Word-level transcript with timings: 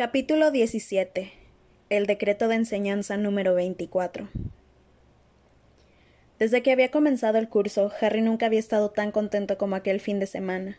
Capítulo 0.00 0.50
17. 0.50 1.30
El 1.90 2.06
decreto 2.06 2.48
de 2.48 2.54
enseñanza 2.54 3.18
número 3.18 3.54
24. 3.54 4.30
Desde 6.38 6.62
que 6.62 6.72
había 6.72 6.90
comenzado 6.90 7.36
el 7.36 7.50
curso, 7.50 7.92
Harry 8.00 8.22
nunca 8.22 8.46
había 8.46 8.60
estado 8.60 8.92
tan 8.92 9.12
contento 9.12 9.58
como 9.58 9.76
aquel 9.76 10.00
fin 10.00 10.18
de 10.18 10.26
semana. 10.26 10.78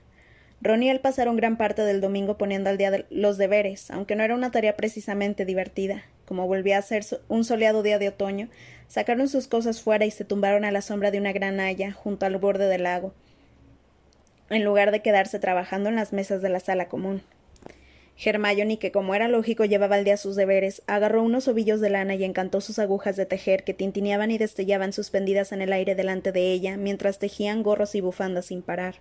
Ron 0.60 0.82
y 0.82 0.90
él 0.90 1.02
pasaron 1.02 1.38
gran 1.38 1.56
parte 1.56 1.84
del 1.84 2.02
domingo 2.02 2.40
poniendo 2.40 2.72
al 2.72 2.80
día 2.80 3.06
los 3.12 3.38
deberes, 3.38 3.92
aunque 3.92 4.16
no 4.16 4.24
era 4.24 4.34
una 4.34 4.50
tarea 4.50 4.76
precisamente 4.76 5.46
divertida. 5.46 6.02
Como 6.26 6.48
volvía 6.48 6.80
a 6.80 6.82
ser 6.82 7.06
un 7.28 7.44
soleado 7.44 7.84
día 7.84 8.00
de 8.00 8.08
otoño, 8.08 8.50
sacaron 8.88 9.28
sus 9.28 9.48
cosas 9.48 9.84
fuera 9.84 10.04
y 10.06 10.10
se 10.10 10.26
tumbaron 10.26 10.66
a 10.66 10.72
la 10.72 10.82
sombra 10.82 11.12
de 11.12 11.20
una 11.20 11.32
gran 11.32 11.60
haya 11.60 11.92
junto 11.92 12.26
al 12.26 12.40
borde 12.40 12.66
del 12.66 12.82
lago, 12.82 13.14
en 14.50 14.64
lugar 14.64 14.90
de 14.90 15.04
quedarse 15.04 15.38
trabajando 15.38 15.90
en 15.90 15.96
las 15.96 16.12
mesas 16.12 16.42
de 16.42 16.50
la 16.50 16.60
sala 16.60 16.88
común. 16.90 17.22
Hermione, 18.24 18.78
que 18.78 18.92
como 18.92 19.16
era 19.16 19.28
lógico 19.28 19.66
llevaba 19.66 19.96
al 19.96 20.04
día 20.04 20.18
sus 20.18 20.36
deberes, 20.36 20.84
agarró 20.86 21.24
unos 21.24 21.48
ovillos 21.48 21.82
de 21.82 21.90
lana 21.90 22.14
y 22.14 22.24
encantó 22.24 22.62
sus 22.62 22.78
agujas 22.78 23.16
de 23.16 23.26
tejer 23.26 23.64
que 23.64 23.74
tintineaban 23.74 24.30
y 24.30 24.38
destellaban 24.38 24.94
suspendidas 24.94 25.52
en 25.52 25.62
el 25.62 25.74
aire 25.74 25.96
delante 25.96 26.32
de 26.32 26.52
ella, 26.52 26.78
mientras 26.78 27.18
tejían 27.18 27.64
gorros 27.64 27.96
y 27.96 28.02
bufandas 28.02 28.46
sin 28.46 28.62
parar. 28.62 28.96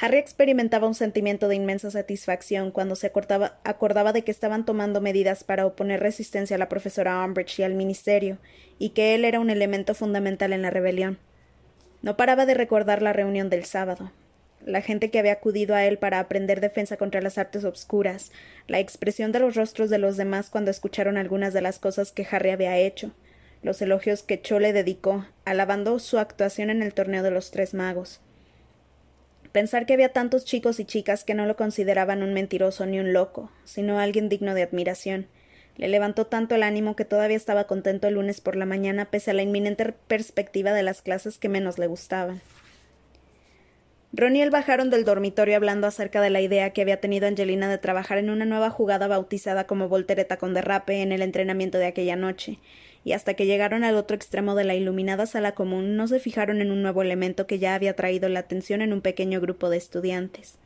Harry 0.00 0.16
experimentaba 0.16 0.88
un 0.88 0.94
sentimiento 0.94 1.46
de 1.46 1.54
inmensa 1.54 1.90
satisfacción 1.90 2.72
cuando 2.72 2.96
se 2.96 3.06
acordaba, 3.06 4.12
de 4.12 4.22
que 4.22 4.30
estaban 4.30 4.64
tomando 4.64 5.00
medidas 5.00 5.44
para 5.44 5.66
oponer 5.66 6.00
resistencia 6.00 6.56
a 6.56 6.58
la 6.58 6.68
profesora 6.68 7.24
Umbridge 7.24 7.60
y 7.60 7.62
al 7.62 7.74
ministerio, 7.74 8.38
y 8.78 8.90
que 8.90 9.14
él 9.14 9.24
era 9.24 9.40
un 9.40 9.50
elemento 9.50 9.94
fundamental 9.94 10.52
en 10.52 10.62
la 10.62 10.70
rebelión. 10.70 11.18
No 12.02 12.16
paraba 12.16 12.44
de 12.44 12.54
recordar 12.54 13.02
la 13.02 13.12
reunión 13.12 13.50
del 13.50 13.64
sábado, 13.64 14.10
la 14.64 14.80
gente 14.80 15.10
que 15.10 15.18
había 15.18 15.32
acudido 15.32 15.74
a 15.74 15.84
él 15.84 15.98
para 15.98 16.18
aprender 16.18 16.60
defensa 16.60 16.96
contra 16.96 17.20
las 17.20 17.38
artes 17.38 17.64
obscuras, 17.64 18.32
la 18.66 18.80
expresión 18.80 19.30
de 19.32 19.40
los 19.40 19.54
rostros 19.54 19.90
de 19.90 19.98
los 19.98 20.16
demás 20.16 20.50
cuando 20.50 20.70
escucharon 20.70 21.16
algunas 21.16 21.52
de 21.52 21.60
las 21.60 21.78
cosas 21.78 22.12
que 22.12 22.26
Harry 22.30 22.50
había 22.50 22.76
hecho, 22.78 23.12
los 23.62 23.80
elogios 23.82 24.22
que 24.22 24.40
Cho 24.40 24.58
le 24.58 24.72
dedicó, 24.72 25.26
alabando 25.44 25.98
su 25.98 26.18
actuación 26.18 26.70
en 26.70 26.82
el 26.82 26.94
torneo 26.94 27.22
de 27.22 27.30
los 27.30 27.50
tres 27.50 27.74
magos. 27.74 28.20
Pensar 29.52 29.86
que 29.86 29.94
había 29.94 30.12
tantos 30.12 30.44
chicos 30.44 30.80
y 30.80 30.84
chicas 30.84 31.24
que 31.24 31.34
no 31.34 31.46
lo 31.46 31.56
consideraban 31.56 32.22
un 32.22 32.34
mentiroso 32.34 32.86
ni 32.86 32.98
un 32.98 33.12
loco, 33.12 33.52
sino 33.64 34.00
alguien 34.00 34.28
digno 34.28 34.54
de 34.54 34.62
admiración. 34.62 35.28
Le 35.76 35.88
levantó 35.88 36.26
tanto 36.26 36.54
el 36.54 36.62
ánimo 36.62 36.96
que 36.96 37.04
todavía 37.04 37.36
estaba 37.36 37.64
contento 37.64 38.08
el 38.08 38.14
lunes 38.14 38.40
por 38.40 38.56
la 38.56 38.66
mañana 38.66 39.06
pese 39.06 39.30
a 39.30 39.34
la 39.34 39.42
inminente 39.42 39.92
perspectiva 40.08 40.72
de 40.72 40.82
las 40.82 41.02
clases 41.02 41.38
que 41.38 41.48
menos 41.48 41.78
le 41.78 41.86
gustaban. 41.86 42.40
Ron 44.16 44.36
y 44.36 44.42
él 44.42 44.50
bajaron 44.50 44.90
del 44.90 45.04
dormitorio 45.04 45.56
hablando 45.56 45.88
acerca 45.88 46.20
de 46.20 46.30
la 46.30 46.40
idea 46.40 46.70
que 46.70 46.82
había 46.82 47.00
tenido 47.00 47.26
Angelina 47.26 47.68
de 47.68 47.78
trabajar 47.78 48.16
en 48.18 48.30
una 48.30 48.44
nueva 48.44 48.70
jugada 48.70 49.08
bautizada 49.08 49.66
como 49.66 49.88
voltereta 49.88 50.36
con 50.36 50.54
derrape 50.54 51.02
en 51.02 51.10
el 51.10 51.20
entrenamiento 51.20 51.78
de 51.78 51.86
aquella 51.86 52.14
noche, 52.14 52.60
y 53.02 53.10
hasta 53.10 53.34
que 53.34 53.46
llegaron 53.46 53.82
al 53.82 53.96
otro 53.96 54.14
extremo 54.14 54.54
de 54.54 54.62
la 54.62 54.76
iluminada 54.76 55.26
sala 55.26 55.56
común 55.56 55.96
no 55.96 56.06
se 56.06 56.20
fijaron 56.20 56.60
en 56.60 56.70
un 56.70 56.80
nuevo 56.80 57.02
elemento 57.02 57.48
que 57.48 57.58
ya 57.58 57.74
había 57.74 57.96
traído 57.96 58.28
la 58.28 58.38
atención 58.38 58.82
en 58.82 58.92
un 58.92 59.00
pequeño 59.00 59.40
grupo 59.40 59.68
de 59.68 59.78
estudiantes. 59.78 60.58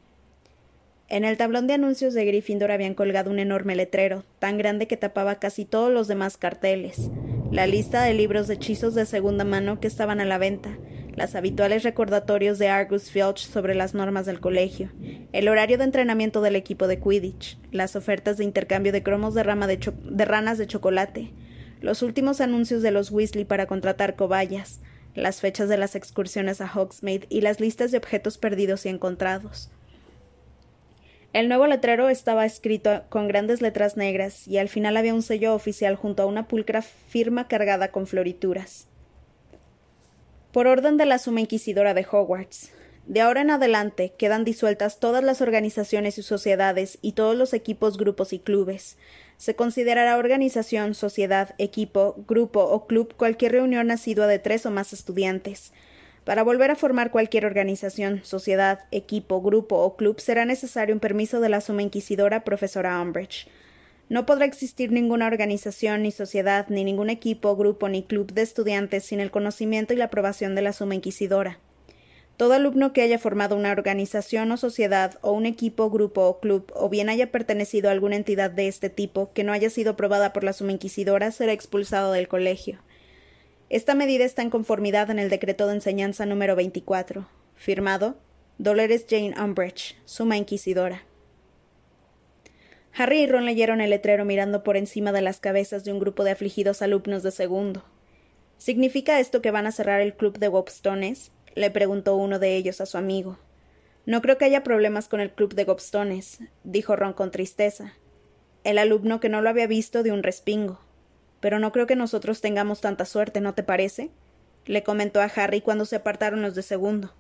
En 1.09 1.25
el 1.25 1.39
tablón 1.39 1.67
de 1.67 1.73
anuncios 1.73 2.13
de 2.13 2.27
Gryffindor 2.27 2.71
habían 2.71 2.93
colgado 2.93 3.31
un 3.31 3.39
enorme 3.39 3.77
letrero, 3.77 4.25
tan 4.41 4.59
grande 4.59 4.87
que 4.87 4.99
tapaba 4.99 5.37
casi 5.37 5.65
todos 5.65 5.91
los 5.91 6.07
demás 6.07 6.37
carteles, 6.37 7.11
la 7.51 7.67
lista 7.67 8.03
de 8.03 8.13
libros 8.13 8.47
de 8.47 8.55
hechizos 8.55 8.95
de 8.95 9.07
segunda 9.07 9.45
mano 9.45 9.81
que 9.81 9.87
estaban 9.87 10.21
a 10.21 10.27
la 10.27 10.37
venta, 10.37 10.77
las 11.19 11.35
habituales 11.35 11.83
recordatorios 11.83 12.59
de 12.59 12.69
Argus 12.69 13.11
Filch 13.11 13.39
sobre 13.39 13.75
las 13.75 13.93
normas 13.93 14.25
del 14.25 14.41
colegio, 14.41 14.91
el 15.33 15.49
horario 15.49 15.77
de 15.77 15.85
entrenamiento 15.85 16.41
del 16.41 16.57
equipo 16.57 16.87
de 16.87 17.01
Quidditch, 17.01 17.59
las 17.73 17.97
ofertas 17.97 18.39
de 18.39 18.45
intercambio 18.45 18.93
de 18.93 19.03
cromos 19.03 19.35
de, 19.35 19.43
rama 19.43 19.67
de, 19.67 19.79
de 19.79 20.25
ranas 20.25 20.59
de 20.59 20.69
chocolate, 20.69 21.33
los 21.81 22.03
últimos 22.03 22.41
anuncios 22.41 22.83
de 22.83 22.93
los 22.93 23.11
Weasley 23.11 23.45
para 23.45 23.67
contratar 23.67 24.15
cobayas, 24.17 24.81
las 25.15 25.41
fechas 25.41 25.69
de 25.69 25.77
las 25.77 25.97
excursiones 25.97 26.61
a 26.61 26.73
Hogsmeade 26.73 27.27
y 27.29 27.41
las 27.41 27.61
listas 27.61 27.91
de 27.91 27.99
objetos 27.99 28.39
perdidos 28.39 28.87
y 28.87 28.89
encontrados. 28.89 29.71
El 31.33 31.49
nuevo 31.49 31.67
letrero 31.67 32.09
estaba 32.09 32.47
escrito 32.47 33.03
con 33.11 33.29
grandes 33.29 33.61
letras 33.61 33.97
negras 33.97 34.49
y 34.49 34.59
al 34.59 34.69
final 34.69 34.97
había 34.97 35.15
un 35.15 35.23
sello 35.23 35.55
oficial 35.55 35.97
junto 35.97 36.23
a 36.23 36.27
una 36.27 36.49
pulcra 36.49 36.81
firma 36.81 37.49
cargada 37.49 37.89
con 37.89 38.07
florituras. 38.07 38.88
Por 40.53 40.67
orden 40.67 40.97
de 40.97 41.05
la 41.05 41.19
Suma 41.19 41.41
Inquisidora 41.41 41.93
de 41.93 42.07
Hogwarts, 42.11 42.73
de 43.07 43.21
ahora 43.21 43.43
en 43.43 43.51
adelante 43.51 44.15
quedan 44.17 44.45
disueltas 44.45 44.99
todas 44.99 45.23
las 45.23 45.43
organizaciones 45.43 46.17
y 46.17 46.23
sociedades 46.23 46.99
y 47.03 47.13
todos 47.13 47.37
los 47.37 47.53
equipos, 47.53 47.99
grupos 47.99 48.33
y 48.33 48.39
clubes. 48.39 48.97
Se 49.37 49.55
considerará 49.55 50.17
organización, 50.17 50.95
sociedad, 50.95 51.55
equipo, 51.59 52.17
grupo 52.27 52.61
o 52.61 52.87
club 52.87 53.15
cualquier 53.15 53.53
reunión 53.53 53.91
asidua 53.91 54.27
de 54.27 54.39
tres 54.39 54.65
o 54.65 54.71
más 54.71 54.95
estudiantes. 54.95 55.73
Para 56.25 56.43
volver 56.45 56.71
a 56.71 56.77
formar 56.77 57.11
cualquier 57.11 57.45
organización, 57.45 58.21
sociedad, 58.25 58.81
equipo, 58.91 59.43
grupo 59.43 59.77
o 59.77 59.97
club 59.97 60.19
será 60.19 60.47
necesario 60.47 60.95
un 60.95 61.01
permiso 61.01 61.41
de 61.41 61.51
la 61.51 61.61
Suma 61.61 61.83
Inquisidora 61.83 62.43
profesora 62.45 63.01
Umbridge. 63.03 63.49
No 64.09 64.25
podrá 64.25 64.47
existir 64.47 64.91
ninguna 64.91 65.27
organización, 65.27 66.03
ni 66.03 66.13
sociedad, 66.13 66.67
ni 66.69 66.83
ningún 66.83 67.11
equipo, 67.11 67.55
grupo, 67.57 67.89
ni 67.89 68.03
club 68.03 68.33
de 68.33 68.43
estudiantes 68.43 69.05
sin 69.05 69.21
el 69.21 69.31
conocimiento 69.31 69.93
y 69.93 69.97
la 69.97 70.07
aprobación 70.07 70.55
de 70.55 70.63
la 70.63 70.73
Suma 70.73 70.95
Inquisidora. 70.95 71.59
Todo 72.39 72.55
alumno 72.55 72.93
que 72.93 73.03
haya 73.03 73.19
formado 73.19 73.57
una 73.57 73.73
organización 73.73 74.51
o 74.53 74.57
sociedad 74.57 75.19
o 75.23 75.33
un 75.33 75.45
equipo, 75.45 75.91
grupo 75.91 76.23
o 76.23 76.41
club, 76.41 76.73
o 76.75 76.89
bien 76.89 77.09
haya 77.09 77.33
pertenecido 77.33 77.89
a 77.89 77.93
alguna 77.93 78.17
entidad 78.17 78.51
de 78.51 78.69
este 78.69 78.89
tipo 78.89 79.33
que 79.33 79.45
no 79.45 79.53
haya 79.53 79.71
sido 79.71 79.91
aprobada 79.91 80.33
por 80.33 80.45
la 80.45 80.53
Suma 80.53 80.73
Inquisidora 80.73 81.33
será 81.33 81.53
expulsado 81.53 82.13
del 82.13 82.29
colegio. 82.29 82.79
Esta 83.71 83.95
medida 83.95 84.25
está 84.25 84.43
en 84.43 84.51
conformidad 84.51 85.11
en 85.11 85.19
el 85.19 85.29
decreto 85.29 85.67
de 85.67 85.75
enseñanza 85.75 86.25
número 86.25 86.57
24, 86.57 87.29
firmado 87.57 88.17
Dolores 88.57 89.05
Jane 89.11 89.35
Umbridge, 89.39 89.97
Suma 90.05 90.37
Inquisidora. 90.37 91.08
Harry 92.99 93.21
y 93.21 93.27
Ron 93.29 93.45
leyeron 93.45 93.81
el 93.81 93.91
letrero 93.91 94.25
mirando 94.25 94.65
por 94.65 94.77
encima 94.77 95.13
de 95.13 95.23
las 95.23 95.39
cabezas 95.39 95.85
de 95.85 95.93
un 95.93 96.01
grupo 96.01 96.25
de 96.25 96.33
afligidos 96.33 96.83
alumnos 96.83 97.23
de 97.23 97.31
segundo. 97.31 97.85
¿Significa 98.57 99.21
esto 99.21 99.41
que 99.41 99.53
van 99.53 99.69
a 99.69 99.73
cerrar 99.73 100.01
el 100.01 100.17
club 100.17 100.39
de 100.39 100.49
Wobstones? 100.49 101.31
le 101.55 101.71
preguntó 101.71 102.17
uno 102.17 102.41
de 102.41 102.57
ellos 102.57 102.81
a 102.81 102.87
su 102.87 102.99
amigo. 102.99 103.39
No 104.05 104.21
creo 104.21 104.37
que 104.37 104.47
haya 104.47 104.65
problemas 104.65 105.07
con 105.07 105.21
el 105.21 105.31
club 105.31 105.55
de 105.55 105.63
Gobstones, 105.63 106.41
dijo 106.65 106.97
Ron 106.97 107.13
con 107.13 107.31
tristeza. 107.31 107.95
El 108.65 108.79
alumno 108.79 109.21
que 109.21 109.29
no 109.29 109.43
lo 109.43 109.49
había 109.49 109.69
visto 109.69 110.03
dio 110.03 110.13
un 110.13 110.25
respingo. 110.25 110.81
Pero 111.39 111.61
no 111.61 111.71
creo 111.71 111.87
que 111.87 111.95
nosotros 111.95 112.41
tengamos 112.41 112.81
tanta 112.81 113.05
suerte, 113.05 113.41
¿no 113.41 113.55
te 113.55 113.63
parece? 113.63 114.11
le 114.67 114.83
comentó 114.83 115.21
a 115.21 115.31
Harry 115.37 115.61
cuando 115.61 115.85
se 115.85 115.95
apartaron 115.95 116.43
los 116.43 116.57
de 116.57 116.63
segundo. 116.63 117.15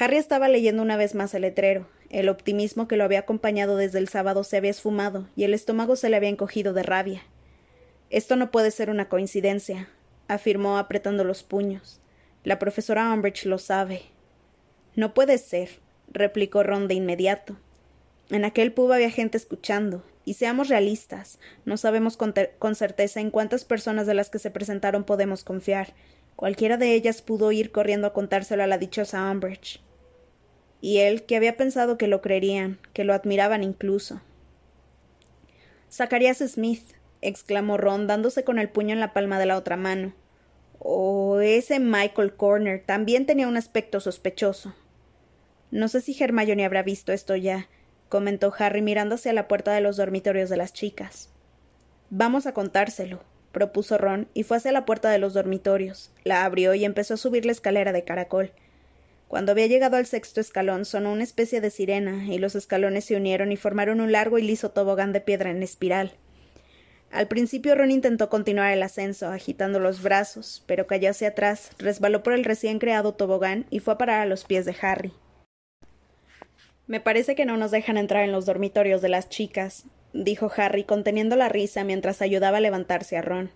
Harry 0.00 0.16
estaba 0.16 0.48
leyendo 0.48 0.80
una 0.80 0.96
vez 0.96 1.16
más 1.16 1.34
el 1.34 1.42
letrero. 1.42 1.88
El 2.08 2.28
optimismo 2.28 2.86
que 2.86 2.96
lo 2.96 3.02
había 3.02 3.18
acompañado 3.18 3.76
desde 3.76 3.98
el 3.98 4.08
sábado 4.08 4.44
se 4.44 4.56
había 4.56 4.70
esfumado 4.70 5.28
y 5.34 5.42
el 5.42 5.54
estómago 5.54 5.96
se 5.96 6.08
le 6.08 6.16
había 6.16 6.28
encogido 6.28 6.72
de 6.72 6.84
rabia. 6.84 7.22
Esto 8.08 8.36
no 8.36 8.52
puede 8.52 8.70
ser 8.70 8.90
una 8.90 9.08
coincidencia, 9.08 9.88
afirmó 10.28 10.78
apretando 10.78 11.24
los 11.24 11.42
puños. 11.42 12.00
La 12.44 12.60
profesora 12.60 13.12
Umbridge 13.12 13.44
lo 13.46 13.58
sabe. 13.58 14.02
No 14.94 15.14
puede 15.14 15.36
ser, 15.36 15.80
replicó 16.12 16.62
Ron 16.62 16.86
de 16.86 16.94
inmediato. 16.94 17.56
En 18.30 18.44
aquel 18.44 18.72
pub 18.72 18.92
había 18.92 19.10
gente 19.10 19.36
escuchando, 19.36 20.04
y 20.24 20.34
seamos 20.34 20.68
realistas, 20.68 21.40
no 21.64 21.76
sabemos 21.76 22.16
con, 22.16 22.34
con, 22.58 22.74
certeza 22.76 23.20
en 23.20 23.30
cuántas 23.30 23.64
personas 23.64 24.06
de 24.06 24.14
las 24.14 24.30
que 24.30 24.38
se 24.38 24.50
presentaron 24.50 25.02
podemos 25.02 25.42
confiar. 25.42 25.94
Cualquiera 26.36 26.76
de 26.76 26.94
ellas 26.94 27.20
pudo 27.20 27.50
ir 27.50 27.72
corriendo 27.72 28.06
a 28.06 28.12
contárselo 28.12 28.62
a 28.62 28.66
la 28.66 28.78
dichosa 28.78 29.28
Umbridge. 29.30 29.80
Y 30.80 30.98
él, 30.98 31.24
que 31.24 31.36
había 31.36 31.56
pensado 31.56 31.98
que 31.98 32.06
lo 32.06 32.20
creerían, 32.20 32.78
que 32.92 33.04
lo 33.04 33.14
admiraban 33.14 33.62
incluso. 33.64 34.20
Zacarías 35.90 36.38
Smith, 36.38 36.84
exclamó 37.20 37.76
Ron, 37.76 38.06
dándose 38.06 38.44
con 38.44 38.58
el 38.58 38.68
puño 38.68 38.92
en 38.92 39.00
la 39.00 39.12
palma 39.12 39.38
de 39.38 39.46
la 39.46 39.56
otra 39.56 39.76
mano. 39.76 40.14
O 40.78 41.40
ese 41.40 41.80
Michael 41.80 42.34
Corner 42.34 42.82
también 42.84 43.26
tenía 43.26 43.48
un 43.48 43.56
aspecto 43.56 44.00
sospechoso. 44.00 44.74
No 45.70 45.88
sé 45.88 46.00
si 46.00 46.16
Hermione 46.18 46.64
habrá 46.64 46.82
visto 46.82 47.12
esto 47.12 47.36
ya, 47.36 47.68
comentó 48.08 48.52
Harry 48.58 48.80
mirando 48.80 49.16
hacia 49.16 49.32
la 49.32 49.48
puerta 49.48 49.72
de 49.72 49.80
los 49.80 49.96
dormitorios 49.96 50.48
de 50.48 50.56
las 50.56 50.72
chicas. 50.72 51.30
Vamos 52.10 52.46
a 52.46 52.54
contárselo, 52.54 53.20
propuso 53.52 53.98
Ron, 53.98 54.28
y 54.32 54.44
fue 54.44 54.56
hacia 54.56 54.72
la 54.72 54.86
puerta 54.86 55.10
de 55.10 55.18
los 55.18 55.34
dormitorios. 55.34 56.10
La 56.24 56.44
abrió 56.44 56.74
y 56.74 56.84
empezó 56.84 57.14
a 57.14 57.18
subir 57.18 57.44
la 57.44 57.52
escalera 57.52 57.92
de 57.92 58.04
caracol. 58.04 58.52
Cuando 59.28 59.52
había 59.52 59.66
llegado 59.66 59.98
al 59.98 60.06
sexto 60.06 60.40
escalón 60.40 60.86
sonó 60.86 61.12
una 61.12 61.22
especie 61.22 61.60
de 61.60 61.70
sirena, 61.70 62.24
y 62.24 62.38
los 62.38 62.54
escalones 62.54 63.04
se 63.04 63.14
unieron 63.14 63.52
y 63.52 63.56
formaron 63.56 64.00
un 64.00 64.10
largo 64.10 64.38
y 64.38 64.42
liso 64.42 64.70
tobogán 64.70 65.12
de 65.12 65.20
piedra 65.20 65.50
en 65.50 65.62
espiral. 65.62 66.12
Al 67.10 67.28
principio 67.28 67.74
Ron 67.74 67.90
intentó 67.90 68.30
continuar 68.30 68.72
el 68.72 68.82
ascenso, 68.82 69.28
agitando 69.28 69.80
los 69.80 70.02
brazos, 70.02 70.64
pero 70.66 70.86
cayó 70.86 71.10
hacia 71.10 71.28
atrás, 71.28 71.70
resbaló 71.78 72.22
por 72.22 72.32
el 72.32 72.44
recién 72.44 72.78
creado 72.78 73.12
tobogán 73.12 73.66
y 73.70 73.80
fue 73.80 73.94
a 73.94 73.98
parar 73.98 74.20
a 74.20 74.26
los 74.26 74.44
pies 74.44 74.64
de 74.64 74.76
Harry. 74.80 75.12
Me 76.86 77.00
parece 77.00 77.34
que 77.34 77.44
no 77.44 77.58
nos 77.58 77.70
dejan 77.70 77.98
entrar 77.98 78.24
en 78.24 78.32
los 78.32 78.46
dormitorios 78.46 79.02
de 79.02 79.10
las 79.10 79.28
chicas, 79.28 79.84
dijo 80.14 80.50
Harry, 80.56 80.84
conteniendo 80.84 81.36
la 81.36 81.50
risa 81.50 81.84
mientras 81.84 82.22
ayudaba 82.22 82.58
a 82.58 82.62
levantarse 82.62 83.18
a 83.18 83.22
Ron. 83.22 83.50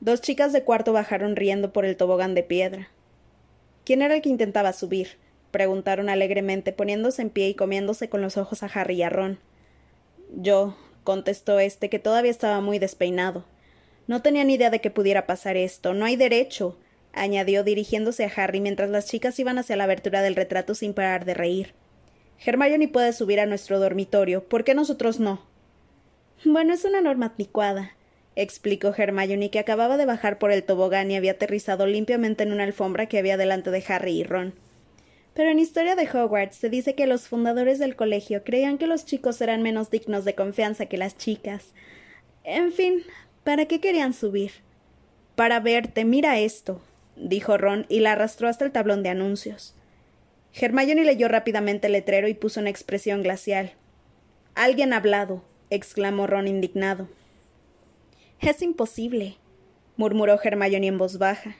Dos 0.00 0.20
chicas 0.20 0.52
de 0.52 0.64
cuarto 0.64 0.92
bajaron 0.92 1.36
riendo 1.36 1.72
por 1.72 1.84
el 1.84 1.96
tobogán 1.96 2.34
de 2.34 2.42
piedra. 2.42 2.88
¿Quién 3.84 4.02
era 4.02 4.14
el 4.14 4.22
que 4.22 4.28
intentaba 4.28 4.72
subir? 4.72 5.18
preguntaron 5.50 6.08
alegremente, 6.08 6.72
poniéndose 6.72 7.22
en 7.22 7.30
pie 7.30 7.48
y 7.50 7.54
comiéndose 7.54 8.08
con 8.08 8.22
los 8.22 8.36
ojos 8.36 8.62
a 8.62 8.66
Harry 8.66 8.94
y 8.94 9.02
a 9.02 9.10
Ron. 9.10 9.38
Yo, 10.34 10.76
contestó 11.04 11.58
este, 11.60 11.90
que 11.90 11.98
todavía 11.98 12.30
estaba 12.30 12.60
muy 12.60 12.78
despeinado. 12.78 13.44
No 14.06 14.22
tenía 14.22 14.44
ni 14.44 14.54
idea 14.54 14.70
de 14.70 14.80
que 14.80 14.90
pudiera 14.90 15.26
pasar 15.26 15.56
esto. 15.56 15.94
No 15.94 16.04
hay 16.04 16.16
derecho, 16.16 16.78
añadió 17.12 17.64
dirigiéndose 17.64 18.24
a 18.24 18.32
Harry 18.34 18.60
mientras 18.60 18.90
las 18.90 19.06
chicas 19.06 19.38
iban 19.38 19.58
hacia 19.58 19.76
la 19.76 19.84
abertura 19.84 20.22
del 20.22 20.36
retrato 20.36 20.74
sin 20.74 20.94
parar 20.94 21.24
de 21.24 21.34
reír. 21.34 21.74
Hermione 22.44 22.88
puede 22.88 23.12
subir 23.12 23.40
a 23.40 23.46
nuestro 23.46 23.78
dormitorio. 23.78 24.48
¿Por 24.48 24.64
qué 24.64 24.74
nosotros 24.74 25.20
no? 25.20 25.42
Bueno, 26.44 26.74
es 26.74 26.84
una 26.84 27.00
norma 27.00 27.26
anticuada, 27.26 27.92
explicó 28.36 28.94
Hermione, 28.96 29.50
que 29.50 29.58
acababa 29.58 29.96
de 29.96 30.06
bajar 30.06 30.38
por 30.38 30.52
el 30.52 30.64
tobogán 30.64 31.10
y 31.10 31.16
había 31.16 31.32
aterrizado 31.32 31.86
limpiamente 31.86 32.42
en 32.42 32.52
una 32.52 32.64
alfombra 32.64 33.06
que 33.06 33.18
había 33.18 33.36
delante 33.36 33.70
de 33.70 33.84
Harry 33.88 34.20
y 34.20 34.24
Ron. 34.24 34.54
Pero 35.34 35.50
en 35.50 35.58
historia 35.58 35.96
de 35.96 36.08
Hogwarts 36.08 36.56
se 36.56 36.68
dice 36.68 36.94
que 36.94 37.06
los 37.06 37.28
fundadores 37.28 37.78
del 37.78 37.96
colegio 37.96 38.44
creían 38.44 38.78
que 38.78 38.86
los 38.86 39.06
chicos 39.06 39.40
eran 39.40 39.62
menos 39.62 39.90
dignos 39.90 40.24
de 40.24 40.34
confianza 40.34 40.86
que 40.86 40.98
las 40.98 41.16
chicas. 41.16 41.72
En 42.44 42.72
fin, 42.72 43.02
¿para 43.44 43.66
qué 43.66 43.80
querían 43.80 44.12
subir? 44.12 44.52
Para 45.34 45.60
verte, 45.60 46.04
mira 46.04 46.38
esto, 46.38 46.82
dijo 47.16 47.56
Ron 47.56 47.86
y 47.88 48.00
la 48.00 48.12
arrastró 48.12 48.48
hasta 48.48 48.64
el 48.64 48.72
tablón 48.72 49.02
de 49.02 49.08
anuncios. 49.08 49.74
Hermione 50.54 51.04
leyó 51.04 51.28
rápidamente 51.28 51.86
el 51.86 51.94
letrero 51.94 52.28
y 52.28 52.34
puso 52.34 52.60
una 52.60 52.68
expresión 52.68 53.22
glacial. 53.22 53.72
Alguien 54.54 54.92
ha 54.92 54.98
hablado, 54.98 55.42
exclamó 55.70 56.26
Ron 56.26 56.46
indignado. 56.46 57.08
Es 58.42 58.60
imposible, 58.60 59.36
murmuró 59.96 60.36
Hermione 60.42 60.88
en 60.88 60.98
voz 60.98 61.18
baja. 61.18 61.54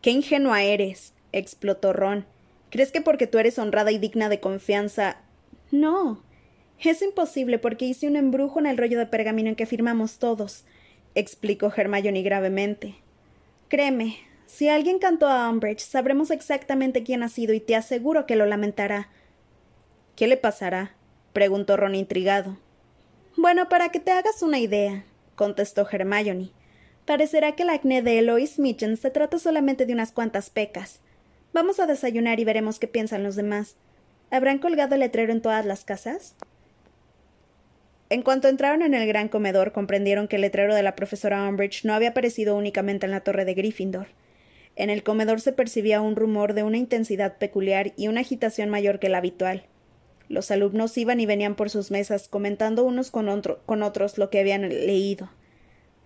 Qué 0.00 0.10
ingenua 0.10 0.62
eres, 0.62 1.12
explotó 1.32 1.92
Ron. 1.92 2.24
¿Crees 2.70 2.90
que 2.90 3.02
porque 3.02 3.26
tú 3.26 3.38
eres 3.38 3.58
honrada 3.58 3.92
y 3.92 3.98
digna 3.98 4.30
de 4.30 4.40
confianza. 4.40 5.18
No. 5.70 6.22
Es 6.82 7.02
imposible 7.02 7.58
porque 7.58 7.84
hice 7.84 8.08
un 8.08 8.16
embrujo 8.16 8.58
en 8.58 8.64
el 8.64 8.78
rollo 8.78 8.98
de 8.98 9.04
pergamino 9.04 9.50
en 9.50 9.56
que 9.56 9.66
firmamos 9.66 10.18
todos, 10.18 10.64
explicó 11.14 11.70
Hermione 11.76 12.22
gravemente. 12.22 12.94
Créeme, 13.68 14.16
si 14.46 14.70
alguien 14.70 14.98
cantó 14.98 15.28
a 15.28 15.50
Umbridge, 15.50 15.80
sabremos 15.80 16.30
exactamente 16.30 17.02
quién 17.02 17.24
ha 17.24 17.28
sido 17.28 17.52
y 17.52 17.60
te 17.60 17.76
aseguro 17.76 18.24
que 18.24 18.36
lo 18.36 18.46
lamentará. 18.46 19.10
¿Qué 20.14 20.28
le 20.28 20.38
pasará? 20.38 20.94
preguntó 21.34 21.76
Ron 21.76 21.94
intrigado. 21.94 22.56
Bueno, 23.36 23.68
para 23.68 23.90
que 23.90 24.00
te 24.00 24.12
hagas 24.12 24.40
una 24.40 24.58
idea, 24.58 25.04
contestó 25.36 25.86
Hermione. 25.88 26.50
Parecerá 27.04 27.52
que 27.52 27.62
el 27.62 27.70
acné 27.70 28.02
de 28.02 28.18
Eloise 28.18 28.60
Mitchell 28.60 28.98
se 28.98 29.10
trata 29.10 29.38
solamente 29.38 29.86
de 29.86 29.92
unas 29.92 30.10
cuantas 30.10 30.50
pecas. 30.50 31.00
Vamos 31.52 31.78
a 31.78 31.86
desayunar 31.86 32.40
y 32.40 32.44
veremos 32.44 32.80
qué 32.80 32.88
piensan 32.88 33.22
los 33.22 33.36
demás. 33.36 33.76
¿Habrán 34.32 34.58
colgado 34.58 34.94
el 34.94 35.00
letrero 35.00 35.32
en 35.32 35.40
todas 35.40 35.64
las 35.64 35.84
casas? 35.84 36.34
En 38.08 38.22
cuanto 38.22 38.48
entraron 38.48 38.82
en 38.82 38.94
el 38.94 39.06
gran 39.06 39.28
comedor, 39.28 39.72
comprendieron 39.72 40.28
que 40.28 40.36
el 40.36 40.42
letrero 40.42 40.74
de 40.74 40.82
la 40.82 40.96
profesora 40.96 41.48
Umbridge 41.48 41.84
no 41.84 41.94
había 41.94 42.10
aparecido 42.10 42.56
únicamente 42.56 43.06
en 43.06 43.12
la 43.12 43.20
torre 43.20 43.44
de 43.44 43.54
Gryffindor. 43.54 44.08
En 44.76 44.90
el 44.90 45.02
comedor 45.02 45.40
se 45.40 45.52
percibía 45.52 46.00
un 46.00 46.16
rumor 46.16 46.54
de 46.54 46.62
una 46.62 46.76
intensidad 46.76 47.38
peculiar 47.38 47.92
y 47.96 48.08
una 48.08 48.20
agitación 48.20 48.68
mayor 48.68 48.98
que 48.98 49.08
la 49.08 49.18
habitual. 49.18 49.64
Los 50.28 50.50
alumnos 50.50 50.96
iban 50.98 51.20
y 51.20 51.26
venían 51.26 51.54
por 51.54 51.70
sus 51.70 51.90
mesas, 51.90 52.28
comentando 52.28 52.84
unos 52.84 53.10
con, 53.10 53.28
otros 53.28 54.18
lo 54.18 54.30
que 54.30 54.40
habían 54.40 54.68
leído. 54.68 55.30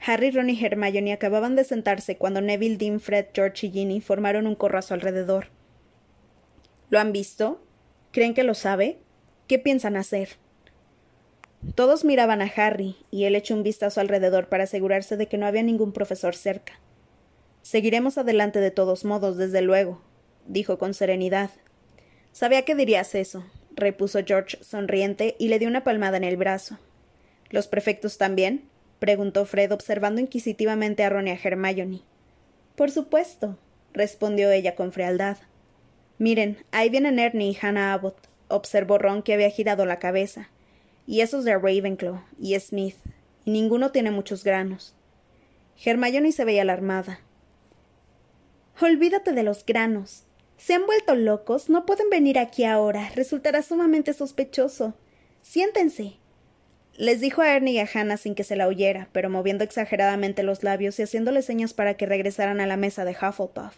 Harry, 0.04 0.30
Ron 0.30 0.50
y 0.50 0.62
Hermione 0.62 1.12
acababan 1.12 1.56
de 1.56 1.64
sentarse 1.64 2.16
cuando 2.16 2.40
Neville, 2.40 2.76
Dean, 2.76 3.00
Fred, 3.00 3.26
George 3.34 3.66
y 3.66 3.70
Ginny 3.70 4.00
formaron 4.00 4.46
un 4.46 4.54
corro 4.54 4.78
a 4.78 4.82
su 4.82 4.94
alrededor. 4.94 5.48
¿Lo 6.90 6.98
han 6.98 7.12
visto? 7.12 7.62
¿Creen 8.10 8.34
que 8.34 8.42
lo 8.42 8.54
sabe? 8.54 8.98
¿Qué 9.46 9.58
piensan 9.58 9.96
hacer? 9.96 10.30
Todos 11.74 12.04
miraban 12.04 12.40
a 12.40 12.50
Harry, 12.56 12.96
y 13.10 13.24
él 13.24 13.34
echó 13.36 13.54
un 13.54 13.62
vistazo 13.62 14.00
alrededor 14.00 14.48
para 14.48 14.64
asegurarse 14.64 15.16
de 15.16 15.28
que 15.28 15.38
no 15.38 15.46
había 15.46 15.62
ningún 15.62 15.92
profesor 15.92 16.34
cerca. 16.34 16.80
Seguiremos 17.62 18.16
adelante 18.16 18.60
de 18.60 18.70
todos 18.70 19.04
modos, 19.04 19.36
desde 19.36 19.60
luego, 19.60 20.02
dijo 20.46 20.78
con 20.78 20.94
serenidad. 20.94 21.50
Sabía 22.32 22.64
que 22.64 22.74
dirías 22.74 23.14
eso, 23.14 23.44
repuso 23.80 24.20
George 24.24 24.58
sonriente 24.62 25.34
y 25.38 25.48
le 25.48 25.58
dio 25.58 25.68
una 25.68 25.84
palmada 25.84 26.16
en 26.16 26.24
el 26.24 26.36
brazo. 26.36 26.78
¿Los 27.50 27.66
prefectos 27.66 28.18
también? 28.18 28.68
preguntó 29.00 29.46
Fred 29.46 29.72
observando 29.72 30.20
inquisitivamente 30.20 31.02
a 31.02 31.08
Ron 31.08 31.26
y 31.26 31.30
a 31.30 31.38
Hermione. 31.42 32.02
Por 32.76 32.90
supuesto, 32.90 33.58
respondió 33.92 34.50
ella 34.50 34.74
con 34.74 34.92
frialdad. 34.92 35.38
Miren, 36.18 36.58
ahí 36.70 36.90
vienen 36.90 37.18
Ernie 37.18 37.50
y 37.50 37.58
Hannah 37.60 37.94
Abbott, 37.94 38.28
observó 38.48 38.98
Ron 38.98 39.22
que 39.22 39.34
había 39.34 39.50
girado 39.50 39.86
la 39.86 39.98
cabeza. 39.98 40.50
Y 41.06 41.22
esos 41.22 41.44
de 41.44 41.54
Ravenclaw 41.54 42.22
y 42.38 42.58
Smith, 42.60 42.96
y 43.44 43.50
ninguno 43.50 43.90
tiene 43.90 44.10
muchos 44.10 44.44
granos. 44.44 44.94
Hermione 45.82 46.30
se 46.32 46.44
veía 46.44 46.62
alarmada. 46.62 47.20
Olvídate 48.80 49.32
de 49.32 49.42
los 49.42 49.64
granos. 49.64 50.24
Se 50.60 50.74
han 50.74 50.84
vuelto 50.84 51.14
locos. 51.14 51.70
No 51.70 51.86
pueden 51.86 52.10
venir 52.10 52.38
aquí 52.38 52.64
ahora. 52.64 53.10
Resultará 53.16 53.62
sumamente 53.62 54.12
sospechoso. 54.12 54.92
Siéntense. 55.40 56.18
Les 56.98 57.20
dijo 57.20 57.40
a 57.40 57.56
Ernie 57.56 57.72
y 57.72 57.78
a 57.78 57.88
Hannah 57.92 58.18
sin 58.18 58.34
que 58.34 58.44
se 58.44 58.56
la 58.56 58.68
oyera, 58.68 59.08
pero 59.12 59.30
moviendo 59.30 59.64
exageradamente 59.64 60.42
los 60.42 60.62
labios 60.62 60.98
y 60.98 61.02
haciéndole 61.02 61.40
señas 61.40 61.72
para 61.72 61.94
que 61.94 62.04
regresaran 62.04 62.60
a 62.60 62.66
la 62.66 62.76
mesa 62.76 63.06
de 63.06 63.12
Hufflepuff. 63.12 63.74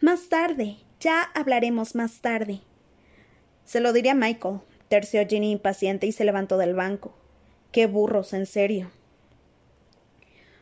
Más 0.00 0.28
tarde. 0.28 0.76
Ya 1.00 1.22
hablaremos 1.34 1.96
más 1.96 2.20
tarde. 2.20 2.60
Se 3.64 3.80
lo 3.80 3.92
diría 3.92 4.12
a 4.12 4.14
Michael, 4.14 4.60
terció 4.86 5.26
Ginny 5.26 5.50
impaciente 5.50 6.06
y 6.06 6.12
se 6.12 6.24
levantó 6.24 6.56
del 6.56 6.74
banco. 6.74 7.16
Qué 7.72 7.86
burros, 7.86 8.32
en 8.32 8.46
serio. 8.46 8.92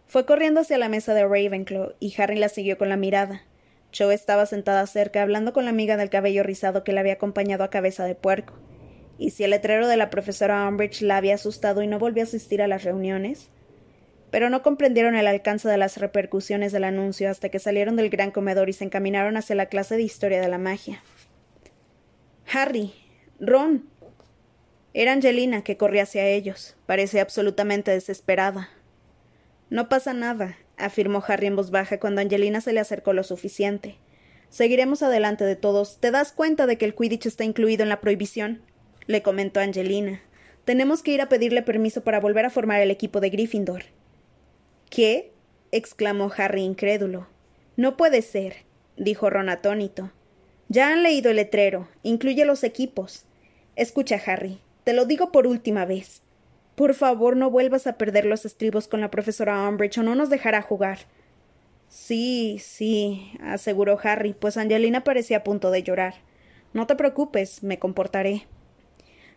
Fue 0.06 0.24
corriendo 0.24 0.60
hacia 0.60 0.78
la 0.78 0.88
mesa 0.88 1.12
de 1.12 1.24
Ravenclaw 1.24 1.96
y 2.00 2.14
Harry 2.18 2.36
la 2.36 2.48
siguió 2.48 2.78
con 2.78 2.88
la 2.88 2.96
mirada. 2.96 3.42
Cho 3.90 4.10
estaba 4.10 4.46
sentada 4.46 4.87
cerca 4.87 5.22
hablando 5.22 5.52
con 5.52 5.64
la 5.64 5.70
amiga 5.70 5.96
del 5.96 6.10
cabello 6.10 6.43
rizado 6.43 6.84
que 6.84 6.93
la 6.93 7.00
había 7.00 7.15
acompañado 7.15 7.65
a 7.65 7.70
cabeza 7.70 8.05
de 8.05 8.15
puerco. 8.15 8.55
¿Y 9.19 9.31
si 9.31 9.44
el 9.44 9.50
letrero 9.50 9.88
de 9.88 9.96
la 9.96 10.10
profesora 10.10 10.67
Umbridge 10.67 11.03
la 11.03 11.17
había 11.17 11.34
asustado 11.34 11.82
y 11.82 11.86
no 11.86 11.98
volvió 11.98 12.22
a 12.22 12.24
asistir 12.24 12.62
a 12.62 12.69
las 12.69 12.84
reuniones? 12.84 13.50
Pero 14.31 14.48
no 14.48 14.62
comprendieron 14.62 15.17
el 15.17 15.26
alcance 15.26 15.69
de 15.69 15.76
las 15.76 15.98
repercusiones 15.98 16.72
del 16.72 16.84
anuncio 16.84 17.29
hasta 17.29 17.48
que 17.48 17.58
salieron 17.58 17.96
del 17.96 18.10
gran 18.10 18.31
comedor 18.31 18.69
y 18.69 18.72
se 18.72 18.84
encaminaron 18.84 19.36
hacia 19.36 19.56
la 19.56 19.67
clase 19.67 19.96
de 19.96 20.03
historia 20.03 20.41
de 20.41 20.48
la 20.48 20.58
magia. 20.58 21.03
Harry. 22.53 22.94
Ron. 23.41 23.88
Era 24.94 25.12
Angelina 25.12 25.62
que 25.62 25.76
corría 25.76 26.05
hacia 26.05 26.26
ellos. 26.26 26.76
Parecía 26.86 27.22
absolutamente 27.22 27.91
desesperada. 27.91 28.69
No 29.69 29.88
pasa 29.88 30.12
nada, 30.15 30.56
afirmó 30.81 31.22
Harry 31.27 31.46
en 31.46 31.56
voz 31.56 31.70
baja 31.70 32.01
cuando 32.01 32.20
Angelina 32.20 32.60
se 32.60 32.72
le 32.72 32.81
acercó 32.81 33.13
lo 33.13 33.25
suficiente. 33.25 33.99
Seguiremos 34.49 35.03
adelante 35.03 35.44
de 35.44 35.56
todos. 35.56 35.99
¿Te 36.01 36.10
das 36.10 36.32
cuenta 36.32 36.67
de 36.67 36.77
que 36.77 36.84
el 36.84 36.94
Quidditch 36.94 37.27
está 37.27 37.44
incluido 37.44 37.82
en 37.82 37.89
la 37.89 38.01
prohibición? 38.01 38.63
le 39.06 39.22
comentó 39.22 39.60
Angelina. 39.60 40.22
Tenemos 40.65 41.03
que 41.03 41.13
ir 41.13 41.20
a 41.20 41.29
pedirle 41.29 41.63
permiso 41.63 42.03
para 42.03 42.20
volver 42.20 42.44
a 42.44 42.51
formar 42.51 42.81
el 42.81 42.91
equipo 42.91 43.20
de 43.20 43.31
Gryffindor. 43.31 43.84
¿Qué? 44.89 45.32
exclamó 45.72 46.31
Harry 46.37 46.63
incrédulo. 46.63 47.29
No 47.77 47.96
puede 47.96 48.22
ser, 48.22 48.56
dijo 48.96 49.31
Ron 49.31 49.49
atónito. 49.49 50.13
Ya 50.69 50.93
han 50.93 51.03
leído 51.03 51.31
el 51.31 51.37
letrero. 51.37 51.89
Incluye 52.03 52.44
los 52.44 52.63
equipos. 52.63 53.25
Escucha, 53.75 54.20
Harry. 54.25 54.60
Te 54.84 54.93
lo 54.93 55.05
digo 55.05 55.32
por 55.32 55.46
última 55.46 55.84
vez. 55.84 56.22
Por 56.81 56.94
favor, 56.94 57.37
no 57.37 57.51
vuelvas 57.51 57.87
a 57.87 57.99
perder 57.99 58.25
los 58.25 58.46
estribos 58.46 58.89
con 58.89 59.03
la 59.03 59.10
profesora 59.10 59.69
Umbridge 59.69 59.99
o 59.99 60.03
no 60.03 60.15
nos 60.15 60.31
dejará 60.31 60.63
jugar. 60.63 61.01
Sí, 61.89 62.56
sí, 62.58 63.34
aseguró 63.43 63.99
Harry, 64.03 64.32
pues 64.32 64.56
Angelina 64.56 65.05
parecía 65.05 65.37
a 65.37 65.44
punto 65.44 65.70
de 65.70 65.82
llorar. 65.82 66.15
No 66.72 66.87
te 66.87 66.96
preocupes, 66.96 67.63
me 67.63 67.79
comportaré. 67.79 68.46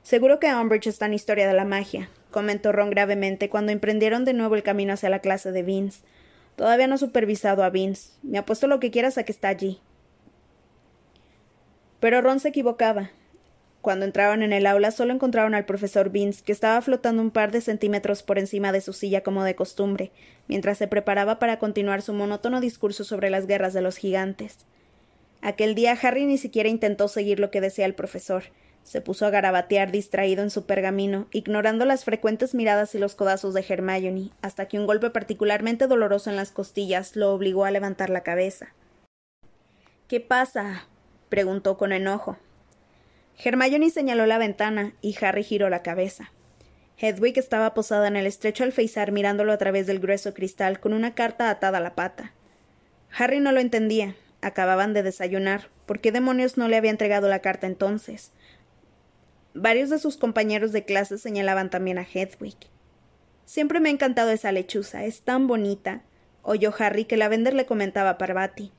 Seguro 0.03 0.39
que 0.39 0.55
Umbridge 0.55 0.87
está 0.87 1.07
en 1.07 1.15
historia 1.15 1.45
de 1.45 1.53
la 1.53 1.65
magia, 1.65 2.09
comentó 2.31 2.71
Ron 2.71 2.91
gravemente 2.91 3.49
cuando 3.49 3.73
emprendieron 3.73 4.23
de 4.23 4.31
nuevo 4.31 4.55
el 4.55 4.63
camino 4.63 4.93
hacia 4.93 5.09
la 5.09 5.19
clase 5.19 5.51
de 5.51 5.63
Vince. 5.63 5.99
Todavía 6.55 6.87
no 6.87 6.95
he 6.95 6.97
supervisado 6.97 7.65
a 7.65 7.69
Vince. 7.69 8.11
Me 8.21 8.37
apuesto 8.37 8.67
lo 8.67 8.79
que 8.79 8.89
quieras 8.89 9.17
a 9.17 9.23
que 9.23 9.33
está 9.33 9.49
allí. 9.49 9.81
Pero 11.99 12.21
Ron 12.21 12.39
se 12.39 12.47
equivocaba. 12.47 13.11
Cuando 13.83 14.05
entraron 14.05 14.43
en 14.43 14.53
el 14.53 14.65
aula 14.65 14.91
solo 14.91 15.11
encontraron 15.11 15.53
al 15.55 15.65
profesor 15.65 16.09
Vince, 16.09 16.41
que 16.41 16.53
estaba 16.53 16.81
flotando 16.81 17.21
un 17.21 17.31
par 17.31 17.51
de 17.51 17.59
centímetros 17.59 18.23
por 18.23 18.39
encima 18.39 18.71
de 18.71 18.79
su 18.79 18.93
silla 18.93 19.23
como 19.23 19.43
de 19.43 19.57
costumbre, 19.57 20.13
mientras 20.47 20.77
se 20.77 20.87
preparaba 20.87 21.37
para 21.37 21.59
continuar 21.59 22.01
su 22.01 22.13
monótono 22.13 22.61
discurso 22.61 23.03
sobre 23.03 23.29
las 23.29 23.45
guerras 23.45 23.73
de 23.73 23.81
los 23.81 23.97
gigantes. 23.97 24.59
Aquel 25.41 25.75
día 25.75 25.99
Harry 26.01 26.25
ni 26.25 26.37
siquiera 26.37 26.69
intentó 26.69 27.09
seguir 27.09 27.41
lo 27.41 27.51
que 27.51 27.59
decía 27.59 27.85
el 27.85 27.93
profesor, 27.93 28.43
Se 28.83 29.01
puso 29.01 29.25
a 29.25 29.31
garabatear 29.31 29.91
distraído 29.91 30.43
en 30.43 30.49
su 30.49 30.65
pergamino, 30.65 31.27
ignorando 31.31 31.83
las 31.83 32.05
frecuentes 32.05 32.55
miradas 32.55 32.95
y 32.95 32.99
los 32.99 33.15
codazos 33.15 33.53
de 33.53 33.65
Hermione, 33.67 34.31
hasta 34.41 34.69
que 34.69 34.79
un 34.79 34.87
golpe 34.87 35.09
particularmente 35.09 35.87
doloroso 35.87 36.29
en 36.29 36.37
las 36.37 36.51
costillas 36.51 37.17
lo 37.17 37.33
obligó 37.33 37.65
a 37.65 37.71
levantar 37.71 38.09
la 38.09 38.23
cabeza. 38.23 38.73
¿Qué 40.07 40.21
pasa? 40.21 40.87
preguntó 41.27 41.77
con 41.77 41.91
enojo. 41.91 42.37
Hermione 43.37 43.89
señaló 43.89 44.25
la 44.25 44.37
ventana 44.37 44.93
y 45.01 45.15
Harry 45.23 45.43
giró 45.43 45.69
la 45.69 45.83
cabeza. 45.83 46.31
Hedwig 46.97 47.37
estaba 47.37 47.73
posada 47.73 48.07
en 48.07 48.15
el 48.15 48.25
estrecho 48.25 48.63
alféizar 48.63 49.11
mirándolo 49.11 49.51
a 49.51 49.57
través 49.57 49.87
del 49.87 49.99
grueso 49.99 50.33
cristal 50.33 50.79
con 50.79 50.93
una 50.93 51.15
carta 51.15 51.49
atada 51.49 51.79
a 51.79 51.81
la 51.81 51.95
pata. 51.95 52.33
Harry 53.15 53.39
no 53.39 53.51
lo 53.51 53.59
entendía. 53.59 54.15
Acababan 54.41 54.93
de 54.93 55.03
desayunar. 55.03 55.69
¿Por 55.85 55.99
qué 55.99 56.11
demonios 56.11 56.57
no 56.57 56.67
le 56.67 56.75
había 56.75 56.91
entregado 56.91 57.29
la 57.29 57.39
carta 57.39 57.67
entonces? 57.67 58.31
Varios 59.53 59.89
de 59.89 59.99
sus 59.99 60.17
compañeros 60.17 60.71
de 60.71 60.83
clase 60.83 61.17
señalaban 61.17 61.69
también 61.69 61.97
a 61.97 62.07
Hedwig. 62.11 62.57
Siempre 63.45 63.79
me 63.79 63.89
ha 63.89 63.91
encantado 63.91 64.31
esa 64.31 64.51
lechuza, 64.51 65.05
es 65.05 65.21
tan 65.21 65.47
bonita, 65.47 66.01
oyó 66.41 66.73
Harry 66.77 67.05
que 67.05 67.17
la 67.17 67.29
vender 67.29 67.53
le 67.53 67.65
comentaba 67.65 68.11
a 68.11 68.17
Parvati. 68.17 68.71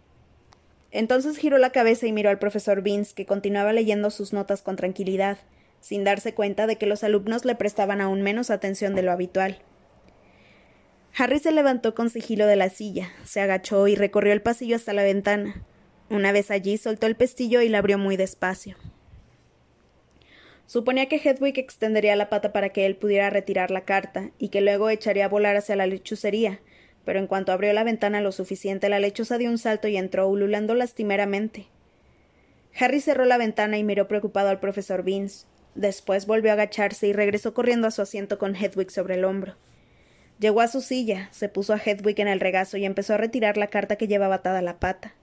Entonces 0.95 1.37
giró 1.39 1.59
la 1.59 1.71
cabeza 1.71 2.07
y 2.07 2.13
miró 2.13 2.31
al 2.31 2.39
profesor 2.39 2.81
Vince, 2.81 3.15
que 3.17 3.27
continuaba 3.27 3.73
leyendo 3.73 4.11
sus 4.11 4.33
notas 4.33 4.63
con 4.63 4.77
tranquilidad, 4.77 5.39
sin 5.81 6.05
darse 6.05 6.35
cuenta 6.35 6.69
de 6.69 6.77
que 6.77 6.87
los 6.87 7.03
alumnos 7.03 7.45
le 7.45 7.57
prestaban 7.57 8.01
aún 8.01 8.23
menos 8.23 8.49
atención 8.49 8.95
de 8.95 9.03
lo 9.03 9.11
habitual. 9.11 9.59
Harry 11.19 11.41
se 11.41 11.51
levantó 11.51 11.97
con 11.97 12.11
sigilo 12.11 12.47
de 12.47 12.55
la 12.55 12.69
silla, 12.69 13.11
se 13.25 13.41
agachó 13.41 13.89
y 13.89 13.97
recorrió 13.97 14.33
el 14.33 14.41
pasillo 14.41 14.77
hasta 14.77 14.93
la 14.93 15.03
ventana. 15.03 15.65
Una 16.11 16.31
vez 16.31 16.53
allí 16.53 16.79
soltó 16.79 17.09
el 17.09 17.17
pestillo 17.17 17.61
y 17.61 17.69
la 17.69 17.79
abrió 17.79 17.99
muy 17.99 18.17
despacio. 18.17 18.77
Suponía 20.67 21.09
que 21.09 21.17
Hedwig 21.17 21.59
extendería 21.59 22.15
la 22.15 22.31
pata 22.31 22.53
para 22.53 22.69
que 22.69 22.87
él 22.87 22.95
pudiera 22.95 23.31
retirar 23.31 23.73
la 23.73 23.85
carta 23.85 24.31
y 24.39 24.51
que 24.51 24.61
luego 24.61 24.91
echaría 24.91 25.25
a 25.25 25.29
volar 25.29 25.57
hacia 25.57 25.75
la 25.75 25.89
lechucería, 25.89 26.61
pero 27.05 27.19
en 27.19 27.27
cuanto 27.27 27.53
abrió 27.53 27.73
la 27.73 27.85
ventana 27.85 28.21
lo 28.21 28.33
suficiente, 28.33 28.89
la 28.89 29.01
lechuza 29.01 29.39
dio 29.39 29.51
un 29.51 29.59
salto 29.59 29.89
y 29.89 29.97
entró, 29.97 30.29
ululando 30.29 30.75
lastimeramente. 30.75 31.67
Harry 32.79 33.01
cerró 33.01 33.25
la 33.25 33.39
ventana 33.39 33.79
y 33.79 33.85
miró 33.85 34.09
preocupado 34.09 34.49
al 34.49 34.61
profesor 34.61 35.03
Vince. 35.03 35.47
Después 35.75 36.27
volvió 36.27 36.51
a 36.51 36.55
agacharse 36.55 37.07
y 37.07 37.13
regresó 37.13 37.55
corriendo 37.55 37.87
a 37.87 37.91
su 37.91 38.03
asiento 38.03 38.39
con 38.39 38.57
Hedwig 38.57 38.91
sobre 38.91 39.15
el 39.15 39.25
hombro. 39.25 39.57
Llegó 40.39 40.61
a 40.61 40.69
su 40.69 40.81
silla, 40.81 41.29
se 41.31 41.49
puso 41.49 41.73
a 41.73 41.79
Hedwig 41.79 42.21
en 42.21 42.29
el 42.29 42.41
regazo 42.41 42.77
y 42.77 42.85
empezó 42.85 43.15
a 43.15 43.19
retirar 43.19 43.57
la 43.57 43.69
carta 43.69 43.97
que 43.97 44.09
llevaba 44.09 44.37
atada 44.37 44.59
a 44.59 44.63
la 44.63 44.81
pata. 44.81 45.15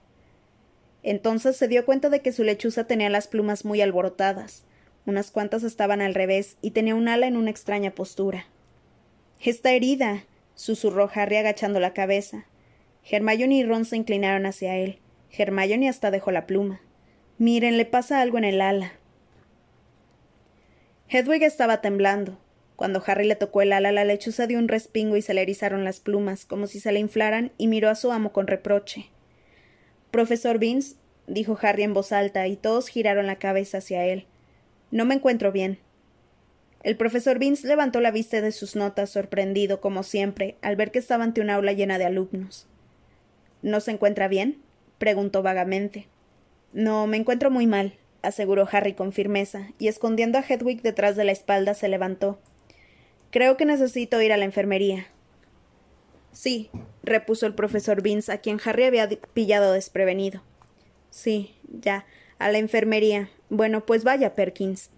Entonces 1.02 1.56
se 1.56 1.68
dio 1.68 1.84
cuenta 1.84 2.08
de 2.08 2.20
que 2.20 2.32
su 2.32 2.44
lechuza 2.44 2.86
tenía 2.86 3.10
las 3.10 3.26
plumas 3.26 3.64
muy 3.64 3.80
alborotadas, 3.80 4.64
unas 5.04 5.30
cuantas 5.30 5.64
estaban 5.64 6.00
al 6.00 6.14
revés 6.14 6.56
y 6.62 6.70
tenía 6.70 6.94
un 6.94 7.08
ala 7.08 7.26
en 7.26 7.36
una 7.36 7.50
extraña 7.50 7.90
postura. 7.90 8.46
Está 9.40 9.72
herida, 9.72 10.24
susurró 10.54 11.10
Harry 11.14 11.36
agachando 11.36 11.80
la 11.80 11.92
cabeza. 11.92 12.46
Hermione 13.10 13.56
y 13.56 13.64
Ron 13.64 13.84
se 13.84 13.96
inclinaron 13.96 14.46
hacia 14.46 14.76
él. 14.76 14.98
Hermione 15.30 15.88
hasta 15.88 16.10
dejó 16.10 16.30
la 16.30 16.46
pluma. 16.46 16.80
Miren, 17.38 17.76
le 17.76 17.84
pasa 17.84 18.20
algo 18.20 18.38
en 18.38 18.44
el 18.44 18.60
ala. 18.60 18.92
Hedwig 21.08 21.42
estaba 21.42 21.80
temblando. 21.80 22.38
Cuando 22.76 23.02
Harry 23.06 23.26
le 23.26 23.36
tocó 23.36 23.62
el 23.62 23.72
ala, 23.72 23.92
la 23.92 24.04
lechuza 24.04 24.46
dio 24.46 24.58
un 24.58 24.68
respingo 24.68 25.16
y 25.16 25.22
se 25.22 25.34
le 25.34 25.42
erizaron 25.42 25.84
las 25.84 26.00
plumas, 26.00 26.44
como 26.44 26.66
si 26.66 26.80
se 26.80 26.90
le 26.92 27.00
inflaran, 27.00 27.52
y 27.58 27.68
miró 27.68 27.90
a 27.90 27.94
su 27.94 28.10
amo 28.12 28.32
con 28.32 28.46
reproche. 28.46 29.10
Profesor 30.10 30.58
Vince, 30.58 30.96
dijo 31.26 31.58
Harry 31.60 31.82
en 31.82 31.94
voz 31.94 32.12
alta, 32.12 32.46
y 32.48 32.56
todos 32.56 32.88
giraron 32.88 33.26
la 33.26 33.36
cabeza 33.36 33.78
hacia 33.78 34.04
él. 34.06 34.26
No 34.90 35.04
me 35.04 35.14
encuentro 35.14 35.52
bien. 35.52 35.78
El 36.82 36.96
profesor 36.96 37.38
Vince 37.38 37.68
levantó 37.68 38.00
la 38.00 38.10
vista 38.10 38.40
de 38.40 38.50
sus 38.50 38.74
notas, 38.74 39.10
sorprendido, 39.10 39.80
como 39.80 40.02
siempre, 40.02 40.56
al 40.62 40.74
ver 40.74 40.90
que 40.90 40.98
estaba 40.98 41.22
ante 41.22 41.40
un 41.40 41.50
aula 41.50 41.72
llena 41.72 41.98
de 41.98 42.04
alumnos. 42.04 42.66
¿No 43.62 43.80
se 43.80 43.92
encuentra 43.92 44.26
bien? 44.26 44.60
preguntó 44.98 45.42
vagamente. 45.42 46.08
No, 46.72 47.06
me 47.06 47.16
encuentro 47.16 47.50
muy 47.50 47.66
mal, 47.68 47.94
aseguró 48.22 48.68
Harry 48.70 48.94
con 48.94 49.12
firmeza, 49.12 49.68
y 49.78 49.88
escondiendo 49.88 50.38
a 50.38 50.42
Hedwig 50.42 50.82
detrás 50.82 51.14
de 51.14 51.24
la 51.24 51.32
espalda 51.32 51.74
se 51.74 51.88
levantó. 51.88 52.40
Creo 53.30 53.56
que 53.56 53.64
necesito 53.64 54.20
ir 54.20 54.32
a 54.32 54.36
la 54.36 54.44
enfermería. 54.44 55.06
Sí, 56.32 56.70
repuso 57.02 57.46
el 57.46 57.54
profesor 57.54 58.02
Vince, 58.02 58.32
a 58.32 58.38
quien 58.38 58.60
Harry 58.64 58.84
había 58.84 59.08
pillado 59.08 59.72
desprevenido. 59.72 60.42
Sí, 61.10 61.54
ya, 61.68 62.06
a 62.38 62.50
la 62.50 62.58
enfermería. 62.58 63.30
Bueno, 63.50 63.86
pues 63.86 64.02
vaya, 64.02 64.34
Perkins. 64.34 64.90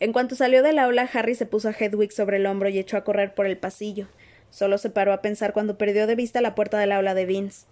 En 0.00 0.12
cuanto 0.12 0.34
salió 0.34 0.62
del 0.62 0.78
aula, 0.78 1.08
Harry 1.12 1.34
se 1.34 1.46
puso 1.46 1.68
a 1.68 1.74
Hedwig 1.78 2.12
sobre 2.12 2.38
el 2.38 2.46
hombro 2.46 2.70
y 2.70 2.78
echó 2.78 2.96
a 2.96 3.04
correr 3.04 3.34
por 3.34 3.46
el 3.46 3.58
pasillo. 3.58 4.08
Solo 4.50 4.78
se 4.78 4.90
paró 4.90 5.12
a 5.12 5.22
pensar 5.22 5.52
cuando 5.52 5.78
perdió 5.78 6.06
de 6.06 6.16
vista 6.16 6.40
la 6.40 6.54
puerta 6.54 6.78
del 6.78 6.92
aula 6.92 7.14
de 7.14 7.26
Vince. 7.26 7.66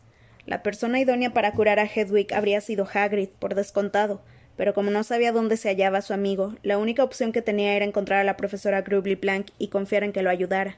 La 0.47 0.63
persona 0.63 1.01
idónea 1.01 1.33
para 1.33 1.53
curar 1.53 1.79
a 1.79 1.87
Hedwig 1.87 2.33
habría 2.35 2.61
sido 2.61 2.87
Hagrid, 2.93 3.31
por 3.39 3.55
descontado, 3.55 4.23
pero 4.57 4.75
como 4.75 4.91
no 4.91 5.05
sabía 5.05 5.33
dónde 5.33 5.57
se 5.57 5.69
hallaba 5.69 6.03
su 6.03 6.13
amigo, 6.13 6.55
la 6.63 6.79
única 6.79 7.03
opción 7.05 7.33
que 7.33 7.43
tenía 7.43 7.75
era 7.75 7.85
encontrar 7.85 8.21
a 8.21 8.25
la 8.25 8.37
profesora 8.37 8.83
Grubly 8.83 9.17
Plank 9.17 9.49
y 9.59 9.69
confiar 9.69 10.05
en 10.05 10.13
que 10.13 10.23
lo 10.23 10.31
ayudara. 10.31 10.77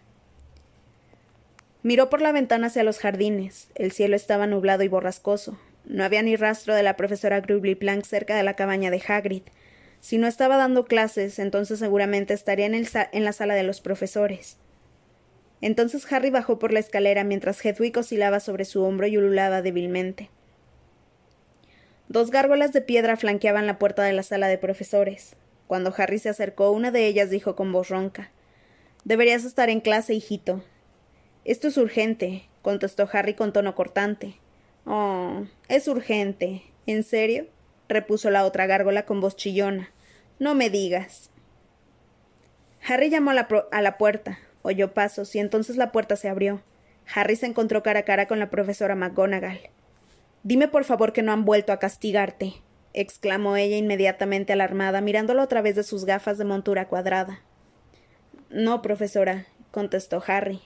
Miró 1.83 2.11
por 2.11 2.21
la 2.21 2.31
ventana 2.31 2.67
hacia 2.67 2.85
los 2.85 2.99
jardines. 2.99 3.69
El 3.75 3.91
cielo 3.91 4.15
estaba 4.15 4.47
nublado 4.47 4.83
y 4.83 4.89
borrascoso. 4.89 5.59
No 5.87 6.05
había 6.05 6.23
ni 6.23 6.37
rastro 6.37 6.75
de 6.75 6.83
la 6.83 6.97
profesora 6.97 7.41
Grubly 7.41 7.75
Plank 7.75 8.05
cerca 8.05 8.37
de 8.37 8.43
la 8.43 8.55
cabaña 8.55 8.91
de 8.91 9.03
Hagrid. 9.07 9.43
Si 10.01 10.19
no 10.19 10.27
estaba 10.27 10.57
dando 10.57 10.87
clases, 10.87 11.39
entonces 11.39 11.79
seguramente 11.79 12.35
estaría 12.35 12.67
en, 12.67 12.75
en 12.75 13.25
la 13.25 13.33
sala 13.33 13.55
de 13.55 13.63
los 13.63 13.81
profesores. 13.81 14.57
Entonces 15.61 16.11
Harry 16.11 16.31
bajó 16.31 16.59
por 16.59 16.73
la 16.73 16.81
escalera 16.81 17.23
mientras 17.23 17.65
Hedwig 17.65 17.97
oscilaba 17.99 18.41
sobre 18.41 18.65
su 18.65 18.83
hombro 18.83 19.07
y 19.07 19.19
ululaba 19.19 19.61
débilmente. 19.61 20.31
Dos 22.09 22.31
gárgolas 22.31 22.73
de 22.73 22.81
piedra 22.81 23.17
flanqueaban 23.17 23.67
la 23.67 23.79
puerta 23.79 24.03
de 24.03 24.13
la 24.13 24.23
sala 24.23 24.49
de 24.49 24.59
profesores. 24.59 25.37
Cuando 25.67 25.95
Harry 25.97 26.19
se 26.19 26.31
acercó, 26.31 26.73
una 26.73 26.91
de 26.91 27.07
ellas 27.07 27.31
dijo 27.31 27.55
con 27.55 27.73
voz 27.73 27.89
ronca 27.89 28.31
Deberías 29.05 29.45
estar 29.45 29.71
en 29.71 29.81
clase, 29.81 30.15
hijito. 30.15 30.63
Esto 31.45 31.69
es 31.69 31.77
urgente, 31.77 32.49
contestó 32.63 33.09
Harry 33.13 33.35
con 33.35 33.53
tono 33.53 33.75
cortante. 33.75 34.35
Oh, 34.85 35.45
es 35.69 35.89
urgente. 35.89 36.65
¿En 36.87 37.05
serio? 37.05 37.47
Repuso 37.91 38.31
la 38.31 38.45
otra 38.45 38.67
gárgola 38.67 39.05
con 39.05 39.21
voz 39.21 39.37
chillona. 39.37 39.91
No 40.39 40.55
me 40.55 40.71
digas. 40.71 41.31
Harry 42.89 43.11
llamó 43.11 43.33
a 43.33 43.35
la, 43.35 43.49
a 43.71 43.83
la 43.83 43.99
puerta, 43.99 44.39
oyó 44.63 44.95
pasos 44.95 45.35
y 45.35 45.39
entonces 45.39 45.77
la 45.77 45.93
puerta 45.93 46.17
se 46.17 46.29
abrió. 46.29 46.63
Harry 47.15 47.37
se 47.37 47.47
encontró 47.47 47.83
cara 47.83 48.01
a 48.01 48.05
cara 48.05 48.27
con 48.27 48.39
la 48.39 48.51
profesora 48.51 48.95
McGonagall. 48.95 49.61
Dime 50.43 50.69
por 50.69 50.85
favor 50.85 51.13
que 51.13 51.23
no 51.23 51.33
han 51.33 51.45
vuelto 51.45 51.73
a 51.73 51.79
castigarte, 51.79 52.55
exclamó 52.95 53.57
ella 53.57 53.77
inmediatamente 53.77 54.53
alarmada, 54.53 55.01
mirándolo 55.01 55.43
a 55.43 55.49
través 55.49 55.77
de 55.77 55.83
sus 55.83 56.07
gafas 56.07 56.39
de 56.39 56.45
montura 56.45 56.89
cuadrada. 56.89 57.43
No, 58.49 58.81
profesora, 58.81 59.47
contestó 59.71 60.23
Harry. 60.27 60.63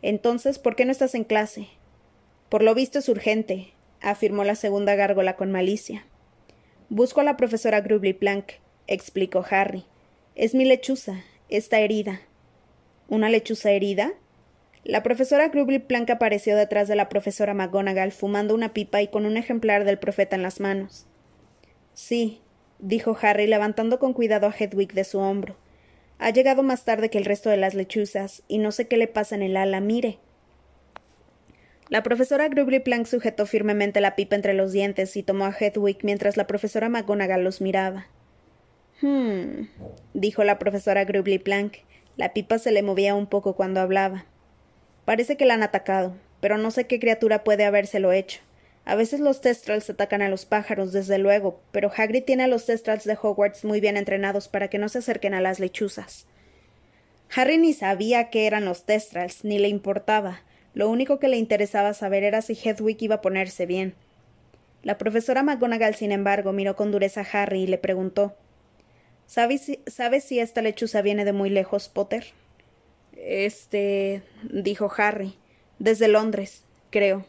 Entonces, 0.00 0.58
¿por 0.58 0.74
qué 0.74 0.84
no 0.84 0.92
estás 0.92 1.14
en 1.14 1.24
clase? 1.24 1.68
Por 2.48 2.62
lo 2.62 2.74
visto 2.74 2.98
es 2.98 3.08
urgente, 3.08 3.74
afirmó 4.00 4.44
la 4.44 4.54
segunda 4.54 4.94
gárgola 4.94 5.36
con 5.36 5.52
malicia. 5.52 6.06
Busco 6.94 7.22
a 7.22 7.24
la 7.24 7.38
profesora 7.38 7.80
Grubly 7.80 8.12
Plank, 8.12 8.52
explicó 8.86 9.42
Harry. 9.48 9.86
Es 10.34 10.54
mi 10.54 10.66
lechuza. 10.66 11.22
Está 11.48 11.78
herida. 11.78 12.20
¿Una 13.08 13.30
lechuza 13.30 13.70
herida? 13.70 14.12
La 14.84 15.02
profesora 15.02 15.48
Grubly 15.48 15.78
Plank 15.78 16.10
apareció 16.10 16.54
detrás 16.54 16.88
de 16.88 16.96
la 16.96 17.08
profesora 17.08 17.54
McGonagall 17.54 18.12
fumando 18.12 18.54
una 18.54 18.74
pipa 18.74 19.00
y 19.00 19.08
con 19.08 19.24
un 19.24 19.38
ejemplar 19.38 19.86
del 19.86 19.98
profeta 19.98 20.36
en 20.36 20.42
las 20.42 20.60
manos. 20.60 21.06
Sí, 21.94 22.42
dijo 22.78 23.16
Harry 23.22 23.46
levantando 23.46 23.98
con 23.98 24.12
cuidado 24.12 24.46
a 24.46 24.54
Hedwig 24.54 24.92
de 24.92 25.04
su 25.04 25.18
hombro. 25.18 25.56
Ha 26.18 26.28
llegado 26.28 26.62
más 26.62 26.84
tarde 26.84 27.08
que 27.08 27.16
el 27.16 27.24
resto 27.24 27.48
de 27.48 27.56
las 27.56 27.72
lechuzas, 27.72 28.42
y 28.48 28.58
no 28.58 28.70
sé 28.70 28.86
qué 28.86 28.98
le 28.98 29.08
pasa 29.08 29.34
en 29.34 29.40
el 29.40 29.56
ala. 29.56 29.80
Mire. 29.80 30.18
La 31.92 32.02
profesora 32.02 32.48
Grubly 32.48 32.80
Plank 32.80 33.04
sujetó 33.04 33.44
firmemente 33.44 34.00
la 34.00 34.16
pipa 34.16 34.34
entre 34.34 34.54
los 34.54 34.72
dientes 34.72 35.14
y 35.14 35.22
tomó 35.22 35.44
a 35.44 35.54
Hedwig 35.54 35.98
mientras 36.04 36.38
la 36.38 36.46
profesora 36.46 36.88
McGonagall 36.88 37.44
los 37.44 37.60
miraba. 37.60 38.06
Hmm, 39.02 39.66
dijo 40.14 40.42
la 40.42 40.58
profesora 40.58 41.04
Grubly 41.04 41.38
Plank. 41.38 41.74
La 42.16 42.32
pipa 42.32 42.58
se 42.58 42.70
le 42.70 42.82
movía 42.82 43.14
un 43.14 43.26
poco 43.26 43.56
cuando 43.56 43.82
hablaba. 43.82 44.24
Parece 45.04 45.36
que 45.36 45.44
la 45.44 45.52
han 45.52 45.62
atacado, 45.62 46.16
pero 46.40 46.56
no 46.56 46.70
sé 46.70 46.86
qué 46.86 46.98
criatura 46.98 47.44
puede 47.44 47.66
habérselo 47.66 48.10
hecho. 48.10 48.40
A 48.86 48.94
veces 48.94 49.20
los 49.20 49.42
testrals 49.42 49.90
atacan 49.90 50.22
a 50.22 50.30
los 50.30 50.46
pájaros, 50.46 50.92
desde 50.94 51.18
luego, 51.18 51.60
pero 51.72 51.92
Hagrid 51.94 52.24
tiene 52.24 52.44
a 52.44 52.48
los 52.48 52.64
testrals 52.64 53.04
de 53.04 53.18
Hogwarts 53.20 53.66
muy 53.66 53.82
bien 53.82 53.98
entrenados 53.98 54.48
para 54.48 54.68
que 54.68 54.78
no 54.78 54.88
se 54.88 55.00
acerquen 55.00 55.34
a 55.34 55.42
las 55.42 55.60
lechuzas. 55.60 56.26
Harry 57.36 57.58
ni 57.58 57.74
sabía 57.74 58.30
qué 58.30 58.46
eran 58.46 58.64
los 58.64 58.86
testrals, 58.86 59.44
ni 59.44 59.58
le 59.58 59.68
importaba, 59.68 60.40
lo 60.74 60.88
único 60.88 61.18
que 61.18 61.28
le 61.28 61.36
interesaba 61.36 61.94
saber 61.94 62.24
era 62.24 62.42
si 62.42 62.54
Hedwig 62.54 63.02
iba 63.02 63.16
a 63.16 63.20
ponerse 63.20 63.66
bien. 63.66 63.94
La 64.82 64.98
profesora 64.98 65.42
McGonagall, 65.42 65.94
sin 65.94 66.12
embargo, 66.12 66.52
miró 66.52 66.76
con 66.76 66.90
dureza 66.90 67.20
a 67.20 67.42
Harry 67.42 67.62
y 67.62 67.66
le 67.66 67.78
preguntó 67.78 68.34
¿Sabes 69.26 69.62
si, 69.62 69.80
¿Sabes 69.86 70.24
si 70.24 70.40
esta 70.40 70.60
lechuza 70.60 71.02
viene 71.02 71.24
de 71.24 71.32
muy 71.32 71.50
lejos, 71.50 71.88
Potter? 71.88 72.26
Este. 73.16 74.22
dijo 74.50 74.90
Harry. 74.96 75.34
Desde 75.78 76.08
Londres, 76.08 76.64
creo. 76.90 77.24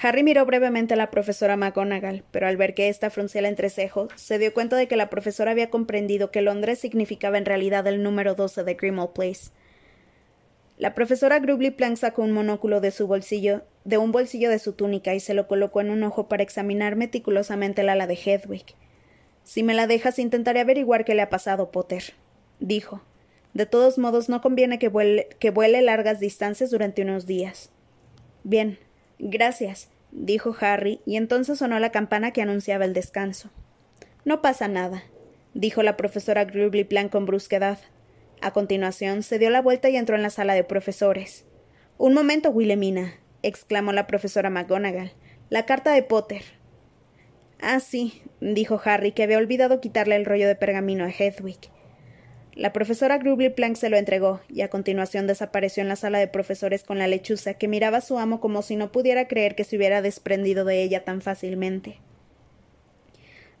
Harry 0.00 0.22
miró 0.22 0.44
brevemente 0.44 0.94
a 0.94 0.96
la 0.96 1.10
profesora 1.10 1.56
McGonagall, 1.56 2.24
pero 2.30 2.48
al 2.48 2.56
ver 2.56 2.74
que 2.74 2.88
ésta 2.88 3.08
fruncía 3.10 3.38
el 3.38 3.46
entrecejo, 3.46 4.08
se 4.16 4.38
dio 4.38 4.52
cuenta 4.52 4.76
de 4.76 4.88
que 4.88 4.96
la 4.96 5.10
profesora 5.10 5.52
había 5.52 5.70
comprendido 5.70 6.30
que 6.30 6.42
Londres 6.42 6.80
significaba 6.80 7.38
en 7.38 7.44
realidad 7.44 7.86
el 7.86 8.02
número 8.02 8.34
12 8.34 8.64
de 8.64 8.74
Grimmauld 8.74 9.12
Place. 9.12 9.52
La 10.82 10.94
profesora 10.94 11.38
Grubly 11.38 11.70
Plank 11.70 11.96
sacó 11.96 12.22
un 12.22 12.32
monóculo 12.32 12.80
de 12.80 12.90
su 12.90 13.06
bolsillo, 13.06 13.62
de 13.84 13.98
un 13.98 14.10
bolsillo 14.10 14.50
de 14.50 14.58
su 14.58 14.72
túnica 14.72 15.14
y 15.14 15.20
se 15.20 15.32
lo 15.32 15.46
colocó 15.46 15.80
en 15.80 15.90
un 15.90 16.02
ojo 16.02 16.26
para 16.26 16.42
examinar 16.42 16.96
meticulosamente 16.96 17.82
el 17.82 17.88
ala 17.88 18.08
de 18.08 18.14
Hedwig. 18.14 18.64
Si 19.44 19.62
me 19.62 19.74
la 19.74 19.86
dejas, 19.86 20.18
intentaré 20.18 20.58
averiguar 20.58 21.04
qué 21.04 21.14
le 21.14 21.22
ha 21.22 21.30
pasado, 21.30 21.70
Potter, 21.70 22.14
dijo. 22.58 23.00
De 23.54 23.64
todos 23.64 23.96
modos, 23.96 24.28
no 24.28 24.40
conviene 24.40 24.80
que 24.80 24.88
vuele, 24.88 25.28
que 25.38 25.50
vuele 25.50 25.82
largas 25.82 26.18
distancias 26.18 26.72
durante 26.72 27.02
unos 27.02 27.26
días. 27.26 27.70
Bien, 28.42 28.76
gracias, 29.20 29.88
dijo 30.10 30.52
Harry, 30.58 31.00
y 31.06 31.14
entonces 31.14 31.60
sonó 31.60 31.78
la 31.78 31.92
campana 31.92 32.32
que 32.32 32.42
anunciaba 32.42 32.84
el 32.86 32.92
descanso. 32.92 33.50
No 34.24 34.42
pasa 34.42 34.66
nada, 34.66 35.04
dijo 35.54 35.84
la 35.84 35.96
profesora 35.96 36.44
Grubly 36.44 36.82
Plank 36.82 37.12
con 37.12 37.24
brusquedad. 37.24 37.78
A 38.42 38.52
continuación, 38.52 39.22
se 39.22 39.38
dio 39.38 39.50
la 39.50 39.62
vuelta 39.62 39.88
y 39.88 39.96
entró 39.96 40.16
en 40.16 40.22
la 40.22 40.28
sala 40.28 40.54
de 40.54 40.64
profesores. 40.64 41.44
Un 41.96 42.12
momento, 42.12 42.50
Wilhelmina, 42.50 43.14
exclamó 43.44 43.92
la 43.92 44.08
profesora 44.08 44.50
McGonagall. 44.50 45.12
La 45.48 45.64
carta 45.64 45.92
de 45.92 46.02
Potter. 46.02 46.42
Ah, 47.60 47.78
sí, 47.78 48.20
dijo 48.40 48.80
Harry, 48.84 49.12
que 49.12 49.22
había 49.22 49.38
olvidado 49.38 49.80
quitarle 49.80 50.16
el 50.16 50.24
rollo 50.24 50.48
de 50.48 50.56
pergamino 50.56 51.04
a 51.04 51.10
Hedwig. 51.10 51.70
La 52.56 52.72
profesora 52.72 53.18
Grubly 53.18 53.50
Plank 53.50 53.76
se 53.76 53.90
lo 53.90 53.96
entregó, 53.96 54.40
y 54.48 54.62
a 54.62 54.70
continuación 54.70 55.28
desapareció 55.28 55.80
en 55.80 55.88
la 55.88 55.94
sala 55.94 56.18
de 56.18 56.26
profesores 56.26 56.82
con 56.82 56.98
la 56.98 57.06
lechuza, 57.06 57.54
que 57.54 57.68
miraba 57.68 57.98
a 57.98 58.00
su 58.00 58.18
amo 58.18 58.40
como 58.40 58.62
si 58.62 58.74
no 58.74 58.90
pudiera 58.90 59.28
creer 59.28 59.54
que 59.54 59.62
se 59.62 59.76
hubiera 59.76 60.02
desprendido 60.02 60.64
de 60.64 60.82
ella 60.82 61.04
tan 61.04 61.20
fácilmente. 61.20 62.00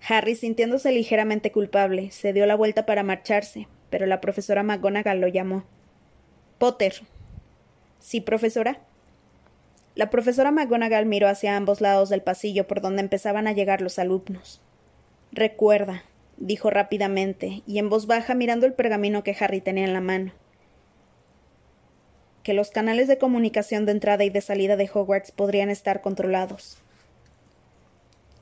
Harry, 0.08 0.34
sintiéndose 0.34 0.90
ligeramente 0.90 1.52
culpable, 1.52 2.10
se 2.10 2.32
dio 2.32 2.46
la 2.46 2.56
vuelta 2.56 2.84
para 2.84 3.04
marcharse, 3.04 3.68
pero 3.92 4.06
la 4.06 4.22
profesora 4.22 4.62
McGonagall 4.62 5.20
lo 5.20 5.28
llamó. 5.28 5.64
Potter. 6.58 7.02
¿Sí, 8.00 8.22
profesora? 8.22 8.80
La 9.94 10.08
profesora 10.08 10.50
McGonagall 10.50 11.04
miró 11.04 11.28
hacia 11.28 11.58
ambos 11.58 11.82
lados 11.82 12.08
del 12.08 12.22
pasillo 12.22 12.66
por 12.66 12.80
donde 12.80 13.02
empezaban 13.02 13.46
a 13.46 13.52
llegar 13.52 13.82
los 13.82 13.98
alumnos. 13.98 14.62
Recuerda, 15.30 16.04
dijo 16.38 16.70
rápidamente, 16.70 17.62
y 17.66 17.78
en 17.78 17.90
voz 17.90 18.06
baja 18.06 18.34
mirando 18.34 18.64
el 18.64 18.72
pergamino 18.72 19.22
que 19.22 19.36
Harry 19.38 19.60
tenía 19.60 19.84
en 19.84 19.92
la 19.92 20.00
mano, 20.00 20.32
que 22.42 22.54
los 22.54 22.70
canales 22.70 23.08
de 23.08 23.18
comunicación 23.18 23.84
de 23.84 23.92
entrada 23.92 24.24
y 24.24 24.30
de 24.30 24.40
salida 24.40 24.76
de 24.76 24.90
Hogwarts 24.92 25.32
podrían 25.32 25.68
estar 25.68 26.00
controlados. 26.00 26.78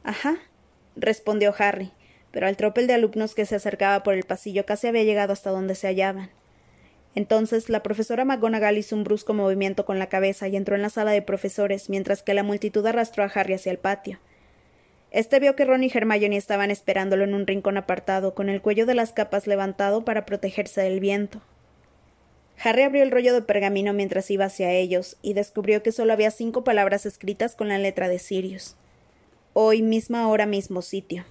Ajá, 0.04 0.36
respondió 0.94 1.52
Harry, 1.58 1.90
pero 2.32 2.46
al 2.46 2.56
tropel 2.56 2.86
de 2.86 2.94
alumnos 2.94 3.34
que 3.34 3.46
se 3.46 3.56
acercaba 3.56 4.02
por 4.02 4.14
el 4.14 4.24
pasillo 4.24 4.66
casi 4.66 4.86
había 4.86 5.04
llegado 5.04 5.32
hasta 5.32 5.50
donde 5.50 5.74
se 5.74 5.88
hallaban. 5.88 6.30
Entonces 7.14 7.68
la 7.68 7.82
profesora 7.82 8.24
McGonagall 8.24 8.78
hizo 8.78 8.94
un 8.94 9.04
brusco 9.04 9.34
movimiento 9.34 9.84
con 9.84 9.98
la 9.98 10.08
cabeza 10.08 10.46
y 10.48 10.56
entró 10.56 10.76
en 10.76 10.82
la 10.82 10.90
sala 10.90 11.10
de 11.10 11.22
profesores, 11.22 11.90
mientras 11.90 12.22
que 12.22 12.34
la 12.34 12.42
multitud 12.42 12.86
arrastró 12.86 13.24
a 13.24 13.26
Harry 13.26 13.54
hacia 13.54 13.72
el 13.72 13.78
patio. 13.78 14.18
Este 15.10 15.40
vio 15.40 15.56
que 15.56 15.64
Ron 15.64 15.82
y 15.82 15.90
Hermione 15.92 16.36
estaban 16.36 16.70
esperándolo 16.70 17.24
en 17.24 17.34
un 17.34 17.46
rincón 17.46 17.76
apartado, 17.76 18.34
con 18.34 18.48
el 18.48 18.62
cuello 18.62 18.86
de 18.86 18.94
las 18.94 19.12
capas 19.12 19.48
levantado 19.48 20.04
para 20.04 20.24
protegerse 20.24 20.82
del 20.82 21.00
viento. 21.00 21.40
Harry 22.62 22.82
abrió 22.82 23.02
el 23.02 23.10
rollo 23.10 23.34
de 23.34 23.42
pergamino 23.42 23.92
mientras 23.92 24.30
iba 24.30 24.44
hacia 24.44 24.70
ellos, 24.70 25.16
y 25.20 25.32
descubrió 25.32 25.82
que 25.82 25.90
solo 25.90 26.12
había 26.12 26.30
cinco 26.30 26.62
palabras 26.62 27.06
escritas 27.06 27.56
con 27.56 27.68
la 27.68 27.78
letra 27.78 28.08
de 28.08 28.20
Sirius. 28.20 28.76
Hoy 29.52 29.82
misma 29.82 30.28
hora 30.28 30.46
mismo 30.46 30.80
sitio. 30.80 31.24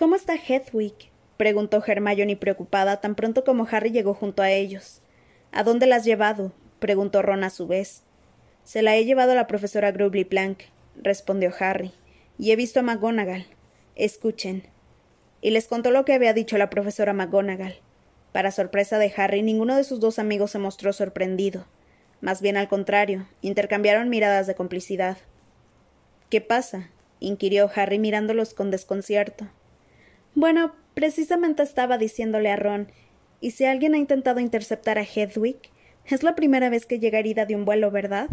¿Cómo 0.00 0.16
está 0.16 0.34
Hedwig? 0.34 0.94
preguntó 1.36 1.84
Hermione 1.86 2.34
preocupada 2.34 3.02
tan 3.02 3.14
pronto 3.14 3.44
como 3.44 3.68
Harry 3.70 3.90
llegó 3.90 4.14
junto 4.14 4.40
a 4.40 4.50
ellos. 4.50 5.02
¿A 5.52 5.62
dónde 5.62 5.84
la 5.84 5.96
has 5.96 6.06
llevado? 6.06 6.54
preguntó 6.78 7.20
Ron 7.20 7.44
a 7.44 7.50
su 7.50 7.66
vez. 7.66 8.02
Se 8.64 8.80
la 8.80 8.96
he 8.96 9.04
llevado 9.04 9.32
a 9.32 9.34
la 9.34 9.46
profesora 9.46 9.92
Grubly 9.92 10.24
Plank, 10.24 10.60
respondió 10.96 11.52
Harry, 11.58 11.92
y 12.38 12.50
he 12.50 12.56
visto 12.56 12.80
a 12.80 12.82
McGonagall. 12.82 13.44
Escuchen. 13.94 14.62
Y 15.42 15.50
les 15.50 15.68
contó 15.68 15.90
lo 15.90 16.06
que 16.06 16.14
había 16.14 16.32
dicho 16.32 16.56
la 16.56 16.70
profesora 16.70 17.12
McGonagall. 17.12 17.74
Para 18.32 18.52
sorpresa 18.52 18.98
de 18.98 19.12
Harry, 19.14 19.42
ninguno 19.42 19.76
de 19.76 19.84
sus 19.84 20.00
dos 20.00 20.18
amigos 20.18 20.52
se 20.52 20.58
mostró 20.58 20.94
sorprendido. 20.94 21.66
Más 22.22 22.40
bien 22.40 22.56
al 22.56 22.68
contrario, 22.68 23.26
intercambiaron 23.42 24.08
miradas 24.08 24.46
de 24.46 24.54
complicidad. 24.54 25.18
¿Qué 26.30 26.40
pasa? 26.40 26.88
inquirió 27.18 27.70
Harry 27.74 27.98
mirándolos 27.98 28.54
con 28.54 28.70
desconcierto. 28.70 29.46
Bueno, 30.34 30.74
precisamente 30.94 31.62
estaba 31.62 31.98
diciéndole 31.98 32.50
a 32.50 32.56
Ron, 32.56 32.88
¿y 33.40 33.50
si 33.52 33.64
alguien 33.64 33.94
ha 33.94 33.98
intentado 33.98 34.40
interceptar 34.40 34.98
a 34.98 35.02
Hedwig? 35.02 35.58
Es 36.06 36.22
la 36.22 36.34
primera 36.34 36.68
vez 36.70 36.86
que 36.86 36.98
llega 36.98 37.18
herida 37.18 37.46
de 37.46 37.56
un 37.56 37.64
vuelo, 37.64 37.90
¿verdad? 37.90 38.28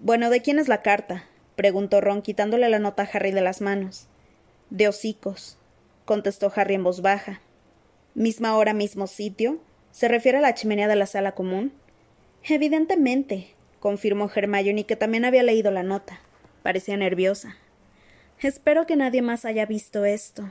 Bueno, 0.00 0.30
¿de 0.30 0.42
quién 0.42 0.58
es 0.58 0.68
la 0.68 0.82
carta? 0.82 1.24
preguntó 1.56 2.00
Ron, 2.00 2.22
quitándole 2.22 2.68
la 2.68 2.78
nota 2.78 3.02
a 3.02 3.08
Harry 3.12 3.30
de 3.30 3.40
las 3.40 3.60
manos. 3.60 4.08
De 4.70 4.88
hocicos, 4.88 5.58
contestó 6.04 6.52
Harry 6.54 6.74
en 6.74 6.84
voz 6.84 7.00
baja. 7.00 7.40
¿Misma 8.14 8.56
hora, 8.56 8.74
mismo 8.74 9.06
sitio? 9.06 9.60
¿Se 9.90 10.08
refiere 10.08 10.38
a 10.38 10.40
la 10.40 10.54
chimenea 10.54 10.88
de 10.88 10.96
la 10.96 11.06
sala 11.06 11.32
común? 11.32 11.72
Evidentemente, 12.42 13.54
confirmó 13.80 14.30
Hermione, 14.34 14.84
que 14.84 14.96
también 14.96 15.24
había 15.24 15.42
leído 15.42 15.70
la 15.70 15.82
nota. 15.82 16.20
Parecía 16.62 16.96
nerviosa. 16.96 17.56
Espero 18.40 18.86
que 18.86 18.96
nadie 18.96 19.22
más 19.22 19.44
haya 19.44 19.66
visto 19.66 20.04
esto. 20.04 20.48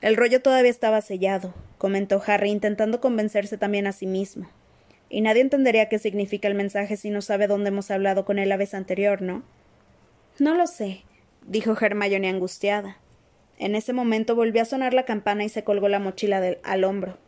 El 0.00 0.16
rollo 0.16 0.42
todavía 0.42 0.70
estaba 0.70 1.00
sellado, 1.00 1.54
comentó 1.78 2.22
Harry, 2.26 2.50
intentando 2.50 3.00
convencerse 3.00 3.58
también 3.58 3.86
a 3.86 3.92
sí 3.92 4.06
mismo. 4.06 4.48
Y 5.08 5.20
nadie 5.20 5.42
entendería 5.42 5.88
qué 5.88 5.98
significa 5.98 6.48
el 6.48 6.54
mensaje 6.54 6.96
si 6.96 7.10
no 7.10 7.20
sabe 7.20 7.46
dónde 7.46 7.68
hemos 7.68 7.90
hablado 7.90 8.24
con 8.24 8.38
él 8.38 8.48
la 8.48 8.56
vez 8.56 8.74
anterior, 8.74 9.22
¿no? 9.22 9.42
No 10.38 10.54
lo 10.54 10.66
sé, 10.66 11.02
dijo 11.46 11.76
Hermione 11.78 12.28
angustiada. 12.28 12.96
En 13.58 13.74
ese 13.74 13.92
momento 13.92 14.34
volvió 14.34 14.62
a 14.62 14.64
sonar 14.64 14.94
la 14.94 15.04
campana 15.04 15.44
y 15.44 15.48
se 15.48 15.64
colgó 15.64 15.88
la 15.88 15.98
mochila 15.98 16.40
del, 16.40 16.58
al 16.64 16.84
hombro. 16.84 17.18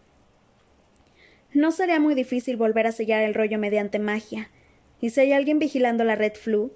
No 1.52 1.70
sería 1.70 2.00
muy 2.00 2.14
difícil 2.14 2.56
volver 2.56 2.88
a 2.88 2.92
sellar 2.92 3.22
el 3.22 3.34
rollo 3.34 3.58
mediante 3.58 4.00
magia. 4.00 4.50
¿Y 5.00 5.10
si 5.10 5.20
hay 5.20 5.32
alguien 5.32 5.60
vigilando 5.60 6.02
la 6.02 6.16
red 6.16 6.32
flu? 6.34 6.72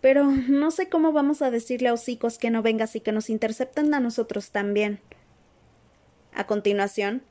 Pero 0.00 0.24
no 0.24 0.70
sé 0.70 0.88
cómo 0.88 1.12
vamos 1.12 1.42
a 1.42 1.50
decirle 1.50 1.88
a 1.88 1.94
hocicos 1.94 2.38
que 2.38 2.50
no 2.50 2.62
vengas 2.62 2.96
y 2.96 3.00
que 3.00 3.12
nos 3.12 3.30
intercepten 3.30 3.92
a 3.92 4.00
nosotros 4.00 4.50
también. 4.50 5.00
A 6.32 6.46
continuación, 6.46 7.22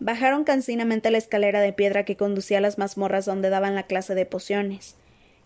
Bajaron 0.00 0.44
cansinamente 0.44 1.10
la 1.10 1.18
escalera 1.18 1.60
de 1.60 1.72
piedra 1.72 2.04
que 2.04 2.16
conducía 2.16 2.58
a 2.58 2.60
las 2.60 2.78
mazmorras 2.78 3.24
donde 3.24 3.50
daban 3.50 3.74
la 3.74 3.82
clase 3.84 4.14
de 4.14 4.26
pociones. 4.26 4.94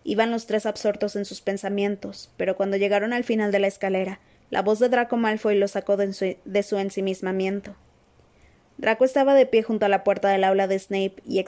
Iban 0.03 0.29
los 0.29 0.45
tres 0.45 0.67
absortos 0.67 1.15
en 1.15 1.25
sus 1.25 1.41
pensamientos, 1.41 2.29
pero 2.37 2.55
cuando 2.55 2.77
llegaron 2.77 3.13
al 3.13 3.23
final 3.23 3.51
de 3.51 3.59
la 3.59 3.67
escalera, 3.67 4.19
la 4.51 4.61
voz 4.61 4.77
de 4.77 4.89
Draco 4.89 5.17
Malfoy 5.17 5.57
los 5.57 5.71
sacó 5.71 5.97
de 5.97 6.13
su, 6.13 6.35
de 6.45 6.63
su 6.63 6.77
ensimismamiento. 6.77 7.75
Draco 8.83 9.05
estaba 9.05 9.33
de 9.33 9.45
pie 9.45 9.63
junto 9.63 9.85
a 9.85 9.89
la 9.89 10.03
puerta 10.03 10.27
del 10.27 10.43
aula 10.43 10.67
de 10.67 10.77
Snape 10.77 11.15
y, 11.25 11.41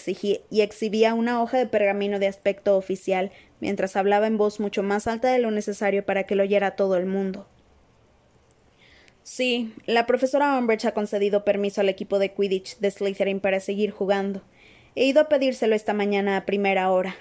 y 0.50 0.62
exhibía 0.62 1.14
una 1.14 1.42
hoja 1.42 1.58
de 1.58 1.66
pergamino 1.66 2.18
de 2.18 2.28
aspecto 2.28 2.78
oficial 2.78 3.30
mientras 3.60 3.98
hablaba 3.98 4.28
en 4.28 4.38
voz 4.38 4.62
mucho 4.62 4.84
más 4.84 5.06
alta 5.06 5.34
de 5.34 5.40
lo 5.40 5.52
necesario 5.52 6.06
para 6.06 6.24
que 6.24 6.36
lo 6.36 6.44
oyera 6.44 6.78
todo 6.78 6.96
el 6.96 7.08
mundo. 7.08 7.46
Sí, 9.24 9.74
la 9.86 10.06
profesora 10.06 10.58
Umbridge 10.58 10.86
ha 10.86 10.94
concedido 10.94 11.44
permiso 11.44 11.82
al 11.82 11.90
equipo 11.90 12.20
de 12.20 12.32
Quidditch 12.32 12.78
de 12.78 12.90
Slytherin 12.90 13.42
para 13.42 13.60
seguir 13.60 13.92
jugando. 13.92 14.42
He 14.96 15.04
ido 15.04 15.20
a 15.20 15.28
pedírselo 15.28 15.76
esta 15.76 15.94
mañana 15.94 16.38
a 16.38 16.46
primera 16.46 16.90
hora. 16.90 17.18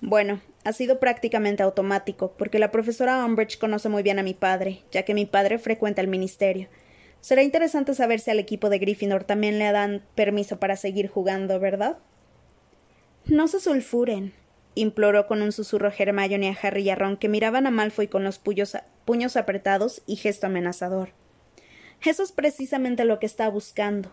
Bueno, 0.00 0.40
ha 0.64 0.72
sido 0.72 1.00
prácticamente 1.00 1.62
automático, 1.62 2.32
porque 2.38 2.58
la 2.58 2.70
profesora 2.70 3.22
Umbridge 3.26 3.58
conoce 3.58 3.90
muy 3.90 4.02
bien 4.02 4.18
a 4.18 4.22
mi 4.22 4.32
padre, 4.32 4.84
ya 4.90 5.02
que 5.02 5.12
mi 5.12 5.26
padre 5.26 5.58
frecuenta 5.58 6.00
el 6.00 6.08
ministerio. 6.08 6.68
Será 7.20 7.42
interesante 7.42 7.94
saber 7.94 8.20
si 8.20 8.30
al 8.30 8.38
equipo 8.38 8.70
de 8.70 8.78
Gryffindor 8.78 9.24
también 9.24 9.58
le 9.58 9.70
dan 9.72 10.02
permiso 10.14 10.58
para 10.58 10.76
seguir 10.76 11.08
jugando, 11.08 11.60
¿verdad? 11.60 11.98
No 13.26 13.46
se 13.46 13.60
sulfuren, 13.60 14.32
imploró 14.74 15.26
con 15.26 15.42
un 15.42 15.52
susurro 15.52 15.92
Hermione 15.96 16.48
a 16.48 16.58
Harry 16.66 16.82
y 16.82 16.90
a 16.90 16.94
Ron, 16.94 17.16
que 17.16 17.28
miraban 17.28 17.66
a 17.66 17.70
Malfoy 17.70 18.08
con 18.08 18.24
los 18.24 18.38
puños 18.38 19.36
apretados 19.36 20.02
y 20.06 20.16
gesto 20.16 20.46
amenazador. 20.46 21.10
Eso 22.02 22.22
es 22.22 22.32
precisamente 22.32 23.04
lo 23.04 23.18
que 23.18 23.26
está 23.26 23.50
buscando. 23.50 24.10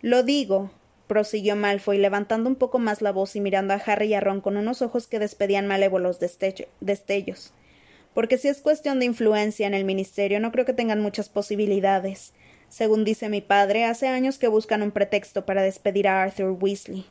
Lo 0.00 0.22
digo, 0.22 0.70
prosiguió 1.06 1.56
Malfoy, 1.56 1.98
levantando 1.98 2.48
un 2.48 2.56
poco 2.56 2.78
más 2.78 3.02
la 3.02 3.12
voz 3.12 3.36
y 3.36 3.40
mirando 3.40 3.74
a 3.74 3.82
Harry 3.84 4.06
y 4.06 4.14
a 4.14 4.20
Ron 4.20 4.40
con 4.40 4.56
unos 4.56 4.80
ojos 4.80 5.06
que 5.06 5.18
despedían 5.18 5.66
malévolos 5.66 6.18
destellos. 6.20 7.52
Porque 8.14 8.38
si 8.38 8.48
es 8.48 8.60
cuestión 8.60 8.98
de 8.98 9.06
influencia 9.06 9.66
en 9.66 9.74
el 9.74 9.84
ministerio, 9.84 10.40
no 10.40 10.52
creo 10.52 10.64
que 10.64 10.72
tengan 10.72 11.00
muchas 11.00 11.28
posibilidades. 11.28 12.32
Según 12.68 13.04
dice 13.04 13.28
mi 13.28 13.40
padre, 13.40 13.84
hace 13.84 14.08
años 14.08 14.38
que 14.38 14.48
buscan 14.48 14.82
un 14.82 14.90
pretexto 14.90 15.46
para 15.46 15.62
despedir 15.62 16.08
a 16.08 16.22
Arthur 16.22 16.56
Weasley. 16.60 17.06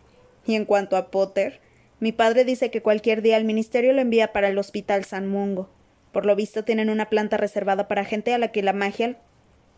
Y 0.45 0.55
en 0.55 0.65
cuanto 0.65 0.97
a 0.97 1.11
Potter, 1.11 1.59
mi 1.99 2.11
padre 2.11 2.45
dice 2.45 2.71
que 2.71 2.81
cualquier 2.81 3.21
día 3.21 3.37
el 3.37 3.43
ministerio 3.43 3.93
lo 3.93 4.01
envía 4.01 4.31
para 4.31 4.47
el 4.47 4.57
hospital 4.57 5.03
San 5.05 5.27
Mungo. 5.27 5.69
Por 6.11 6.25
lo 6.25 6.35
visto 6.35 6.63
tienen 6.63 6.89
una 6.89 7.09
planta 7.09 7.37
reservada 7.37 7.87
para 7.87 8.05
gente 8.05 8.33
a 8.33 8.37
la 8.37 8.51
que 8.51 8.63
la 8.63 8.73
magia 8.73 9.17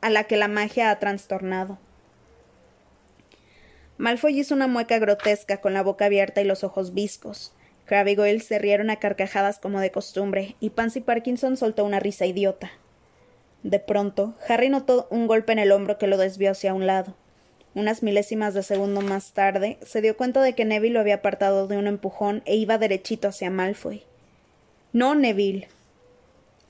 a 0.02 0.10
la 0.10 0.24
que 0.24 0.38
la 0.38 0.48
magia 0.48 0.90
ha 0.90 1.00
trastornado. 1.00 1.78
Malfoy 3.98 4.40
hizo 4.40 4.56
una 4.56 4.66
mueca 4.66 4.98
grotesca 4.98 5.62
con 5.62 5.76
la 5.76 5.84
boca 5.84 6.06
abierta 6.06 6.42
y 6.42 6.46
los 6.46 6.64
ojos 6.64 6.94
viscos. 6.96 7.54
Crabbe 7.92 8.12
y 8.12 8.16
Goyle 8.16 8.40
se 8.40 8.58
rieron 8.58 8.90
a 8.90 9.00
carcajadas 9.00 9.60
como 9.60 9.82
de 9.82 9.92
costumbre, 9.92 10.56
y 10.62 10.70
Pansy 10.70 11.02
Parkinson 11.02 11.58
soltó 11.58 11.84
una 11.84 12.00
risa 12.00 12.26
idiota. 12.26 12.72
De 13.64 13.80
pronto, 13.80 14.34
Harry 14.48 14.70
notó 14.70 15.08
un 15.10 15.28
golpe 15.28 15.52
en 15.52 15.60
el 15.60 15.74
hombro 15.74 15.98
que 15.98 16.08
lo 16.08 16.16
desvió 16.16 16.52
hacia 16.52 16.74
un 16.74 16.88
lado. 16.88 17.18
Unas 17.76 18.02
milésimas 18.02 18.54
de 18.54 18.64
segundo 18.64 19.02
más 19.02 19.34
tarde, 19.34 19.78
se 19.82 20.00
dio 20.00 20.16
cuenta 20.16 20.42
de 20.42 20.56
que 20.56 20.64
Neville 20.64 20.94
lo 20.94 21.02
había 21.02 21.16
apartado 21.16 21.68
de 21.68 21.76
un 21.76 21.86
empujón 21.86 22.44
e 22.46 22.56
iba 22.56 22.78
derechito 22.78 23.28
hacia 23.28 23.50
Malfoy. 23.50 24.04
No, 24.94 25.14
Neville. 25.14 25.68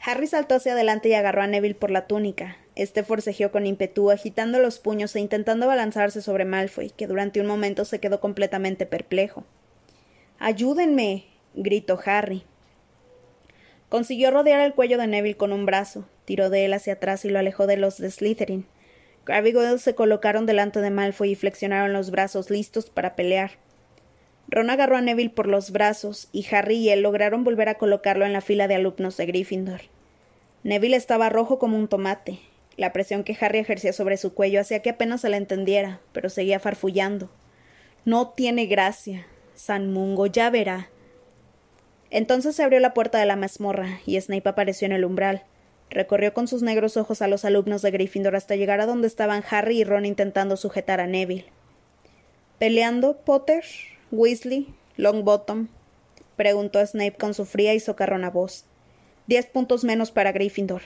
Harry 0.03 0.25
saltó 0.25 0.55
hacia 0.55 0.73
adelante 0.73 1.09
y 1.09 1.13
agarró 1.13 1.43
a 1.43 1.47
Neville 1.47 1.75
por 1.75 1.91
la 1.91 2.07
túnica. 2.07 2.57
Este 2.73 3.03
forcejeó 3.03 3.51
con 3.51 3.67
ímpetu, 3.67 4.09
agitando 4.09 4.57
los 4.57 4.79
puños 4.79 5.15
e 5.15 5.19
intentando 5.19 5.67
balanzarse 5.67 6.23
sobre 6.23 6.45
Malfoy, 6.45 6.89
que 6.89 7.05
durante 7.05 7.39
un 7.41 7.45
momento 7.45 7.85
se 7.85 7.99
quedó 7.99 8.19
completamente 8.19 8.87
perplejo. 8.87 9.45
Ayúdenme. 10.43 11.25
gritó 11.53 11.99
Harry. 12.03 12.41
Consiguió 13.89 14.31
rodear 14.31 14.59
el 14.61 14.73
cuello 14.73 14.97
de 14.97 15.05
Neville 15.05 15.37
con 15.37 15.53
un 15.53 15.67
brazo, 15.67 16.09
tiró 16.25 16.49
de 16.49 16.65
él 16.65 16.73
hacia 16.73 16.93
atrás 16.93 17.23
y 17.25 17.29
lo 17.29 17.37
alejó 17.37 17.67
de 17.67 17.77
los 17.77 17.99
de 17.99 18.09
Slytherin. 18.09 18.65
Crabbe 19.23 19.49
y 19.49 19.51
Goyle 19.51 19.77
se 19.77 19.93
colocaron 19.93 20.47
delante 20.47 20.81
de 20.81 20.89
Malfoy 20.89 21.33
y 21.33 21.35
flexionaron 21.35 21.93
los 21.93 22.09
brazos 22.09 22.49
listos 22.49 22.89
para 22.89 23.15
pelear. 23.15 23.51
Ron 24.47 24.71
agarró 24.71 24.97
a 24.97 25.01
Neville 25.01 25.29
por 25.29 25.45
los 25.45 25.69
brazos 25.69 26.27
y 26.31 26.43
Harry 26.51 26.77
y 26.77 26.89
él 26.89 27.03
lograron 27.03 27.43
volver 27.43 27.69
a 27.69 27.77
colocarlo 27.77 28.25
en 28.25 28.33
la 28.33 28.41
fila 28.41 28.67
de 28.67 28.73
alumnos 28.73 29.17
de 29.17 29.27
Gryffindor. 29.27 29.81
Neville 30.63 30.97
estaba 30.97 31.29
rojo 31.29 31.59
como 31.59 31.77
un 31.77 31.87
tomate, 31.87 32.39
la 32.77 32.93
presión 32.93 33.23
que 33.23 33.37
Harry 33.39 33.59
ejercía 33.59 33.93
sobre 33.93 34.17
su 34.17 34.33
cuello 34.33 34.59
hacía 34.59 34.81
que 34.81 34.89
apenas 34.89 35.21
se 35.21 35.29
la 35.29 35.37
entendiera, 35.37 36.01
pero 36.13 36.29
seguía 36.29 36.59
farfullando. 36.59 37.29
No 38.05 38.29
tiene 38.29 38.65
gracia. 38.65 39.27
San 39.61 39.93
Mungo 39.93 40.25
ya 40.25 40.49
verá. 40.49 40.89
Entonces 42.09 42.55
se 42.55 42.63
abrió 42.63 42.79
la 42.79 42.95
puerta 42.95 43.19
de 43.19 43.27
la 43.27 43.35
mazmorra 43.35 43.99
y 44.07 44.19
Snape 44.19 44.49
apareció 44.49 44.87
en 44.87 44.91
el 44.91 45.05
umbral. 45.05 45.43
Recorrió 45.91 46.33
con 46.33 46.47
sus 46.47 46.63
negros 46.63 46.97
ojos 46.97 47.21
a 47.21 47.27
los 47.27 47.45
alumnos 47.45 47.83
de 47.83 47.91
Gryffindor 47.91 48.35
hasta 48.35 48.55
llegar 48.55 48.81
a 48.81 48.87
donde 48.87 49.05
estaban 49.05 49.43
Harry 49.47 49.81
y 49.81 49.83
Ron 49.83 50.07
intentando 50.07 50.57
sujetar 50.57 50.99
a 50.99 51.05
Neville. 51.05 51.45
¿Peleando, 52.57 53.17
Potter? 53.17 53.63
¿Weasley? 54.09 54.73
¿Longbottom? 54.97 55.67
preguntó 56.37 56.83
Snape 56.83 57.17
con 57.19 57.35
su 57.35 57.45
fría 57.45 57.75
y 57.75 57.79
socarrona 57.79 58.31
voz. 58.31 58.65
Diez 59.27 59.45
puntos 59.45 59.83
menos 59.83 60.09
para 60.09 60.31
Gryffindor. 60.31 60.81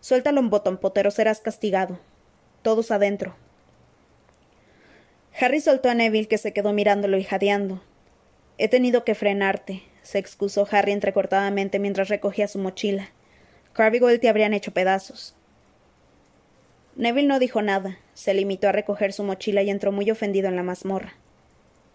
Suéltalo 0.00 0.40
en 0.40 0.50
botón, 0.50 0.76
Potter, 0.76 1.06
o 1.06 1.10
serás 1.10 1.40
castigado. 1.40 1.98
Todos 2.60 2.90
adentro. 2.90 3.36
Harry 5.40 5.62
soltó 5.62 5.88
a 5.88 5.94
Neville, 5.94 6.28
que 6.28 6.36
se 6.36 6.52
quedó 6.52 6.74
mirándolo 6.74 7.16
y 7.16 7.24
jadeando. 7.24 7.80
He 8.58 8.68
tenido 8.68 9.04
que 9.04 9.14
frenarte, 9.14 9.82
se 10.02 10.18
excusó 10.18 10.66
Harry 10.70 10.92
entrecortadamente 10.92 11.78
mientras 11.78 12.08
recogía 12.08 12.48
su 12.48 12.58
mochila. 12.58 13.10
Y 13.78 14.18
te 14.18 14.28
habrían 14.28 14.54
hecho 14.54 14.72
pedazos. 14.72 15.36
Neville 16.96 17.28
no 17.28 17.38
dijo 17.38 17.62
nada, 17.62 17.98
se 18.14 18.34
limitó 18.34 18.68
a 18.68 18.72
recoger 18.72 19.12
su 19.12 19.22
mochila 19.22 19.62
y 19.62 19.70
entró 19.70 19.92
muy 19.92 20.10
ofendido 20.10 20.48
en 20.48 20.56
la 20.56 20.64
mazmorra. 20.64 21.14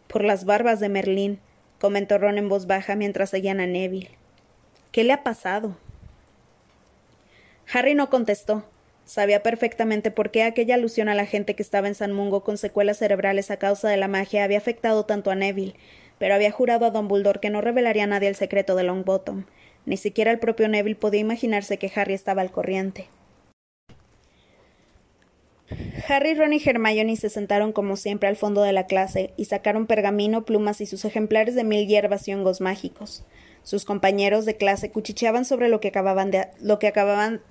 Por 0.08 0.24
las 0.24 0.46
barbas 0.46 0.80
de 0.80 0.88
Merlín, 0.88 1.40
comentó 1.80 2.18
Ron 2.18 2.38
en 2.38 2.48
voz 2.48 2.68
baja 2.68 2.96
mientras 2.96 3.32
seguían 3.32 3.60
a 3.60 3.68
Neville. 3.68 4.12
¿Qué 4.94 5.04
le 5.04 5.12
ha 5.12 5.24
pasado? 5.24 5.76
Harry 7.74 7.96
no 7.96 8.10
contestó. 8.10 8.64
Sabía 9.04 9.44
perfectamente 9.44 10.12
por 10.12 10.32
qué 10.32 10.44
aquella 10.44 10.76
alusión 10.76 11.10
a 11.10 11.16
la 11.16 11.26
gente 11.26 11.56
que 11.56 11.64
estaba 11.64 11.90
en 11.90 11.96
San 11.96 12.14
Mungo 12.14 12.46
con 12.46 12.58
secuelas 12.58 13.00
cerebrales 13.00 13.52
a 13.52 13.58
causa 13.58 13.90
de 13.90 13.98
la 13.98 14.08
magia 14.08 14.46
había 14.46 14.60
afectado 14.60 15.06
tanto 15.06 15.30
a 15.30 15.36
Neville, 15.36 15.76
pero 16.20 16.36
había 16.36 16.52
jurado 16.52 16.86
a 16.86 16.92
Don 16.92 17.08
Buldor 17.08 17.40
que 17.40 17.50
no 17.50 17.62
revelaría 17.62 18.04
a 18.04 18.08
nadie 18.08 18.30
el 18.30 18.36
secreto 18.36 18.76
de 18.76 18.84
Longbottom. 18.84 19.46
Ni 19.86 19.98
siquiera 19.98 20.32
el 20.32 20.40
propio 20.40 20.68
Neville 20.68 20.96
podía 20.96 21.20
imaginarse 21.20 21.78
que 21.78 21.92
Harry 21.96 22.14
estaba 22.14 22.42
al 22.42 22.52
corriente. 22.52 23.10
Harry, 26.08 26.34
Ron 26.34 26.54
y 26.54 26.62
Hermione 26.64 27.16
se 27.16 27.30
sentaron 27.30 27.72
como 27.72 27.96
siempre 27.96 28.28
al 28.28 28.36
fondo 28.36 28.62
de 28.62 28.74
la 28.74 28.86
clase 28.86 29.34
y 29.38 29.46
sacaron 29.46 29.88
pergamino, 29.88 30.46
plumas 30.46 30.82
y 30.82 30.86
sus 30.86 31.06
ejemplares 31.06 31.56
de 31.56 31.64
mil 31.64 31.88
hierbas 31.88 32.28
y 32.28 32.34
hongos 32.34 32.62
mágicos. 32.62 33.24
Sus 33.64 33.86
compañeros 33.86 34.46
de 34.46 34.58
clase 34.58 34.92
cuchicheaban 34.92 35.46
sobre 35.46 35.70
lo 35.70 35.80
que 35.80 35.88
acababan 35.88 36.32
de, 36.32 36.48
lo 36.62 36.80
que 36.80 36.88
acababan 36.88 37.42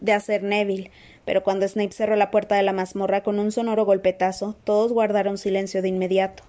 de 0.00 0.12
hacer 0.12 0.42
Neville, 0.42 0.90
pero 1.24 1.42
cuando 1.42 1.66
Snape 1.66 1.92
cerró 1.92 2.16
la 2.16 2.30
puerta 2.30 2.56
de 2.56 2.62
la 2.62 2.74
mazmorra 2.74 3.22
con 3.22 3.38
un 3.38 3.50
sonoro 3.50 3.84
golpetazo, 3.86 4.56
todos 4.64 4.92
guardaron 4.92 5.38
silencio 5.38 5.80
de 5.80 5.88
inmediato. 5.88 6.42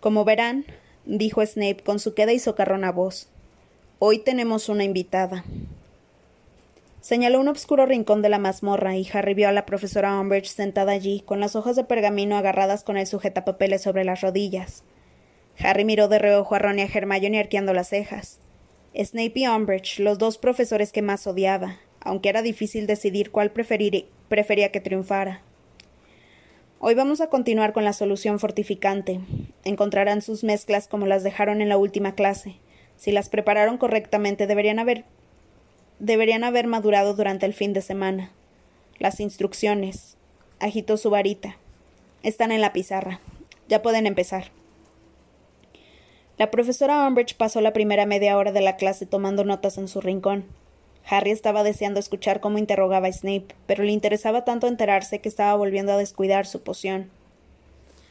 Como 0.00 0.24
verán, 0.24 0.64
dijo 1.04 1.44
Snape 1.44 1.82
con 1.82 1.98
su 1.98 2.14
queda 2.14 2.32
y 2.32 2.38
socarrona 2.38 2.92
voz, 2.92 3.28
hoy 3.98 4.18
tenemos 4.18 4.68
una 4.68 4.84
invitada. 4.84 5.44
Señaló 7.00 7.40
un 7.40 7.48
oscuro 7.48 7.86
rincón 7.86 8.20
de 8.20 8.28
la 8.28 8.38
mazmorra 8.38 8.96
y 8.96 9.08
Harry 9.12 9.34
vio 9.34 9.48
a 9.48 9.52
la 9.52 9.64
profesora 9.64 10.20
Umbridge 10.20 10.48
sentada 10.48 10.92
allí, 10.92 11.22
con 11.24 11.40
las 11.40 11.56
hojas 11.56 11.76
de 11.76 11.84
pergamino 11.84 12.36
agarradas 12.36 12.84
con 12.84 12.96
el 12.96 13.06
sujetapapeles 13.06 13.82
sobre 13.82 14.04
las 14.04 14.20
rodillas. 14.20 14.82
Harry 15.58 15.84
miró 15.84 16.08
de 16.08 16.18
reojo 16.18 16.54
a 16.54 16.58
Ron 16.58 16.78
y 16.78 16.82
a 16.82 16.86
Hermione 16.86 17.38
arqueando 17.38 17.72
las 17.72 17.88
cejas. 17.88 18.40
Snape 18.94 19.32
y 19.36 19.46
Umbridge, 19.46 20.00
los 20.00 20.18
dos 20.18 20.36
profesores 20.36 20.92
que 20.92 21.00
más 21.00 21.26
odiaba, 21.26 21.76
aunque 22.00 22.28
era 22.28 22.42
difícil 22.42 22.86
decidir 22.86 23.30
cuál 23.30 23.50
prefería 23.50 24.72
que 24.72 24.80
triunfara. 24.80 25.42
Hoy 26.78 26.94
vamos 26.94 27.22
a 27.22 27.28
continuar 27.28 27.72
con 27.72 27.84
la 27.84 27.94
solución 27.94 28.38
fortificante. 28.38 29.20
Encontrarán 29.64 30.20
sus 30.20 30.44
mezclas 30.44 30.88
como 30.88 31.06
las 31.06 31.24
dejaron 31.24 31.62
en 31.62 31.70
la 31.70 31.78
última 31.78 32.14
clase. 32.14 32.56
Si 32.98 33.12
las 33.12 33.30
prepararon 33.30 33.78
correctamente, 33.78 34.46
deberían 34.46 34.78
haber 34.78 35.06
deberían 36.00 36.44
haber 36.44 36.66
madurado 36.66 37.14
durante 37.14 37.46
el 37.46 37.54
fin 37.54 37.72
de 37.72 37.80
semana. 37.80 38.30
Las 38.98 39.20
instrucciones. 39.20 40.18
Agitó 40.60 40.98
su 40.98 41.08
varita. 41.08 41.56
Están 42.22 42.52
en 42.52 42.60
la 42.60 42.74
pizarra. 42.74 43.20
Ya 43.68 43.80
pueden 43.80 44.06
empezar. 44.06 44.50
La 46.36 46.50
profesora 46.50 47.06
Umbridge 47.08 47.38
pasó 47.38 47.62
la 47.62 47.72
primera 47.72 48.04
media 48.04 48.36
hora 48.36 48.52
de 48.52 48.60
la 48.60 48.76
clase 48.76 49.06
tomando 49.06 49.44
notas 49.44 49.78
en 49.78 49.88
su 49.88 50.02
rincón. 50.02 50.44
Harry 51.08 51.30
estaba 51.30 51.62
deseando 51.62 52.00
escuchar 52.00 52.40
cómo 52.40 52.58
interrogaba 52.58 53.06
a 53.08 53.12
Snape, 53.12 53.54
pero 53.66 53.84
le 53.84 53.92
interesaba 53.92 54.44
tanto 54.44 54.66
enterarse 54.66 55.20
que 55.20 55.28
estaba 55.28 55.54
volviendo 55.54 55.92
a 55.92 55.98
descuidar 55.98 56.46
su 56.46 56.62
poción. 56.62 57.10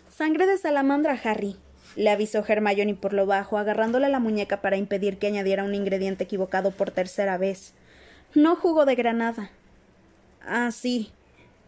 Sangre 0.09 0.47
de 0.47 0.57
salamandra, 0.57 1.19
Harry, 1.23 1.57
le 1.97 2.09
avisó 2.09 2.43
Hermione 2.47 2.95
por 2.95 3.13
lo 3.13 3.25
bajo, 3.25 3.57
agarrándole 3.57 4.07
la 4.09 4.19
muñeca 4.19 4.61
para 4.61 4.77
impedir 4.77 5.17
que 5.17 5.27
añadiera 5.27 5.63
un 5.63 5.75
ingrediente 5.75 6.23
equivocado 6.23 6.71
por 6.71 6.91
tercera 6.91 7.37
vez. 7.37 7.73
No 8.33 8.55
jugo 8.55 8.85
de 8.85 8.95
granada. 8.95 9.51
Ah, 10.45 10.71
sí, 10.71 11.11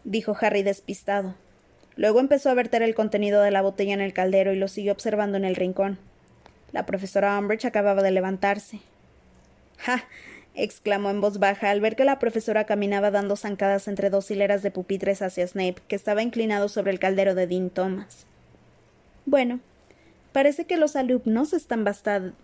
dijo 0.04 0.36
Harry 0.40 0.62
despistado. 0.62 1.34
Luego 1.96 2.20
empezó 2.20 2.48
a 2.48 2.54
verter 2.54 2.82
el 2.82 2.94
contenido 2.94 3.42
de 3.42 3.50
la 3.50 3.60
botella 3.60 3.92
en 3.92 4.00
el 4.00 4.12
caldero 4.12 4.52
y 4.52 4.56
lo 4.56 4.68
siguió 4.68 4.92
observando 4.92 5.36
en 5.36 5.44
el 5.44 5.56
rincón. 5.56 5.98
La 6.72 6.86
profesora 6.86 7.38
Umbridge 7.38 7.64
acababa 7.64 8.02
de 8.02 8.12
levantarse. 8.12 8.80
¡Ja! 9.78 10.04
Exclamó 10.58 11.10
en 11.10 11.20
voz 11.20 11.38
baja 11.38 11.70
al 11.70 11.80
ver 11.80 11.96
que 11.96 12.04
la 12.04 12.18
profesora 12.18 12.64
caminaba 12.64 13.10
dando 13.10 13.36
zancadas 13.36 13.88
entre 13.88 14.10
dos 14.10 14.30
hileras 14.30 14.62
de 14.62 14.70
pupitres 14.70 15.22
hacia 15.22 15.46
Snape, 15.46 15.76
que 15.86 15.96
estaba 15.96 16.22
inclinado 16.22 16.68
sobre 16.68 16.90
el 16.90 16.98
caldero 16.98 17.34
de 17.34 17.46
Dean 17.46 17.70
Thomas. 17.70 18.26
Bueno, 19.24 19.60
parece 20.32 20.64
que 20.64 20.76
los 20.76 20.96
alumnos 20.96 21.52
están 21.52 21.84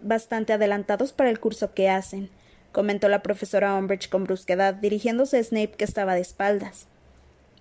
bastante 0.00 0.52
adelantados 0.52 1.12
para 1.12 1.30
el 1.30 1.40
curso 1.40 1.74
que 1.74 1.90
hacen, 1.90 2.30
comentó 2.72 3.08
la 3.08 3.22
profesora 3.22 3.74
Umbridge 3.74 4.08
con 4.08 4.24
brusquedad, 4.24 4.74
dirigiéndose 4.74 5.38
a 5.38 5.44
Snape 5.44 5.72
que 5.72 5.84
estaba 5.84 6.14
de 6.14 6.20
espaldas. 6.20 6.86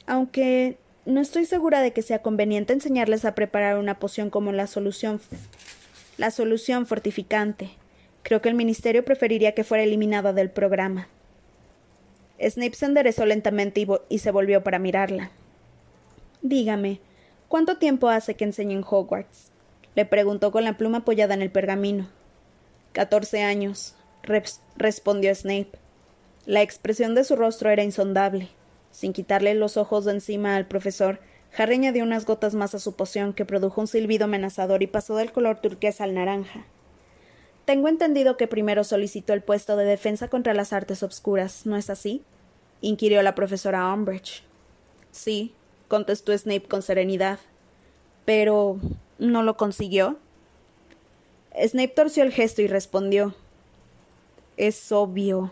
Aunque 0.06 0.78
no 1.06 1.20
estoy 1.20 1.46
segura 1.46 1.82
de 1.82 1.94
que 1.94 2.02
sea 2.02 2.22
conveniente 2.22 2.74
enseñarles 2.74 3.26
a 3.26 3.36
preparar 3.36 3.78
una 3.78 4.00
poción 4.00 4.30
como 4.30 4.52
la 4.52 4.68
solución 4.68 5.20
la 6.18 6.32
solución 6.32 6.86
fortificante. 6.86 7.72
Creo 8.24 8.42
que 8.42 8.50
el 8.50 8.56
ministerio 8.56 9.06
preferiría 9.06 9.54
que 9.54 9.64
fuera 9.64 9.84
eliminada 9.84 10.34
del 10.34 10.50
programa. 10.50 11.08
Snape 12.40 12.74
se 12.74 12.86
enderezó 12.86 13.26
lentamente 13.26 13.86
y, 14.10 14.18
se 14.20 14.32
volvió 14.32 14.64
para 14.64 14.80
mirarla. 14.80 15.32
Dígame, 16.42 17.00
¿Cuánto 17.54 17.78
tiempo 17.78 18.10
hace 18.10 18.34
que 18.34 18.46
enseña 18.46 18.76
en 18.76 18.84
Hogwarts? 18.84 19.52
le 19.94 20.06
preguntó 20.06 20.52
con 20.52 20.64
la 20.64 20.76
pluma 20.76 21.00
apoyada 21.00 21.36
en 21.36 21.44
el 21.44 21.52
pergamino. 21.52 22.10
Catorce 22.94 23.44
años, 23.44 23.94
respondió 24.76 25.36
Snape. 25.36 25.70
La 26.48 26.64
expresión 26.64 27.14
de 27.14 27.24
su 27.24 27.36
rostro 27.36 27.70
era 27.70 27.84
insondable. 27.84 28.50
Sin 28.90 29.14
quitarle 29.14 29.54
los 29.54 29.78
ojos 29.78 30.06
de 30.06 30.14
encima 30.14 30.56
al 30.56 30.66
profesor, 30.66 31.20
Harry 31.56 31.76
añadió 31.76 32.04
unas 32.04 32.26
gotas 32.26 32.56
más 32.56 32.74
a 32.74 32.80
su 32.80 32.96
poción 32.96 33.34
que 33.34 33.46
produjo 33.46 33.82
un 33.82 33.88
silbido 33.88 34.26
amenazador 34.26 34.82
y 34.82 34.88
pasó 34.88 35.16
del 35.16 35.32
color 35.32 35.62
turquesa 35.62 36.06
al 36.06 36.16
naranja. 36.16 36.66
Tengo 37.66 37.88
entendido 37.88 38.38
que 38.38 38.48
primero 38.48 38.84
solicitó 38.84 39.34
el 39.34 39.42
puesto 39.42 39.78
de 39.78 39.86
defensa 39.86 40.28
contra 40.28 40.54
las 40.54 40.74
artes 40.74 41.04
obscuras, 41.04 41.66
¿no 41.66 41.78
es 41.78 41.90
así? 41.90 42.24
inquirió 42.82 43.22
la 43.24 43.36
profesora 43.36 43.94
Umbridge. 43.94 44.44
Sí, 45.12 45.54
contestó 45.88 46.38
Snape 46.38 46.68
con 46.68 46.82
serenidad. 46.82 47.40
Pero. 48.26 48.80
¿no 49.20 49.44
lo 49.44 49.58
consiguió? 49.58 50.18
Snape 51.56 51.90
torció 51.90 52.24
el 52.24 52.32
gesto 52.32 52.62
y 52.62 52.68
respondió. 52.68 53.36
Es 54.58 54.92
obvio. 54.92 55.52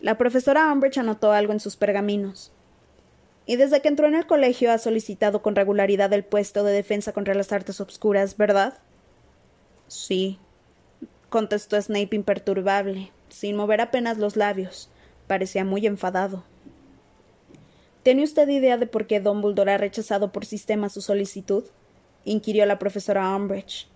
La 0.00 0.18
profesora 0.18 0.70
Umbridge 0.72 0.98
anotó 0.98 1.32
algo 1.32 1.52
en 1.52 1.60
sus 1.60 1.76
pergaminos. 1.76 2.52
Y 3.46 3.56
desde 3.56 3.80
que 3.80 3.88
entró 3.88 4.08
en 4.08 4.16
el 4.16 4.26
colegio 4.26 4.72
ha 4.72 4.78
solicitado 4.78 5.40
con 5.40 5.54
regularidad 5.54 6.12
el 6.12 6.24
puesto 6.24 6.64
de 6.64 6.72
defensa 6.72 7.12
contra 7.12 7.34
las 7.34 7.52
artes 7.52 7.80
obscuras, 7.80 8.36
¿verdad? 8.36 8.78
Sí, 9.88 10.38
contestó 11.28 11.80
Snape 11.80 12.16
imperturbable, 12.16 13.12
sin 13.28 13.56
mover 13.56 13.80
apenas 13.80 14.18
los 14.18 14.36
labios. 14.36 14.90
Parecía 15.26 15.64
muy 15.64 15.86
enfadado. 15.86 16.44
¿Tiene 18.02 18.22
usted 18.22 18.48
idea 18.48 18.76
de 18.76 18.86
por 18.86 19.06
qué 19.06 19.20
Dumbledore 19.20 19.72
ha 19.72 19.78
rechazado 19.78 20.30
por 20.30 20.44
sistema 20.44 20.88
su 20.88 21.00
solicitud? 21.00 21.64
inquirió 22.24 22.66
la 22.66 22.78
profesora 22.78 23.34
Umbridge. 23.34 23.88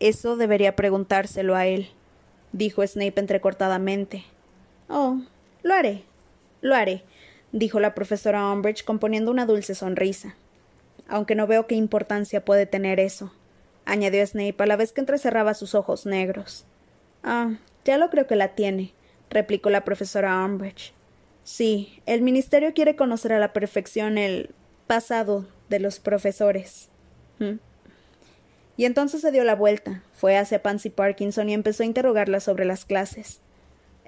Eso 0.00 0.36
debería 0.36 0.76
preguntárselo 0.76 1.54
a 1.54 1.66
él, 1.66 1.88
dijo 2.52 2.86
Snape 2.86 3.20
entrecortadamente. 3.20 4.24
Oh, 4.88 5.20
lo 5.62 5.74
haré, 5.74 6.02
lo 6.60 6.74
haré, 6.74 7.04
dijo 7.52 7.80
la 7.80 7.94
profesora 7.94 8.50
Umbridge 8.50 8.84
componiendo 8.84 9.30
una 9.30 9.46
dulce 9.46 9.74
sonrisa. 9.74 10.34
Aunque 11.08 11.34
no 11.34 11.46
veo 11.46 11.66
qué 11.66 11.74
importancia 11.74 12.44
puede 12.44 12.66
tener 12.66 13.00
eso, 13.00 13.32
añadió 13.84 14.26
Snape 14.26 14.56
a 14.58 14.66
la 14.66 14.76
vez 14.76 14.92
que 14.92 15.00
entrecerraba 15.00 15.54
sus 15.54 15.74
ojos 15.74 16.06
negros. 16.06 16.64
Ah, 17.22 17.52
ya 17.84 17.98
lo 17.98 18.10
creo 18.10 18.26
que 18.26 18.36
la 18.36 18.54
tiene, 18.54 18.92
replicó 19.30 19.70
la 19.70 19.84
profesora 19.84 20.44
Umbridge. 20.44 20.92
Sí, 21.44 22.00
el 22.06 22.22
ministerio 22.22 22.72
quiere 22.74 22.96
conocer 22.96 23.32
a 23.32 23.40
la 23.40 23.52
perfección 23.52 24.18
el 24.18 24.54
pasado 24.86 25.46
de 25.68 25.80
los 25.80 25.98
profesores. 25.98 26.88
¿Mm? 27.38 27.54
Y 28.76 28.84
entonces 28.84 29.20
se 29.20 29.32
dio 29.32 29.44
la 29.44 29.54
vuelta, 29.54 30.02
fue 30.12 30.36
hacia 30.36 30.62
Pansy 30.62 30.90
Parkinson 30.90 31.48
y 31.48 31.54
empezó 31.54 31.82
a 31.82 31.86
interrogarla 31.86 32.40
sobre 32.40 32.64
las 32.64 32.84
clases. 32.84 33.40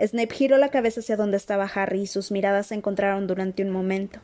Snape 0.00 0.34
giró 0.34 0.58
la 0.58 0.70
cabeza 0.70 1.00
hacia 1.00 1.16
donde 1.16 1.36
estaba 1.36 1.64
Harry 1.64 2.02
y 2.02 2.06
sus 2.06 2.30
miradas 2.30 2.68
se 2.68 2.74
encontraron 2.74 3.26
durante 3.26 3.62
un 3.62 3.70
momento. 3.70 4.20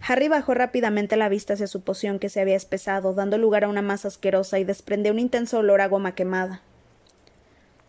Harry 0.00 0.28
bajó 0.28 0.54
rápidamente 0.54 1.16
la 1.16 1.28
vista 1.28 1.54
hacia 1.54 1.66
su 1.66 1.82
poción 1.82 2.18
que 2.18 2.28
se 2.28 2.40
había 2.40 2.56
espesado, 2.56 3.12
dando 3.12 3.38
lugar 3.38 3.64
a 3.64 3.68
una 3.68 3.82
masa 3.82 4.08
asquerosa 4.08 4.58
y 4.58 4.64
desprendió 4.64 5.12
un 5.12 5.18
intenso 5.18 5.58
olor 5.58 5.80
a 5.80 5.88
goma 5.88 6.14
quemada. 6.14 6.62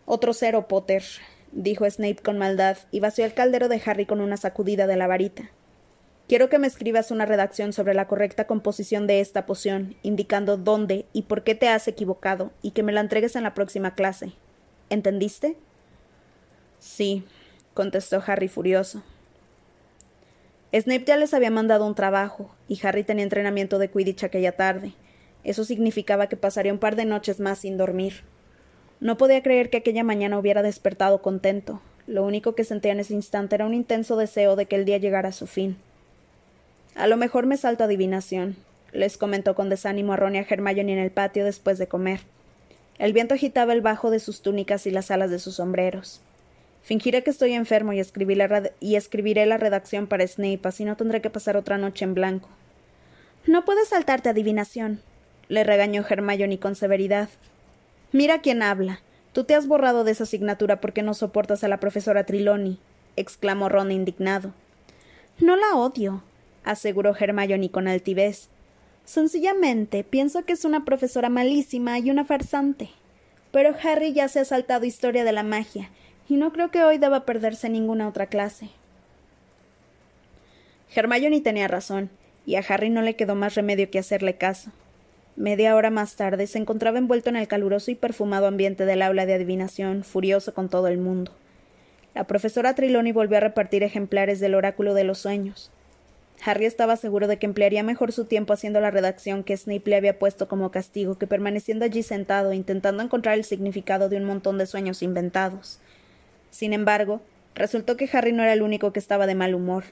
Otro 0.04 0.32
cero, 0.32 0.66
Potter, 0.68 1.04
dijo 1.52 1.88
Snape 1.88 2.16
con 2.16 2.38
maldad, 2.38 2.78
y 2.90 3.00
vació 3.00 3.24
el 3.24 3.34
caldero 3.34 3.68
de 3.68 3.80
Harry 3.84 4.06
con 4.06 4.20
una 4.20 4.36
sacudida 4.36 4.86
de 4.86 4.96
la 4.96 5.06
varita. 5.06 5.50
Quiero 6.28 6.48
que 6.48 6.58
me 6.58 6.66
escribas 6.66 7.10
una 7.10 7.24
redacción 7.24 7.72
sobre 7.72 7.94
la 7.94 8.06
correcta 8.06 8.46
composición 8.46 9.06
de 9.06 9.20
esta 9.20 9.46
poción, 9.46 9.96
indicando 10.02 10.56
dónde 10.56 11.06
y 11.12 11.22
por 11.22 11.42
qué 11.42 11.54
te 11.54 11.68
has 11.68 11.88
equivocado, 11.88 12.50
y 12.62 12.72
que 12.72 12.82
me 12.82 12.92
la 12.92 13.00
entregues 13.00 13.36
en 13.36 13.44
la 13.44 13.54
próxima 13.54 13.94
clase. 13.94 14.32
¿Entendiste? 14.90 15.56
Sí, 16.78 17.24
contestó 17.74 18.22
Harry 18.26 18.48
furioso. 18.48 19.02
Snape 20.72 21.04
ya 21.06 21.16
les 21.16 21.32
había 21.32 21.50
mandado 21.50 21.86
un 21.86 21.94
trabajo, 21.94 22.54
y 22.68 22.78
Harry 22.86 23.02
tenía 23.02 23.24
entrenamiento 23.24 23.78
de 23.78 23.90
Quidditch 23.90 24.24
aquella 24.24 24.52
tarde. 24.52 24.92
Eso 25.42 25.64
significaba 25.64 26.28
que 26.28 26.36
pasaría 26.36 26.72
un 26.72 26.78
par 26.78 26.94
de 26.94 27.06
noches 27.06 27.40
más 27.40 27.60
sin 27.60 27.78
dormir. 27.78 28.24
No 29.00 29.16
podía 29.16 29.42
creer 29.42 29.70
que 29.70 29.78
aquella 29.78 30.04
mañana 30.04 30.38
hubiera 30.38 30.62
despertado 30.62 31.22
contento. 31.22 31.80
Lo 32.06 32.24
único 32.24 32.54
que 32.54 32.64
sentía 32.64 32.92
en 32.92 33.00
ese 33.00 33.14
instante 33.14 33.54
era 33.54 33.66
un 33.66 33.74
intenso 33.74 34.16
deseo 34.16 34.56
de 34.56 34.66
que 34.66 34.76
el 34.76 34.84
día 34.84 34.98
llegara 34.98 35.30
a 35.30 35.32
su 35.32 35.46
fin. 35.46 35.78
A 36.94 37.06
lo 37.06 37.16
mejor 37.16 37.46
me 37.46 37.56
salto 37.56 37.84
adivinación, 37.84 38.56
les 38.92 39.16
comentó 39.16 39.54
con 39.54 39.68
desánimo 39.68 40.12
a 40.12 40.16
Ron 40.16 40.34
y 40.34 40.38
a 40.38 40.46
Hermione 40.48 40.92
en 40.92 40.98
el 40.98 41.10
patio 41.10 41.44
después 41.44 41.78
de 41.78 41.86
comer. 41.86 42.20
El 42.98 43.12
viento 43.12 43.34
agitaba 43.34 43.72
el 43.72 43.80
bajo 43.80 44.10
de 44.10 44.18
sus 44.18 44.42
túnicas 44.42 44.86
y 44.86 44.90
las 44.90 45.10
alas 45.10 45.30
de 45.30 45.38
sus 45.38 45.56
sombreros. 45.56 46.20
Fingiré 46.82 47.22
que 47.22 47.30
estoy 47.30 47.52
enfermo 47.52 47.92
y, 47.92 48.00
y 48.80 48.96
escribiré 48.96 49.46
la 49.46 49.58
redacción 49.58 50.06
para 50.06 50.26
Snape, 50.26 50.60
así 50.64 50.84
no 50.84 50.96
tendré 50.96 51.20
que 51.20 51.30
pasar 51.30 51.56
otra 51.56 51.78
noche 51.78 52.04
en 52.04 52.14
blanco. 52.14 52.48
No 53.46 53.64
puedes 53.64 53.88
saltarte 53.88 54.28
adivinación, 54.28 55.00
le 55.48 55.64
regañó 55.64 56.04
Hermione 56.08 56.58
con 56.58 56.74
severidad. 56.74 57.28
Mira 58.12 58.40
quién 58.40 58.62
habla. 58.62 59.00
Tú 59.32 59.44
te 59.44 59.54
has 59.54 59.66
borrado 59.66 60.04
de 60.04 60.12
esa 60.12 60.24
asignatura 60.24 60.80
porque 60.80 61.02
no 61.02 61.14
soportas 61.14 61.62
a 61.62 61.68
la 61.68 61.80
profesora 61.80 62.24
Triloni, 62.24 62.78
exclamó 63.16 63.68
Ron 63.68 63.92
indignado. 63.92 64.52
No 65.38 65.56
la 65.56 65.74
odio, 65.76 66.22
aseguró 66.64 67.14
Hermione 67.14 67.70
con 67.70 67.88
altivez. 67.88 68.48
Sencillamente 69.04 70.04
pienso 70.04 70.44
que 70.44 70.52
es 70.52 70.64
una 70.64 70.84
profesora 70.84 71.28
malísima 71.28 71.98
y 71.98 72.10
una 72.10 72.24
farsante. 72.24 72.90
Pero 73.52 73.74
Harry 73.82 74.12
ya 74.12 74.28
se 74.28 74.40
ha 74.40 74.44
saltado 74.44 74.84
historia 74.84 75.24
de 75.24 75.32
la 75.32 75.42
magia, 75.42 75.90
y 76.28 76.36
no 76.36 76.52
creo 76.52 76.70
que 76.70 76.84
hoy 76.84 76.98
deba 76.98 77.24
perderse 77.24 77.68
ninguna 77.68 78.06
otra 78.06 78.26
clase. 78.26 78.70
Hermione 80.94 81.40
tenía 81.40 81.68
razón, 81.68 82.10
y 82.46 82.56
a 82.56 82.64
Harry 82.68 82.90
no 82.90 83.02
le 83.02 83.16
quedó 83.16 83.34
más 83.34 83.54
remedio 83.54 83.90
que 83.90 83.98
hacerle 83.98 84.36
caso. 84.36 84.70
Media 85.36 85.76
hora 85.76 85.90
más 85.90 86.16
tarde 86.16 86.46
se 86.46 86.58
encontraba 86.58 86.98
envuelto 86.98 87.30
en 87.30 87.36
el 87.36 87.46
caluroso 87.46 87.90
y 87.90 87.94
perfumado 87.94 88.46
ambiente 88.46 88.86
del 88.86 89.02
aula 89.02 89.24
de 89.24 89.34
adivinación, 89.34 90.02
furioso 90.02 90.52
con 90.52 90.68
todo 90.68 90.88
el 90.88 90.98
mundo. 90.98 91.32
La 92.14 92.24
profesora 92.24 92.74
Triloni 92.74 93.12
volvió 93.12 93.36
a 93.36 93.40
repartir 93.40 93.82
ejemplares 93.82 94.40
del 94.40 94.54
oráculo 94.54 94.94
de 94.94 95.04
los 95.04 95.18
sueños. 95.18 95.70
Harry 96.44 96.66
estaba 96.66 96.96
seguro 96.96 97.28
de 97.28 97.38
que 97.38 97.46
emplearía 97.46 97.82
mejor 97.82 98.12
su 98.12 98.24
tiempo 98.24 98.52
haciendo 98.52 98.80
la 98.80 98.90
redacción 98.90 99.44
que 99.44 99.56
Snape 99.56 99.90
le 99.90 99.96
había 99.96 100.18
puesto 100.18 100.48
como 100.48 100.70
castigo 100.70 101.18
que 101.18 101.26
permaneciendo 101.26 101.84
allí 101.84 102.02
sentado 102.02 102.52
intentando 102.52 103.02
encontrar 103.02 103.36
el 103.36 103.44
significado 103.44 104.08
de 104.08 104.16
un 104.16 104.24
montón 104.24 104.58
de 104.58 104.66
sueños 104.66 105.02
inventados. 105.02 105.80
Sin 106.58 106.72
embargo, 106.72 107.20
resultó 107.54 107.96
que 107.96 108.10
Harry 108.12 108.32
no 108.32 108.42
era 108.42 108.52
el 108.52 108.62
único 108.62 108.92
que 108.92 108.98
estaba 108.98 109.28
de 109.28 109.36
mal 109.36 109.54
humor. 109.54 109.84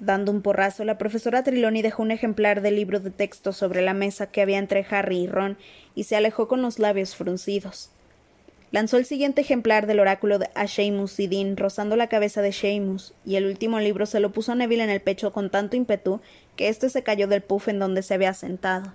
Dando 0.00 0.32
un 0.32 0.42
porrazo, 0.42 0.84
la 0.84 0.98
profesora 0.98 1.44
Triloni 1.44 1.82
dejó 1.82 2.02
un 2.02 2.10
ejemplar 2.10 2.62
del 2.62 2.74
libro 2.74 2.98
de 2.98 3.12
texto 3.12 3.52
sobre 3.52 3.80
la 3.80 3.94
mesa 3.94 4.26
que 4.26 4.42
había 4.42 4.58
entre 4.58 4.84
Harry 4.90 5.18
y 5.18 5.26
Ron 5.28 5.56
y 5.94 6.02
se 6.02 6.16
alejó 6.16 6.48
con 6.48 6.62
los 6.62 6.80
labios 6.80 7.14
fruncidos. 7.14 7.90
Lanzó 8.72 8.96
el 8.96 9.04
siguiente 9.04 9.42
ejemplar 9.42 9.86
del 9.86 10.00
oráculo 10.00 10.40
a 10.56 10.66
Seamus 10.66 11.20
y 11.20 11.28
Dean, 11.28 11.56
rozando 11.56 11.94
la 11.94 12.08
cabeza 12.08 12.42
de 12.42 12.50
Seamus, 12.50 13.14
y 13.24 13.36
el 13.36 13.46
último 13.46 13.78
libro 13.78 14.04
se 14.04 14.18
lo 14.18 14.32
puso 14.32 14.50
a 14.50 14.56
Neville 14.56 14.82
en 14.82 14.90
el 14.90 15.00
pecho 15.00 15.32
con 15.32 15.48
tanto 15.48 15.76
ímpetu 15.76 16.20
que 16.56 16.70
éste 16.70 16.90
se 16.90 17.04
cayó 17.04 17.28
del 17.28 17.42
puff 17.42 17.68
en 17.68 17.78
donde 17.78 18.02
se 18.02 18.14
había 18.14 18.34
sentado. 18.34 18.92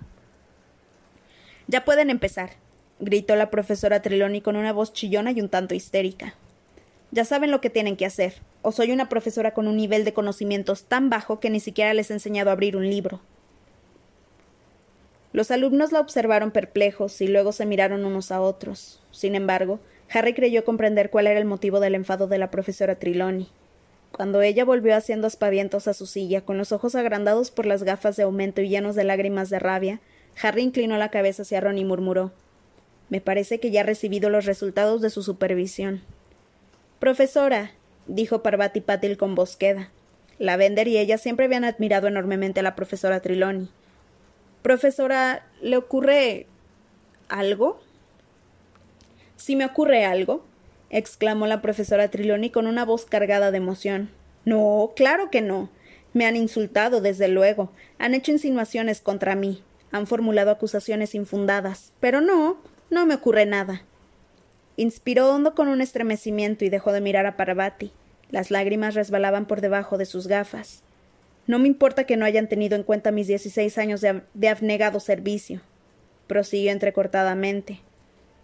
Ya 1.66 1.86
pueden 1.86 2.10
empezar, 2.10 2.50
gritó 3.00 3.36
la 3.36 3.48
profesora 3.48 4.02
Triloni 4.02 4.42
con 4.42 4.56
una 4.56 4.74
voz 4.74 4.92
chillona 4.92 5.30
y 5.30 5.40
un 5.40 5.48
tanto 5.48 5.74
histérica. 5.74 6.34
Ya 7.16 7.24
saben 7.24 7.50
lo 7.50 7.62
que 7.62 7.70
tienen 7.70 7.96
que 7.96 8.04
hacer, 8.04 8.34
o 8.60 8.72
soy 8.72 8.92
una 8.92 9.08
profesora 9.08 9.54
con 9.54 9.68
un 9.68 9.78
nivel 9.78 10.04
de 10.04 10.12
conocimientos 10.12 10.84
tan 10.84 11.08
bajo 11.08 11.40
que 11.40 11.48
ni 11.48 11.60
siquiera 11.60 11.94
les 11.94 12.10
he 12.10 12.12
enseñado 12.12 12.50
a 12.50 12.52
abrir 12.52 12.76
un 12.76 12.90
libro. 12.90 13.22
Los 15.32 15.50
alumnos 15.50 15.92
la 15.92 16.00
observaron 16.00 16.50
perplejos 16.50 17.22
y 17.22 17.28
luego 17.28 17.52
se 17.52 17.64
miraron 17.64 18.04
unos 18.04 18.32
a 18.32 18.42
otros. 18.42 19.02
Sin 19.12 19.34
embargo, 19.34 19.80
Harry 20.10 20.34
creyó 20.34 20.66
comprender 20.66 21.08
cuál 21.08 21.26
era 21.26 21.40
el 21.40 21.46
motivo 21.46 21.80
del 21.80 21.94
enfado 21.94 22.26
de 22.26 22.36
la 22.36 22.50
profesora 22.50 22.96
Triloni. 22.96 23.48
Cuando 24.12 24.42
ella 24.42 24.66
volvió 24.66 24.94
haciendo 24.94 25.26
aspavientos 25.26 25.88
a 25.88 25.94
su 25.94 26.04
silla, 26.04 26.42
con 26.42 26.58
los 26.58 26.70
ojos 26.70 26.94
agrandados 26.96 27.50
por 27.50 27.64
las 27.64 27.82
gafas 27.82 28.16
de 28.16 28.24
aumento 28.24 28.60
y 28.60 28.68
llenos 28.68 28.94
de 28.94 29.04
lágrimas 29.04 29.48
de 29.48 29.58
rabia, 29.58 30.00
Harry 30.42 30.60
inclinó 30.60 30.98
la 30.98 31.10
cabeza 31.10 31.44
hacia 31.44 31.62
Ron 31.62 31.78
y 31.78 31.86
murmuró 31.86 32.32
Me 33.08 33.22
parece 33.22 33.58
que 33.58 33.70
ya 33.70 33.80
ha 33.80 33.84
recibido 33.84 34.28
los 34.28 34.44
resultados 34.44 35.00
de 35.00 35.08
su 35.08 35.22
supervisión. 35.22 36.02
Profesora, 36.98 37.72
dijo 38.06 38.42
Parvati 38.42 38.80
Patil 38.80 39.18
con 39.18 39.34
voz 39.34 39.56
queda. 39.56 39.90
La 40.38 40.56
Bender 40.56 40.88
y 40.88 40.96
ella 40.96 41.18
siempre 41.18 41.44
habían 41.44 41.64
admirado 41.64 42.08
enormemente 42.08 42.60
a 42.60 42.62
la 42.62 42.74
profesora 42.74 43.20
Triloni. 43.20 43.70
Profesora, 44.62 45.46
¿le 45.60 45.76
ocurre 45.76 46.46
algo? 47.28 47.80
Si 49.36 49.56
me 49.56 49.66
ocurre 49.66 50.06
algo, 50.06 50.44
exclamó 50.88 51.46
la 51.46 51.60
profesora 51.60 52.10
Triloni 52.10 52.50
con 52.50 52.66
una 52.66 52.86
voz 52.86 53.04
cargada 53.04 53.50
de 53.50 53.58
emoción. 53.58 54.10
No, 54.46 54.92
claro 54.96 55.30
que 55.30 55.42
no. 55.42 55.68
Me 56.14 56.24
han 56.24 56.36
insultado, 56.36 57.02
desde 57.02 57.28
luego, 57.28 57.72
han 57.98 58.14
hecho 58.14 58.32
insinuaciones 58.32 59.02
contra 59.02 59.34
mí, 59.34 59.62
han 59.92 60.06
formulado 60.06 60.50
acusaciones 60.50 61.14
infundadas, 61.14 61.92
pero 62.00 62.22
no, 62.22 62.56
no 62.88 63.04
me 63.04 63.16
ocurre 63.16 63.44
nada. 63.44 63.82
Inspiró 64.76 65.32
hondo 65.32 65.54
con 65.54 65.68
un 65.68 65.80
estremecimiento 65.80 66.64
y 66.64 66.68
dejó 66.68 66.92
de 66.92 67.00
mirar 67.00 67.26
a 67.26 67.36
Parvati. 67.36 67.92
Las 68.30 68.50
lágrimas 68.50 68.94
resbalaban 68.94 69.46
por 69.46 69.60
debajo 69.60 69.96
de 69.96 70.04
sus 70.04 70.26
gafas. 70.26 70.82
No 71.46 71.58
me 71.58 71.68
importa 71.68 72.04
que 72.04 72.16
no 72.16 72.24
hayan 72.24 72.48
tenido 72.48 72.76
en 72.76 72.82
cuenta 72.82 73.12
mis 73.12 73.28
dieciséis 73.28 73.78
años 73.78 74.00
de, 74.00 74.48
abnegado 74.48 74.98
servicio, 74.98 75.60
prosiguió 76.26 76.72
entrecortadamente. 76.72 77.80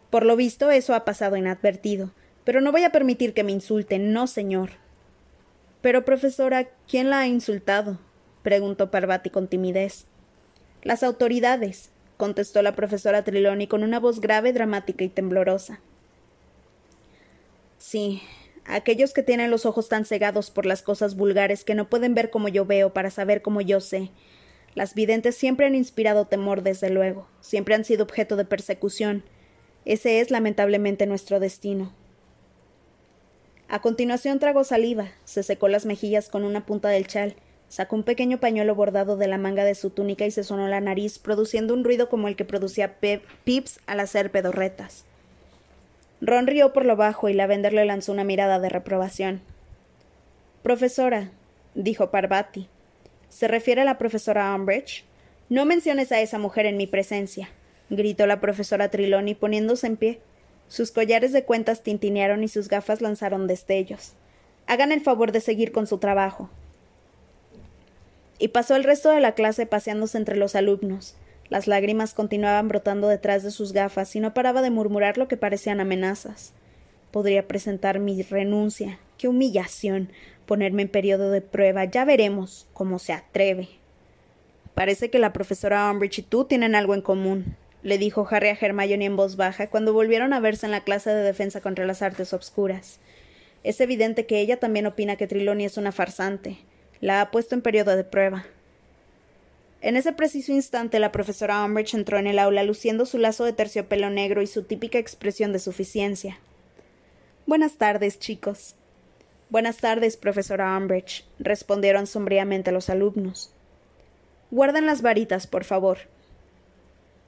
Por 0.08 0.24
lo 0.24 0.36
visto, 0.36 0.70
eso 0.70 0.94
ha 0.94 1.04
pasado 1.04 1.36
inadvertido, 1.36 2.12
pero 2.44 2.60
no 2.60 2.70
voy 2.70 2.84
a 2.84 2.92
permitir 2.92 3.34
que 3.34 3.42
me 3.42 3.52
insulten, 3.52 4.12
no, 4.12 4.28
señor. 4.28 4.70
Pero, 5.80 6.04
profesora, 6.04 6.68
¿quién 6.88 7.10
la 7.10 7.20
ha 7.20 7.26
insultado? 7.26 7.98
preguntó 8.44 8.90
Parvati 8.90 9.30
con 9.30 9.48
timidez. 9.48 10.06
Las 10.82 11.02
autoridades, 11.02 11.90
contestó 12.16 12.62
la 12.62 12.76
profesora 12.76 13.24
Triloni 13.24 13.66
con 13.66 13.82
una 13.82 13.98
voz 13.98 14.20
grave, 14.20 14.52
dramática 14.52 15.02
y 15.02 15.08
temblorosa. 15.08 15.80
Sí, 17.82 18.22
aquellos 18.64 19.12
que 19.12 19.24
tienen 19.24 19.50
los 19.50 19.66
ojos 19.66 19.88
tan 19.88 20.04
cegados 20.04 20.52
por 20.52 20.66
las 20.66 20.82
cosas 20.82 21.16
vulgares 21.16 21.64
que 21.64 21.74
no 21.74 21.90
pueden 21.90 22.14
ver 22.14 22.30
como 22.30 22.46
yo 22.46 22.64
veo 22.64 22.94
para 22.94 23.10
saber 23.10 23.42
como 23.42 23.60
yo 23.60 23.80
sé. 23.80 24.12
Las 24.76 24.94
videntes 24.94 25.34
siempre 25.34 25.66
han 25.66 25.74
inspirado 25.74 26.28
temor, 26.28 26.62
desde 26.62 26.90
luego, 26.90 27.26
siempre 27.40 27.74
han 27.74 27.84
sido 27.84 28.04
objeto 28.04 28.36
de 28.36 28.44
persecución. 28.44 29.24
Ese 29.84 30.20
es 30.20 30.30
lamentablemente 30.30 31.06
nuestro 31.06 31.40
destino. 31.40 31.92
A 33.66 33.82
continuación 33.82 34.38
tragó 34.38 34.62
saliva, 34.62 35.08
se 35.24 35.42
secó 35.42 35.66
las 35.66 35.84
mejillas 35.84 36.28
con 36.28 36.44
una 36.44 36.64
punta 36.64 36.88
del 36.88 37.08
chal, 37.08 37.34
sacó 37.68 37.96
un 37.96 38.04
pequeño 38.04 38.38
pañuelo 38.38 38.76
bordado 38.76 39.16
de 39.16 39.26
la 39.26 39.38
manga 39.38 39.64
de 39.64 39.74
su 39.74 39.90
túnica 39.90 40.24
y 40.24 40.30
se 40.30 40.44
sonó 40.44 40.68
la 40.68 40.80
nariz, 40.80 41.18
produciendo 41.18 41.74
un 41.74 41.82
ruido 41.82 42.08
como 42.08 42.28
el 42.28 42.36
que 42.36 42.44
producía 42.44 43.00
Pips 43.00 43.80
al 43.86 43.98
hacer 43.98 44.30
pedorretas. 44.30 45.04
Ron 46.24 46.46
rió 46.46 46.72
por 46.72 46.84
lo 46.84 46.94
bajo 46.94 47.28
y 47.28 47.32
Lavender 47.32 47.72
le 47.72 47.84
lanzó 47.84 48.12
una 48.12 48.22
mirada 48.22 48.60
de 48.60 48.68
reprobación. 48.68 49.42
Profesora, 50.62 51.32
dijo 51.74 52.12
Parvati. 52.12 52.68
¿Se 53.28 53.48
refiere 53.48 53.80
a 53.80 53.84
la 53.84 53.98
profesora 53.98 54.54
Umbridge? 54.54 55.04
No 55.48 55.64
menciones 55.64 56.12
a 56.12 56.20
esa 56.20 56.38
mujer 56.38 56.66
en 56.66 56.76
mi 56.76 56.86
presencia, 56.86 57.48
gritó 57.90 58.28
la 58.28 58.40
profesora 58.40 58.88
Triloni 58.88 59.34
poniéndose 59.34 59.88
en 59.88 59.96
pie. 59.96 60.20
Sus 60.68 60.92
collares 60.92 61.32
de 61.32 61.44
cuentas 61.44 61.82
tintinearon 61.82 62.44
y 62.44 62.48
sus 62.48 62.68
gafas 62.68 63.02
lanzaron 63.02 63.48
destellos. 63.48 64.12
Hagan 64.68 64.92
el 64.92 65.00
favor 65.00 65.32
de 65.32 65.40
seguir 65.40 65.72
con 65.72 65.88
su 65.88 65.98
trabajo. 65.98 66.48
Y 68.38 68.48
pasó 68.48 68.76
el 68.76 68.84
resto 68.84 69.10
de 69.10 69.18
la 69.18 69.34
clase 69.34 69.66
paseándose 69.66 70.18
entre 70.18 70.36
los 70.36 70.54
alumnos. 70.54 71.16
Las 71.52 71.66
lágrimas 71.66 72.14
continuaban 72.14 72.68
brotando 72.68 73.08
detrás 73.08 73.42
de 73.42 73.50
sus 73.50 73.74
gafas 73.74 74.16
y 74.16 74.20
no 74.20 74.32
paraba 74.32 74.62
de 74.62 74.70
murmurar 74.70 75.18
lo 75.18 75.28
que 75.28 75.36
parecían 75.36 75.80
amenazas. 75.80 76.54
Podría 77.10 77.46
presentar 77.46 77.98
mi 77.98 78.22
renuncia. 78.22 78.98
¡Qué 79.18 79.28
humillación! 79.28 80.08
Ponerme 80.46 80.80
en 80.80 80.88
periodo 80.88 81.30
de 81.30 81.42
prueba. 81.42 81.84
Ya 81.84 82.06
veremos 82.06 82.66
cómo 82.72 82.98
se 82.98 83.12
atreve. 83.12 83.68
Parece 84.72 85.10
que 85.10 85.18
la 85.18 85.34
profesora 85.34 85.90
Umbridge 85.90 86.20
y 86.20 86.22
tú 86.22 86.46
tienen 86.46 86.74
algo 86.74 86.94
en 86.94 87.02
común, 87.02 87.54
le 87.82 87.98
dijo 87.98 88.26
Harry 88.30 88.48
a 88.48 88.56
Hermione 88.58 89.04
en 89.04 89.16
voz 89.16 89.36
baja 89.36 89.68
cuando 89.68 89.92
volvieron 89.92 90.32
a 90.32 90.40
verse 90.40 90.64
en 90.64 90.72
la 90.72 90.84
clase 90.84 91.10
de 91.10 91.22
defensa 91.22 91.60
contra 91.60 91.84
las 91.84 92.00
artes 92.00 92.32
obscuras. 92.32 92.98
Es 93.62 93.78
evidente 93.82 94.24
que 94.24 94.40
ella 94.40 94.58
también 94.58 94.86
opina 94.86 95.16
que 95.16 95.26
Triloni 95.26 95.66
es 95.66 95.76
una 95.76 95.92
farsante. 95.92 96.60
La 97.02 97.20
ha 97.20 97.30
puesto 97.30 97.54
en 97.54 97.60
periodo 97.60 97.94
de 97.94 98.04
prueba. 98.04 98.46
En 99.82 99.96
ese 99.96 100.12
preciso 100.12 100.52
instante 100.52 100.98
la 100.98 101.12
profesora 101.12 101.62
Umbridge 101.64 101.94
entró 101.94 102.16
en 102.18 102.26
el 102.26 102.38
aula 102.38 102.62
luciendo 102.62 103.04
su 103.04 103.18
lazo 103.18 103.44
de 103.44 103.52
terciopelo 103.52 104.08
negro 104.08 104.40
y 104.40 104.46
su 104.46 104.62
típica 104.62 104.98
expresión 104.98 105.52
de 105.52 105.58
suficiencia. 105.58 106.38
Buenas 107.46 107.76
tardes, 107.76 108.18
chicos. 108.18 108.76
Buenas 109.50 109.76
tardes, 109.76 110.16
profesora 110.16 110.74
Umbridge, 110.78 111.26
respondieron 111.38 112.06
sombríamente 112.06 112.72
los 112.72 112.88
alumnos. 112.88 113.52
Guarden 114.50 114.86
las 114.86 115.02
varitas, 115.02 115.46
por 115.46 115.64
favor, 115.64 115.98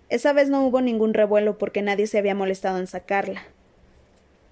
esa 0.08 0.32
vez 0.32 0.48
no 0.48 0.64
hubo 0.64 0.80
ningún 0.80 1.14
revuelo 1.14 1.58
porque 1.58 1.82
nadie 1.82 2.06
se 2.06 2.18
había 2.18 2.34
molestado 2.34 2.78
en 2.78 2.86
sacarla. 2.86 3.42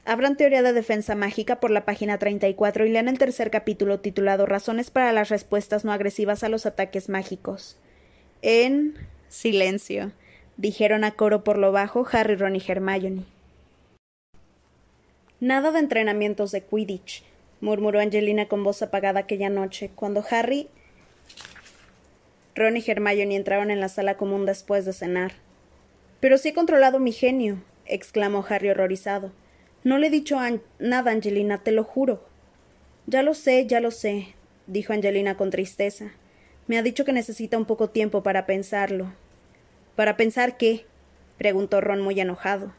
Abran 0.04 0.36
teoría 0.36 0.62
de 0.62 0.72
defensa 0.72 1.14
mágica 1.14 1.60
por 1.60 1.70
la 1.70 1.84
página 1.84 2.18
34 2.18 2.86
y 2.86 2.90
lean 2.90 3.08
el 3.08 3.18
tercer 3.18 3.50
capítulo 3.50 4.00
titulado 4.00 4.46
Razones 4.46 4.90
para 4.90 5.12
las 5.12 5.28
respuestas 5.28 5.84
no 5.84 5.92
agresivas 5.92 6.42
a 6.42 6.48
los 6.48 6.66
ataques 6.66 7.08
mágicos. 7.08 7.76
En 8.44 8.94
silencio, 9.28 10.10
dijeron 10.56 11.04
a 11.04 11.12
coro 11.12 11.44
por 11.44 11.58
lo 11.58 11.70
bajo 11.70 12.04
Harry, 12.10 12.34
Ron 12.34 12.56
y 12.56 12.62
Hermione. 12.66 13.22
Nada 15.38 15.70
de 15.70 15.78
entrenamientos 15.78 16.50
de 16.50 16.62
Quidditch, 16.64 17.22
murmuró 17.60 18.00
Angelina 18.00 18.48
con 18.48 18.64
voz 18.64 18.82
apagada 18.82 19.20
aquella 19.20 19.48
noche, 19.48 19.92
cuando 19.94 20.24
Harry 20.28 20.68
Ron 22.56 22.76
y 22.76 22.84
Hermione 22.84 23.36
entraron 23.36 23.70
en 23.70 23.78
la 23.78 23.88
sala 23.88 24.16
común 24.16 24.44
después 24.44 24.84
de 24.84 24.92
cenar. 24.92 25.34
Pero 26.18 26.36
sí 26.36 26.48
he 26.48 26.54
controlado 26.54 26.98
mi 26.98 27.12
genio, 27.12 27.62
exclamó 27.86 28.44
Harry 28.48 28.70
horrorizado. 28.70 29.30
No 29.84 29.98
le 29.98 30.08
he 30.08 30.10
dicho 30.10 30.36
nada, 30.80 31.12
Angelina, 31.12 31.58
te 31.58 31.70
lo 31.70 31.84
juro. 31.84 32.24
Ya 33.06 33.22
lo 33.22 33.34
sé, 33.34 33.68
ya 33.68 33.78
lo 33.78 33.92
sé, 33.92 34.34
dijo 34.66 34.92
Angelina 34.92 35.36
con 35.36 35.50
tristeza. 35.50 36.12
Me 36.66 36.78
ha 36.78 36.82
dicho 36.82 37.04
que 37.04 37.12
necesita 37.12 37.58
un 37.58 37.64
poco 37.64 37.90
tiempo 37.90 38.22
para 38.22 38.46
pensarlo. 38.46 39.12
¿Para 39.96 40.16
pensar 40.16 40.56
qué? 40.56 40.86
preguntó 41.38 41.80
Ron 41.80 42.00
muy 42.00 42.20
enojado. 42.20 42.72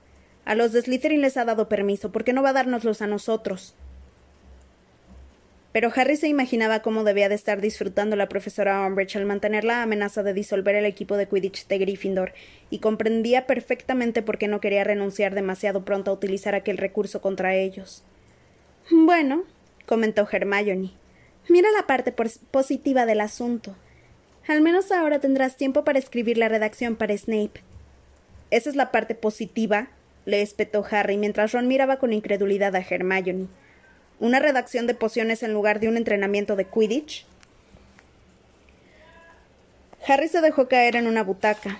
A 0.46 0.56
los 0.56 0.72
de 0.72 0.82
Slytherin 0.82 1.22
les 1.22 1.38
ha 1.38 1.46
dado 1.46 1.69
permiso, 1.69 2.12
¿por 2.12 2.24
qué 2.24 2.34
no 2.34 2.43
va 2.43 2.50
a 2.50 2.54
dárnoslos 2.54 3.02
a 3.02 3.08
nosotros? 3.08 3.76
Pero 5.74 5.91
Harry 5.96 6.17
se 6.17 6.28
imaginaba 6.28 6.82
cómo 6.82 7.04
debía 7.04 7.30
de 7.30 7.36
estar 7.36 7.60
disfrutando 7.60 8.15
la 8.15 8.30
profesora 8.30 8.86
Umbridge 8.86 9.15
al 9.15 9.26
mantener 9.26 9.63
la 9.63 9.82
amenaza 9.82 10.22
de 10.22 10.34
disolver 10.34 10.76
el 10.76 10.86
equipo 10.86 11.17
de 11.17 11.28
Quidditch 11.28 11.67
de 11.67 11.80
Gryffindor, 11.80 12.34
y 12.69 12.78
comprendía 12.80 13.48
perfectamente 13.48 14.22
por 14.22 14.38
qué 14.38 14.48
no 14.48 14.62
quería 14.62 14.84
renunciar 14.84 15.34
demasiado 15.34 15.84
pronto 15.84 16.12
a 16.12 16.13
utilizar 16.13 16.54
aquel 16.54 16.78
recurso 16.78 17.22
contra 17.22 17.56
ellos. 17.56 18.04
Bueno, 18.91 19.46
comentó 19.88 20.28
Hermione, 20.32 20.91
mira 21.49 21.69
la 21.71 21.88
parte 21.88 22.12
positiva 22.12 23.06
del 23.06 23.21
asunto. 23.21 23.75
Al 24.47 24.62
menos 24.62 24.91
ahora 24.91 25.19
tendrás 25.19 25.58
tiempo 25.58 25.84
para 25.84 25.99
escribir 25.99 26.38
la 26.38 26.49
redacción 26.49 26.95
para 26.95 27.17
Snape. 27.17 27.62
¿Esa 28.51 28.69
es 28.69 28.75
la 28.75 28.91
parte 28.91 29.15
positiva? 29.15 29.88
le 30.25 30.41
espetó 30.41 30.86
Harry 30.89 31.17
mientras 31.17 31.51
Ron 31.51 31.67
miraba 31.67 31.97
con 31.97 32.13
incredulidad 32.13 32.75
a 32.75 32.79
Hermione. 32.79 33.47
¿Una 34.19 34.39
redacción 34.39 34.88
de 34.88 34.93
pociones 34.93 35.43
en 35.43 35.53
lugar 35.53 35.79
de 35.79 35.89
un 35.89 35.97
entrenamiento 35.97 36.56
de 36.56 36.65
Quidditch? 36.65 37.25
Harry 40.08 40.27
se 40.27 40.41
dejó 40.41 40.67
caer 40.67 40.95
en 40.95 41.08
una 41.08 41.23
butaca. 41.23 41.79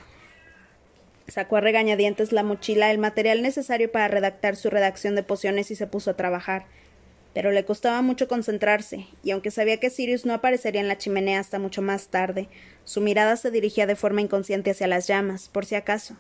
Sacó 1.28 1.58
a 1.58 1.62
regañadientes 1.62 2.32
la 2.32 2.44
mochila, 2.44 2.92
el 2.92 2.98
material 2.98 3.42
necesario 3.42 3.92
para 3.92 4.08
redactar 4.08 4.56
su 4.56 4.70
redacción 4.70 5.16
de 5.16 5.24
pociones 5.24 5.72
y 5.72 5.76
se 5.76 5.88
puso 5.88 6.12
a 6.12 6.18
trabajar. 6.18 6.66
Pero 7.34 7.52
le 7.52 7.66
costaba 7.66 8.02
mucho 8.02 8.28
concentrarse, 8.28 9.08
y 9.24 9.32
aunque 9.32 9.52
sabía 9.52 9.80
que 9.80 9.90
Sirius 9.90 10.26
no 10.26 10.34
aparecería 10.34 10.82
en 10.82 10.88
la 10.88 10.98
chimenea 10.98 11.40
hasta 11.40 11.60
mucho 11.60 11.82
más 11.82 12.10
tarde, 12.10 12.48
su 12.84 13.02
mirada 13.02 13.36
se 13.38 13.50
dirigía 13.50 13.88
de 13.88 13.96
forma 13.96 14.22
inconsciente 14.22 14.72
hacia 14.72 14.88
las 14.88 15.08
llamas, 15.08 15.50
por 15.50 15.66
si 15.66 15.76
acaso. 15.76 16.16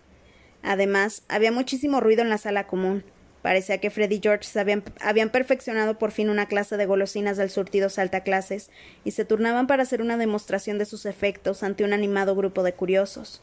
Además, 0.63 1.23
había 1.27 1.51
muchísimo 1.51 1.99
ruido 1.99 2.21
en 2.21 2.29
la 2.29 2.37
sala 2.37 2.65
común. 2.65 3.03
Parecía 3.43 3.79
que 3.79 3.89
Freddy 3.89 4.15
y 4.15 4.19
George 4.23 4.57
habían, 4.57 4.83
habían, 5.01 5.29
perfeccionado 5.29 5.99
por 5.99 6.11
fin 6.11 6.29
una 6.29 6.47
clase 6.47 6.77
de 6.77 6.85
golosinas 6.85 7.35
del 7.35 7.49
surtido 7.49 7.89
clases 8.23 8.71
y 9.03 9.11
se 9.11 9.25
turnaban 9.25 9.67
para 9.67 9.83
hacer 9.83 10.01
una 10.01 10.15
demostración 10.15 10.77
de 10.77 10.85
sus 10.85 11.05
efectos 11.05 11.61
ante 11.61 11.83
un 11.83 11.91
animado 11.91 12.35
grupo 12.35 12.63
de 12.63 12.73
curiosos. 12.73 13.41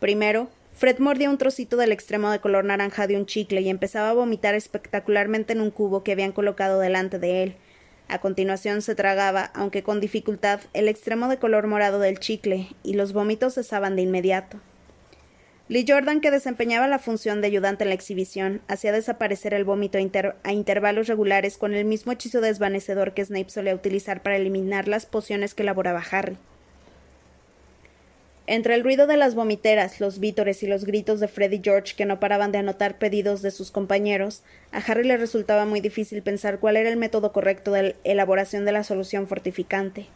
Primero, 0.00 0.48
Fred 0.80 0.98
mordía 0.98 1.28
un 1.28 1.36
trocito 1.36 1.76
del 1.76 1.92
extremo 1.92 2.30
de 2.30 2.38
color 2.38 2.64
naranja 2.64 3.06
de 3.06 3.18
un 3.18 3.26
chicle 3.26 3.60
y 3.60 3.68
empezaba 3.68 4.08
a 4.08 4.14
vomitar 4.14 4.54
espectacularmente 4.54 5.52
en 5.52 5.60
un 5.60 5.70
cubo 5.70 6.02
que 6.02 6.12
habían 6.12 6.32
colocado 6.32 6.80
delante 6.80 7.18
de 7.18 7.42
él. 7.42 7.56
A 8.08 8.18
continuación 8.18 8.80
se 8.80 8.94
tragaba, 8.94 9.50
aunque 9.52 9.82
con 9.82 10.00
dificultad, 10.00 10.60
el 10.72 10.88
extremo 10.88 11.28
de 11.28 11.36
color 11.36 11.66
morado 11.66 11.98
del 11.98 12.18
chicle, 12.18 12.68
y 12.82 12.94
los 12.94 13.12
vómitos 13.12 13.56
cesaban 13.56 13.94
de 13.94 14.00
inmediato. 14.00 14.58
Lee 15.68 15.84
Jordan, 15.86 16.22
que 16.22 16.30
desempeñaba 16.30 16.88
la 16.88 16.98
función 16.98 17.42
de 17.42 17.48
ayudante 17.48 17.84
en 17.84 17.90
la 17.90 17.94
exhibición, 17.94 18.62
hacía 18.66 18.90
desaparecer 18.90 19.52
el 19.52 19.64
vómito 19.64 19.98
a, 19.98 20.52
intervalos 20.54 21.08
regulares 21.08 21.58
con 21.58 21.74
el 21.74 21.84
mismo 21.84 22.12
hechizo 22.12 22.40
desvanecedor 22.40 23.12
que 23.12 23.26
Snape 23.26 23.50
solía 23.50 23.74
utilizar 23.74 24.22
para 24.22 24.36
eliminar 24.36 24.88
las 24.88 25.04
pociones 25.04 25.52
que 25.52 25.62
elaboraba 25.62 26.02
Harry. 26.10 26.38
Entre 28.50 28.74
el 28.74 28.82
ruido 28.82 29.06
de 29.06 29.16
las 29.16 29.36
vomiteras, 29.36 30.00
los 30.00 30.18
vítores 30.18 30.64
y 30.64 30.66
los 30.66 30.84
gritos 30.84 31.20
de 31.20 31.28
Fred 31.28 31.52
y 31.52 31.60
George 31.62 31.94
que 31.96 32.04
no 32.04 32.18
paraban 32.18 32.50
de 32.50 32.58
anotar 32.58 32.98
pedidos 32.98 33.42
de 33.42 33.52
sus 33.52 33.70
compañeros, 33.70 34.42
a 34.72 34.78
Harry 34.78 35.04
le 35.04 35.16
resultaba 35.16 35.66
muy 35.66 35.80
difícil 35.80 36.20
pensar 36.20 36.58
cuál 36.58 36.76
era 36.76 36.90
el 36.90 36.96
método 36.96 37.30
correcto 37.30 37.70
de 37.70 37.94
elaboración 38.02 38.64
de 38.64 38.72
la 38.72 38.82
solución 38.82 39.28
fortificante. 39.28 40.08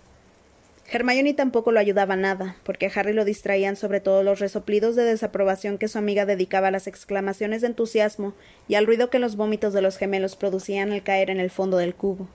Hermione 0.90 1.32
tampoco 1.34 1.70
lo 1.70 1.78
ayudaba 1.78 2.16
nada, 2.16 2.56
porque 2.64 2.86
a 2.86 2.90
Harry 2.96 3.12
lo 3.12 3.24
distraían 3.24 3.76
sobre 3.76 4.00
todo 4.00 4.24
los 4.24 4.40
resoplidos 4.40 4.96
de 4.96 5.04
desaprobación 5.04 5.78
que 5.78 5.86
su 5.86 5.98
amiga 5.98 6.26
dedicaba 6.26 6.66
a 6.66 6.72
las 6.72 6.88
exclamaciones 6.88 7.60
de 7.60 7.68
entusiasmo 7.68 8.34
y 8.66 8.74
al 8.74 8.86
ruido 8.86 9.10
que 9.10 9.20
los 9.20 9.36
vómitos 9.36 9.72
de 9.72 9.82
los 9.82 9.96
gemelos 9.96 10.34
producían 10.34 10.90
al 10.90 11.04
caer 11.04 11.30
en 11.30 11.38
el 11.38 11.50
fondo 11.50 11.76
del 11.76 11.94
cubo. 11.94 12.26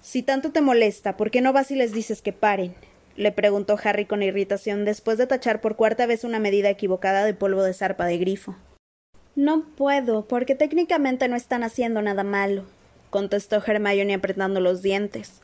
Si 0.00 0.22
tanto 0.22 0.52
te 0.52 0.60
molesta, 0.60 1.16
¿por 1.16 1.32
qué 1.32 1.40
no 1.40 1.52
vas 1.52 1.72
y 1.72 1.74
les 1.74 1.90
dices 1.90 2.22
que 2.22 2.32
paren? 2.32 2.76
Le 3.16 3.32
preguntó 3.32 3.78
Harry 3.82 4.04
con 4.04 4.22
irritación 4.22 4.84
después 4.84 5.18
de 5.18 5.26
tachar 5.26 5.60
por 5.60 5.76
cuarta 5.76 6.06
vez 6.06 6.24
una 6.24 6.38
medida 6.38 6.70
equivocada 6.70 7.24
de 7.24 7.34
polvo 7.34 7.62
de 7.62 7.74
zarpa 7.74 8.06
de 8.06 8.18
grifo. 8.18 8.56
No 9.34 9.64
puedo, 9.76 10.26
porque 10.26 10.54
técnicamente 10.54 11.28
no 11.28 11.36
están 11.36 11.62
haciendo 11.62 12.00
nada 12.02 12.24
malo, 12.24 12.64
contestó 13.10 13.62
Hermione 13.64 14.14
apretando 14.14 14.60
los 14.60 14.82
dientes. 14.82 15.42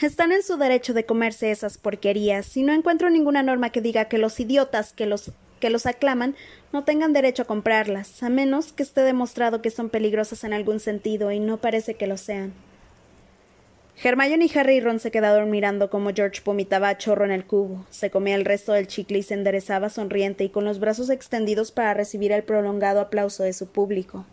Están 0.00 0.32
en 0.32 0.42
su 0.42 0.56
derecho 0.56 0.94
de 0.94 1.06
comerse 1.06 1.50
esas 1.50 1.78
porquerías, 1.78 2.56
y 2.56 2.62
no 2.62 2.72
encuentro 2.72 3.08
ninguna 3.08 3.42
norma 3.42 3.70
que 3.70 3.80
diga 3.80 4.06
que 4.06 4.18
los 4.18 4.40
idiotas 4.40 4.92
que 4.92 5.06
los 5.06 5.32
que 5.60 5.70
los 5.70 5.86
aclaman 5.86 6.34
no 6.72 6.82
tengan 6.82 7.12
derecho 7.12 7.42
a 7.42 7.46
comprarlas, 7.46 8.20
a 8.24 8.28
menos 8.28 8.72
que 8.72 8.82
esté 8.82 9.02
demostrado 9.02 9.62
que 9.62 9.70
son 9.70 9.90
peligrosas 9.90 10.42
en 10.42 10.52
algún 10.52 10.80
sentido, 10.80 11.30
y 11.30 11.38
no 11.38 11.58
parece 11.58 11.94
que 11.94 12.08
lo 12.08 12.16
sean. 12.16 12.52
Hermione 14.00 14.46
y 14.46 14.58
Harry 14.58 14.76
y 14.76 14.80
Ron 14.80 14.98
se 14.98 15.10
quedaron 15.10 15.50
mirando 15.50 15.88
cómo 15.88 16.10
George 16.12 16.40
vomitaba 16.44 16.88
a 16.88 16.98
chorro 16.98 17.24
en 17.24 17.30
el 17.30 17.44
cubo, 17.44 17.84
se 17.90 18.10
comía 18.10 18.34
el 18.34 18.44
resto 18.44 18.72
del 18.72 18.88
chicle 18.88 19.18
y 19.18 19.22
se 19.22 19.34
enderezaba 19.34 19.90
sonriente 19.90 20.44
y 20.44 20.48
con 20.48 20.64
los 20.64 20.80
brazos 20.80 21.08
extendidos 21.10 21.70
para 21.70 21.94
recibir 21.94 22.32
el 22.32 22.42
prolongado 22.42 23.00
aplauso 23.00 23.44
de 23.44 23.52
su 23.52 23.68
público. 23.68 24.24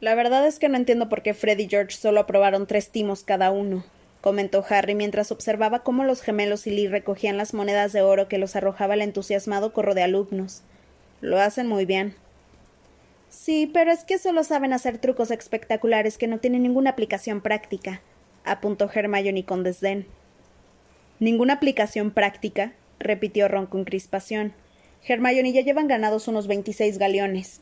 La 0.00 0.14
verdad 0.14 0.46
es 0.46 0.58
que 0.58 0.68
no 0.68 0.76
entiendo 0.76 1.08
por 1.08 1.22
qué 1.22 1.34
Fred 1.34 1.58
y 1.58 1.68
George 1.68 1.96
solo 1.96 2.20
aprobaron 2.20 2.66
tres 2.66 2.90
timos 2.90 3.22
cada 3.22 3.50
uno, 3.50 3.84
comentó 4.20 4.64
Harry 4.68 4.94
mientras 4.94 5.30
observaba 5.30 5.82
cómo 5.82 6.04
los 6.04 6.22
gemelos 6.22 6.66
y 6.66 6.70
Lee 6.70 6.88
recogían 6.88 7.36
las 7.36 7.52
monedas 7.52 7.92
de 7.92 8.02
oro 8.02 8.28
que 8.28 8.38
los 8.38 8.56
arrojaba 8.56 8.94
el 8.94 9.02
entusiasmado 9.02 9.72
corro 9.72 9.94
de 9.94 10.02
alumnos. 10.02 10.62
Lo 11.20 11.38
hacen 11.40 11.66
muy 11.66 11.84
bien. 11.84 12.14
Sí, 13.28 13.70
pero 13.72 13.90
es 13.90 14.04
que 14.04 14.18
solo 14.18 14.44
saben 14.44 14.72
hacer 14.72 14.98
trucos 14.98 15.30
espectaculares 15.30 16.16
que 16.16 16.28
no 16.28 16.38
tienen 16.38 16.62
ninguna 16.62 16.90
aplicación 16.90 17.40
práctica, 17.40 18.00
apuntó 18.44 18.90
Hermione 18.92 19.44
con 19.44 19.62
desdén. 19.62 20.06
Ninguna 21.20 21.54
aplicación 21.54 22.10
práctica, 22.10 22.72
repitió 22.98 23.48
Ron 23.48 23.66
con 23.66 23.84
crispación. 23.84 24.52
Hermione 25.06 25.52
ya 25.52 25.62
llevan 25.62 25.88
ganados 25.88 26.28
unos 26.28 26.46
veintiséis 26.46 26.98
galeones. 26.98 27.60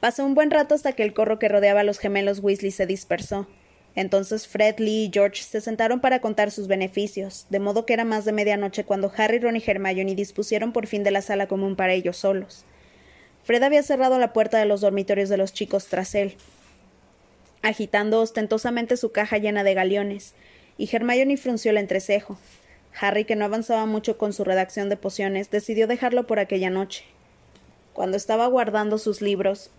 Pasó 0.00 0.24
un 0.24 0.34
buen 0.34 0.50
rato 0.50 0.74
hasta 0.74 0.92
que 0.92 1.02
el 1.02 1.12
corro 1.12 1.38
que 1.38 1.48
rodeaba 1.48 1.80
a 1.80 1.84
los 1.84 1.98
gemelos 1.98 2.38
Weasley 2.40 2.70
se 2.70 2.86
dispersó. 2.86 3.48
Entonces 3.94 4.46
Fred, 4.46 4.78
Lee 4.78 5.06
y 5.06 5.10
George 5.12 5.42
se 5.42 5.60
sentaron 5.60 6.00
para 6.00 6.20
contar 6.20 6.52
sus 6.52 6.68
beneficios, 6.68 7.46
de 7.50 7.58
modo 7.58 7.84
que 7.84 7.94
era 7.94 8.04
más 8.04 8.24
de 8.24 8.32
medianoche 8.32 8.84
cuando 8.84 9.10
Harry, 9.16 9.40
Ron 9.40 9.56
y 9.56 9.62
Hermione 9.66 10.14
dispusieron 10.14 10.72
por 10.72 10.86
fin 10.86 11.02
de 11.02 11.10
la 11.10 11.20
sala 11.20 11.48
común 11.48 11.74
para 11.74 11.94
ellos 11.94 12.16
solos. 12.16 12.64
Fred 13.42 13.62
había 13.62 13.82
cerrado 13.82 14.18
la 14.18 14.32
puerta 14.32 14.58
de 14.58 14.66
los 14.66 14.82
dormitorios 14.82 15.28
de 15.30 15.38
los 15.38 15.52
chicos 15.52 15.86
tras 15.86 16.14
él, 16.14 16.36
agitando 17.62 18.20
ostentosamente 18.20 18.96
su 18.96 19.12
caja 19.12 19.38
llena 19.38 19.64
de 19.64 19.74
galeones, 19.74 20.34
y 20.76 20.88
Hermione 20.94 21.36
frunció 21.36 21.70
el 21.70 21.78
entrecejo. 21.78 22.38
Harry, 23.00 23.24
que 23.24 23.36
no 23.36 23.44
avanzaba 23.44 23.86
mucho 23.86 24.18
con 24.18 24.32
su 24.32 24.44
redacción 24.44 24.88
de 24.88 24.96
pociones, 24.96 25.50
decidió 25.50 25.86
dejarlo 25.86 26.26
por 26.26 26.38
aquella 26.38 26.70
noche. 26.70 27.04
Cuando 27.92 28.16
estaba 28.16 28.46
guardando 28.46 28.98
sus 28.98 29.20
libros, 29.20 29.70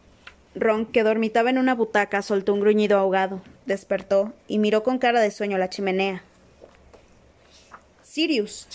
Ron, 0.55 0.85
que 0.85 1.03
dormitaba 1.03 1.49
en 1.49 1.57
una 1.57 1.75
butaca, 1.75 2.21
soltó 2.21 2.53
un 2.53 2.59
gruñido 2.59 2.97
ahogado, 2.97 3.41
despertó 3.65 4.33
y 4.47 4.59
miró 4.59 4.83
con 4.83 4.97
cara 4.97 5.21
de 5.21 5.31
sueño 5.31 5.57
la 5.57 5.69
chimenea. 5.69 6.23
Sirius. 8.03 8.67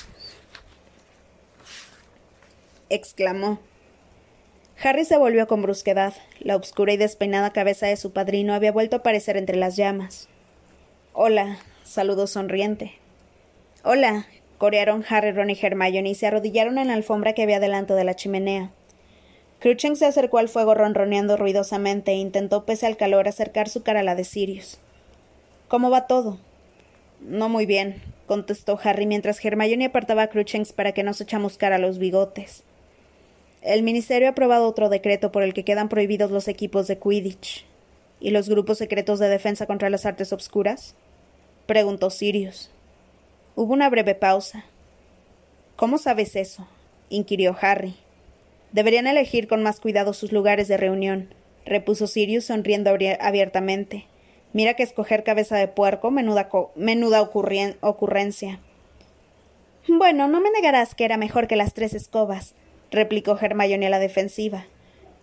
exclamó. 2.89 3.59
Harry 4.83 5.05
se 5.05 5.17
volvió 5.17 5.47
con 5.47 5.63
brusquedad. 5.63 6.15
La 6.41 6.57
obscura 6.57 6.93
y 6.93 6.97
despeinada 6.97 7.53
cabeza 7.53 7.87
de 7.87 7.97
su 7.97 8.13
padrino 8.13 8.55
había 8.55 8.73
vuelto 8.73 8.97
a 8.97 8.99
aparecer 9.01 9.37
entre 9.37 9.57
las 9.57 9.77
llamas. 9.77 10.29
Hola, 11.13 11.59
saludó 11.85 12.27
sonriente. 12.27 12.93
Hola, 13.85 14.27
corearon 14.59 15.05
Harry, 15.09 15.31
Ron 15.31 15.51
y 15.51 15.59
Hermione 15.61 16.11
y 16.11 16.15
se 16.15 16.27
arrodillaron 16.27 16.79
en 16.79 16.89
la 16.89 16.95
alfombra 16.95 17.35
que 17.35 17.43
había 17.43 17.61
delante 17.61 17.95
de 17.95 18.05
la 18.05 18.17
chimenea. 18.17 18.73
Cruching 19.61 19.97
se 19.97 20.07
acercó 20.07 20.39
al 20.39 20.49
fuego 20.49 20.75
ronroneando 20.75 21.37
ruidosamente 21.37 22.11
e 22.11 22.17
intentó, 22.17 22.67
pese 22.67 22.87
al 22.87 22.97
calor, 22.97 23.29
acercar 23.29 23.69
su 23.69 23.83
cara 23.83 24.01
a 24.01 24.03
la 24.03 24.15
de 24.15 24.25
Sirius. 24.25 24.79
¿Cómo 25.69 25.89
va 25.89 26.07
todo? 26.07 26.39
No 27.21 27.49
muy 27.49 27.65
bien, 27.65 28.03
contestó 28.27 28.79
Harry 28.83 29.07
mientras 29.07 29.43
Hermione 29.43 29.87
apartaba 29.87 30.23
a 30.23 30.27
Cruchens 30.27 30.73
para 30.73 30.93
que 30.93 31.03
no 31.03 31.15
se 31.15 31.25
chamuscara 31.25 31.79
los 31.79 31.99
bigotes. 31.99 32.65
El 33.65 33.83
Ministerio 33.83 34.29
ha 34.29 34.33
aprobado 34.33 34.69
otro 34.69 34.91
decreto 34.91 35.33
por 35.33 35.43
el 35.43 35.55
que 35.55 35.65
quedan 35.65 35.89
prohibidos 35.89 36.31
los 36.31 36.49
equipos 36.49 36.87
de 36.87 36.99
Quidditch. 36.99 37.65
¿Y 38.21 38.29
los 38.29 38.51
grupos 38.51 38.77
secretos 38.77 39.19
de 39.19 39.31
defensa 39.31 39.67
contra 39.67 39.89
las 39.89 40.05
artes 40.05 40.35
obscuras? 40.35 40.95
preguntó 41.65 42.11
Sirius. 42.11 42.71
Hubo 43.57 43.73
una 43.73 43.89
breve 43.89 44.15
pausa. 44.15 44.67
¿Cómo 45.77 45.97
sabes 45.97 46.37
eso? 46.37 46.69
inquirió 47.09 47.57
Harry. 47.59 47.97
Deberían 48.73 49.07
elegir 49.07 49.49
con 49.49 49.63
más 49.63 49.81
cuidado 49.81 50.13
sus 50.13 50.31
lugares 50.31 50.69
de 50.69 50.77
reunión, 50.77 51.35
repuso 51.65 52.07
Sirius 52.07 52.45
sonriendo 52.45 52.91
abiertamente. 53.19 54.07
Mira 54.53 54.75
que 54.75 54.83
escoger 54.83 55.25
cabeza 55.25 55.57
de 55.57 55.69
puerco, 55.69 56.11
menuda, 56.11 56.51
menuda 56.77 57.23
ocurrencia. 57.23 58.61
Bueno, 59.89 60.29
no 60.29 60.43
me 60.43 60.51
negarás 60.51 60.95
que 60.95 61.07
era 61.07 61.17
mejor 61.17 61.47
que 61.47 61.57
las 61.57 61.73
tres 61.73 61.95
escobas, 61.95 62.55
replicó 62.95 63.37
Hermione 63.39 63.87
a 63.87 63.91
la 63.91 63.99
defensiva, 63.99 64.67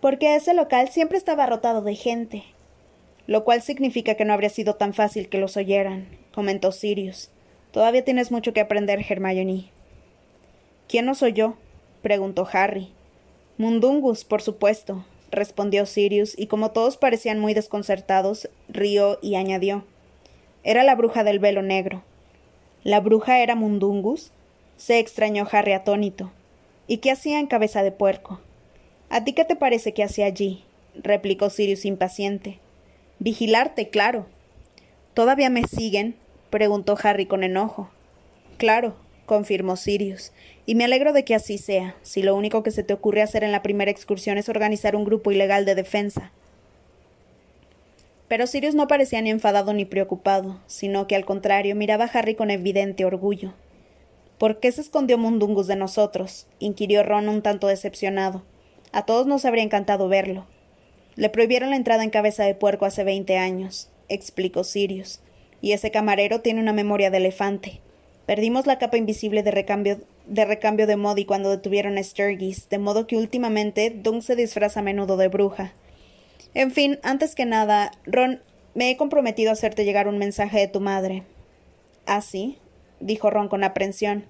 porque 0.00 0.36
ese 0.36 0.54
local 0.54 0.88
siempre 0.88 1.18
estaba 1.18 1.46
rotado 1.46 1.82
de 1.82 1.94
gente. 1.94 2.44
Lo 3.26 3.44
cual 3.44 3.62
significa 3.62 4.14
que 4.14 4.24
no 4.24 4.32
habría 4.32 4.50
sido 4.50 4.74
tan 4.74 4.94
fácil 4.94 5.28
que 5.28 5.38
los 5.38 5.56
oyeran, 5.56 6.08
comentó 6.32 6.72
Sirius. 6.72 7.30
Todavía 7.70 8.04
tienes 8.04 8.30
mucho 8.30 8.52
que 8.52 8.60
aprender, 8.60 9.04
Hermione. 9.08 9.70
¿Quién 10.88 11.06
no 11.06 11.14
soy 11.14 11.32
yo? 11.32 11.56
preguntó 12.02 12.46
Harry. 12.52 12.92
Mundungus, 13.56 14.24
por 14.24 14.42
supuesto, 14.42 15.06
respondió 15.30 15.86
Sirius, 15.86 16.38
y 16.38 16.48
como 16.48 16.72
todos 16.72 16.96
parecían 16.96 17.38
muy 17.38 17.54
desconcertados, 17.54 18.50
rió 18.68 19.18
y 19.22 19.36
añadió 19.36 19.84
Era 20.64 20.82
la 20.82 20.94
bruja 20.94 21.24
del 21.24 21.38
velo 21.38 21.62
negro. 21.62 22.02
¿La 22.82 23.00
bruja 23.00 23.40
era 23.40 23.54
Mundungus? 23.54 24.32
se 24.76 24.98
extrañó 24.98 25.46
Harry 25.50 25.72
atónito. 25.72 26.32
¿Y 26.86 26.98
qué 26.98 27.10
hacía 27.10 27.38
en 27.38 27.46
cabeza 27.46 27.82
de 27.82 27.92
puerco? 27.92 28.40
¿A 29.08 29.24
ti 29.24 29.32
qué 29.32 29.44
te 29.44 29.56
parece 29.56 29.94
que 29.94 30.02
hacía 30.02 30.26
allí? 30.26 30.64
replicó 30.94 31.48
Sirius 31.48 31.84
impaciente. 31.84 32.58
Vigilarte, 33.18 33.88
claro. 33.88 34.26
¿Todavía 35.14 35.48
me 35.48 35.64
siguen? 35.66 36.16
preguntó 36.50 36.96
Harry 37.02 37.26
con 37.26 37.44
enojo. 37.44 37.90
Claro, 38.58 38.96
confirmó 39.26 39.76
Sirius, 39.76 40.32
y 40.66 40.74
me 40.74 40.84
alegro 40.84 41.12
de 41.12 41.24
que 41.24 41.34
así 41.34 41.58
sea, 41.58 41.96
si 42.02 42.22
lo 42.22 42.34
único 42.34 42.62
que 42.62 42.70
se 42.70 42.82
te 42.82 42.94
ocurre 42.94 43.22
hacer 43.22 43.44
en 43.44 43.52
la 43.52 43.62
primera 43.62 43.90
excursión 43.90 44.38
es 44.38 44.48
organizar 44.48 44.96
un 44.96 45.04
grupo 45.04 45.30
ilegal 45.30 45.64
de 45.64 45.74
defensa. 45.74 46.32
Pero 48.28 48.46
Sirius 48.46 48.74
no 48.74 48.88
parecía 48.88 49.20
ni 49.20 49.30
enfadado 49.30 49.72
ni 49.72 49.84
preocupado, 49.84 50.60
sino 50.66 51.06
que 51.06 51.16
al 51.16 51.24
contrario 51.24 51.76
miraba 51.76 52.04
a 52.06 52.08
Harry 52.08 52.34
con 52.34 52.50
evidente 52.50 53.04
orgullo. 53.04 53.52
¿Por 54.42 54.58
qué 54.58 54.72
se 54.72 54.80
escondió 54.80 55.18
Mundungus 55.18 55.68
de 55.68 55.76
nosotros? 55.76 56.48
inquirió 56.58 57.04
Ron 57.04 57.28
un 57.28 57.42
tanto 57.42 57.68
decepcionado. 57.68 58.42
A 58.90 59.06
todos 59.06 59.24
nos 59.24 59.44
habría 59.44 59.62
encantado 59.62 60.08
verlo. 60.08 60.46
Le 61.14 61.28
prohibieron 61.28 61.70
la 61.70 61.76
entrada 61.76 62.02
en 62.02 62.10
cabeza 62.10 62.42
de 62.42 62.56
puerco 62.56 62.84
hace 62.84 63.04
veinte 63.04 63.38
años, 63.38 63.88
explicó 64.08 64.64
Sirius, 64.64 65.20
y 65.60 65.74
ese 65.74 65.92
camarero 65.92 66.40
tiene 66.40 66.60
una 66.60 66.72
memoria 66.72 67.08
de 67.08 67.18
elefante. 67.18 67.80
Perdimos 68.26 68.66
la 68.66 68.78
capa 68.78 68.96
invisible 68.96 69.44
de 69.44 69.52
recambio 69.52 70.00
de, 70.26 70.44
recambio 70.44 70.88
de 70.88 70.96
Modi 70.96 71.24
cuando 71.24 71.50
detuvieron 71.50 71.96
a 71.96 72.02
Sturgis, 72.02 72.68
de 72.68 72.78
modo 72.78 73.06
que 73.06 73.16
últimamente 73.16 73.90
Dunk 73.90 74.22
se 74.22 74.34
disfraza 74.34 74.80
a 74.80 74.82
menudo 74.82 75.16
de 75.16 75.28
bruja. 75.28 75.72
En 76.52 76.72
fin, 76.72 76.98
antes 77.04 77.36
que 77.36 77.46
nada, 77.46 77.92
Ron, 78.06 78.42
me 78.74 78.90
he 78.90 78.96
comprometido 78.96 79.50
a 79.50 79.52
hacerte 79.52 79.84
llegar 79.84 80.08
un 80.08 80.18
mensaje 80.18 80.58
de 80.58 80.66
tu 80.66 80.80
madre. 80.80 81.22
¿Ah, 82.06 82.22
sí? 82.22 82.58
Dijo 83.02 83.30
Ron 83.30 83.48
con 83.48 83.64
aprensión. 83.64 84.24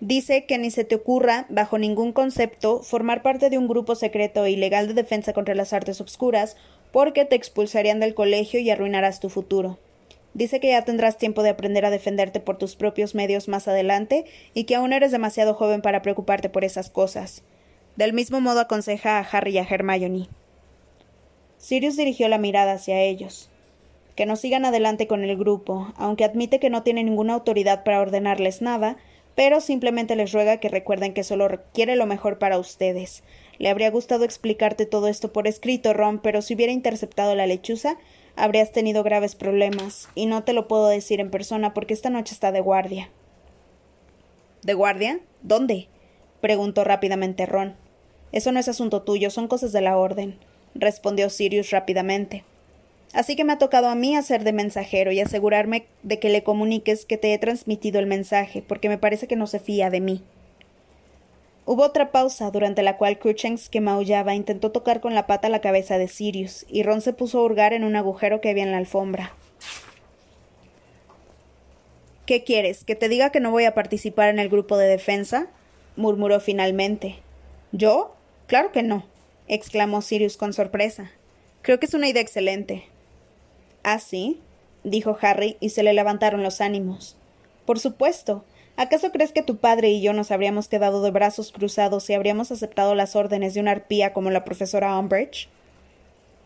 Dice 0.00 0.46
que 0.46 0.56
ni 0.58 0.70
se 0.70 0.84
te 0.84 0.94
ocurra, 0.94 1.46
bajo 1.50 1.78
ningún 1.78 2.12
concepto, 2.12 2.82
formar 2.82 3.22
parte 3.22 3.50
de 3.50 3.58
un 3.58 3.68
grupo 3.68 3.94
secreto 3.94 4.44
e 4.46 4.50
ilegal 4.50 4.88
de 4.88 4.94
defensa 4.94 5.34
contra 5.34 5.54
las 5.54 5.72
artes 5.72 6.00
obscuras, 6.00 6.56
porque 6.90 7.26
te 7.26 7.36
expulsarían 7.36 8.00
del 8.00 8.14
colegio 8.14 8.60
y 8.60 8.70
arruinarás 8.70 9.20
tu 9.20 9.28
futuro. 9.28 9.78
Dice 10.32 10.58
que 10.58 10.68
ya 10.68 10.84
tendrás 10.84 11.18
tiempo 11.18 11.42
de 11.42 11.50
aprender 11.50 11.84
a 11.84 11.90
defenderte 11.90 12.40
por 12.40 12.56
tus 12.56 12.76
propios 12.76 13.14
medios 13.14 13.48
más 13.48 13.68
adelante 13.68 14.24
y 14.54 14.64
que 14.64 14.76
aún 14.76 14.92
eres 14.92 15.10
demasiado 15.12 15.54
joven 15.54 15.82
para 15.82 16.02
preocuparte 16.02 16.48
por 16.48 16.64
esas 16.64 16.88
cosas. 16.88 17.42
Del 17.96 18.12
mismo 18.12 18.40
modo 18.40 18.60
aconseja 18.60 19.18
a 19.18 19.22
Harry 19.22 19.52
y 19.52 19.58
a 19.58 19.66
Hermione. 19.68 20.28
Sirius 21.58 21.96
dirigió 21.96 22.28
la 22.28 22.38
mirada 22.38 22.72
hacia 22.72 23.00
ellos. 23.02 23.49
Que 24.20 24.26
no 24.26 24.36
sigan 24.36 24.66
adelante 24.66 25.06
con 25.06 25.24
el 25.24 25.34
grupo, 25.38 25.94
aunque 25.96 26.24
admite 26.24 26.60
que 26.60 26.68
no 26.68 26.82
tiene 26.82 27.02
ninguna 27.02 27.32
autoridad 27.32 27.84
para 27.84 28.02
ordenarles 28.02 28.60
nada, 28.60 28.98
pero 29.34 29.62
simplemente 29.62 30.14
les 30.14 30.30
ruega 30.30 30.58
que 30.58 30.68
recuerden 30.68 31.14
que 31.14 31.24
solo 31.24 31.48
quiere 31.72 31.96
lo 31.96 32.04
mejor 32.04 32.38
para 32.38 32.58
ustedes. 32.58 33.22
Le 33.56 33.70
habría 33.70 33.90
gustado 33.90 34.26
explicarte 34.26 34.84
todo 34.84 35.08
esto 35.08 35.32
por 35.32 35.46
escrito, 35.46 35.94
Ron, 35.94 36.18
pero 36.18 36.42
si 36.42 36.52
hubiera 36.52 36.70
interceptado 36.70 37.34
la 37.34 37.46
lechuza, 37.46 37.96
habrías 38.36 38.72
tenido 38.72 39.02
graves 39.02 39.36
problemas, 39.36 40.10
y 40.14 40.26
no 40.26 40.44
te 40.44 40.52
lo 40.52 40.68
puedo 40.68 40.88
decir 40.88 41.18
en 41.18 41.30
persona 41.30 41.72
porque 41.72 41.94
esta 41.94 42.10
noche 42.10 42.34
está 42.34 42.52
de 42.52 42.60
guardia. 42.60 43.08
¿De 44.60 44.74
guardia? 44.74 45.20
¿Dónde? 45.40 45.88
preguntó 46.42 46.84
rápidamente 46.84 47.46
Ron. 47.46 47.74
Eso 48.32 48.52
no 48.52 48.60
es 48.60 48.68
asunto 48.68 49.00
tuyo, 49.00 49.30
son 49.30 49.48
cosas 49.48 49.72
de 49.72 49.80
la 49.80 49.96
orden, 49.96 50.38
respondió 50.74 51.30
Sirius 51.30 51.70
rápidamente. 51.70 52.44
Así 53.12 53.34
que 53.34 53.44
me 53.44 53.52
ha 53.52 53.58
tocado 53.58 53.88
a 53.88 53.94
mí 53.94 54.14
hacer 54.14 54.44
de 54.44 54.52
mensajero 54.52 55.10
y 55.10 55.20
asegurarme 55.20 55.86
de 56.02 56.18
que 56.18 56.28
le 56.28 56.44
comuniques 56.44 57.04
que 57.04 57.16
te 57.16 57.34
he 57.34 57.38
transmitido 57.38 57.98
el 57.98 58.06
mensaje, 58.06 58.62
porque 58.66 58.88
me 58.88 58.98
parece 58.98 59.26
que 59.26 59.36
no 59.36 59.46
se 59.46 59.58
fía 59.58 59.90
de 59.90 60.00
mí. 60.00 60.22
Hubo 61.66 61.84
otra 61.84 62.10
pausa, 62.12 62.50
durante 62.50 62.82
la 62.82 62.96
cual 62.96 63.18
Cruchens, 63.18 63.68
que 63.68 63.80
maullaba, 63.80 64.34
intentó 64.34 64.72
tocar 64.72 65.00
con 65.00 65.14
la 65.14 65.26
pata 65.26 65.48
la 65.48 65.60
cabeza 65.60 65.98
de 65.98 66.08
Sirius, 66.08 66.66
y 66.68 66.82
Ron 66.82 67.00
se 67.00 67.12
puso 67.12 67.38
a 67.38 67.42
hurgar 67.42 67.72
en 67.72 67.84
un 67.84 67.96
agujero 67.96 68.40
que 68.40 68.50
había 68.50 68.64
en 68.64 68.72
la 68.72 68.78
alfombra. 68.78 69.34
¿Qué 72.26 72.44
quieres? 72.44 72.84
¿Que 72.84 72.94
te 72.94 73.08
diga 73.08 73.30
que 73.30 73.40
no 73.40 73.50
voy 73.50 73.64
a 73.64 73.74
participar 73.74 74.28
en 74.28 74.38
el 74.38 74.48
grupo 74.48 74.76
de 74.76 74.86
defensa? 74.86 75.48
murmuró 75.96 76.40
finalmente. 76.40 77.16
¿Yo? 77.72 78.14
Claro 78.46 78.72
que 78.72 78.82
no, 78.82 79.04
exclamó 79.48 80.00
Sirius 80.00 80.36
con 80.36 80.52
sorpresa. 80.52 81.10
Creo 81.62 81.78
que 81.78 81.86
es 81.86 81.94
una 81.94 82.08
idea 82.08 82.22
excelente. 82.22 82.89
¿Ah, 83.82 83.98
sí? 83.98 84.40
dijo 84.84 85.16
Harry, 85.20 85.56
y 85.60 85.70
se 85.70 85.82
le 85.82 85.92
levantaron 85.92 86.42
los 86.42 86.60
ánimos. 86.60 87.16
Por 87.66 87.78
supuesto. 87.78 88.44
¿Acaso 88.76 89.12
crees 89.12 89.32
que 89.32 89.42
tu 89.42 89.58
padre 89.58 89.90
y 89.90 90.00
yo 90.00 90.14
nos 90.14 90.30
habríamos 90.30 90.68
quedado 90.68 91.02
de 91.02 91.10
brazos 91.10 91.52
cruzados 91.52 92.08
y 92.08 92.14
habríamos 92.14 92.50
aceptado 92.50 92.94
las 92.94 93.14
órdenes 93.14 93.52
de 93.52 93.60
una 93.60 93.72
arpía 93.72 94.14
como 94.14 94.30
la 94.30 94.44
profesora 94.44 94.98
Umbridge? 94.98 95.48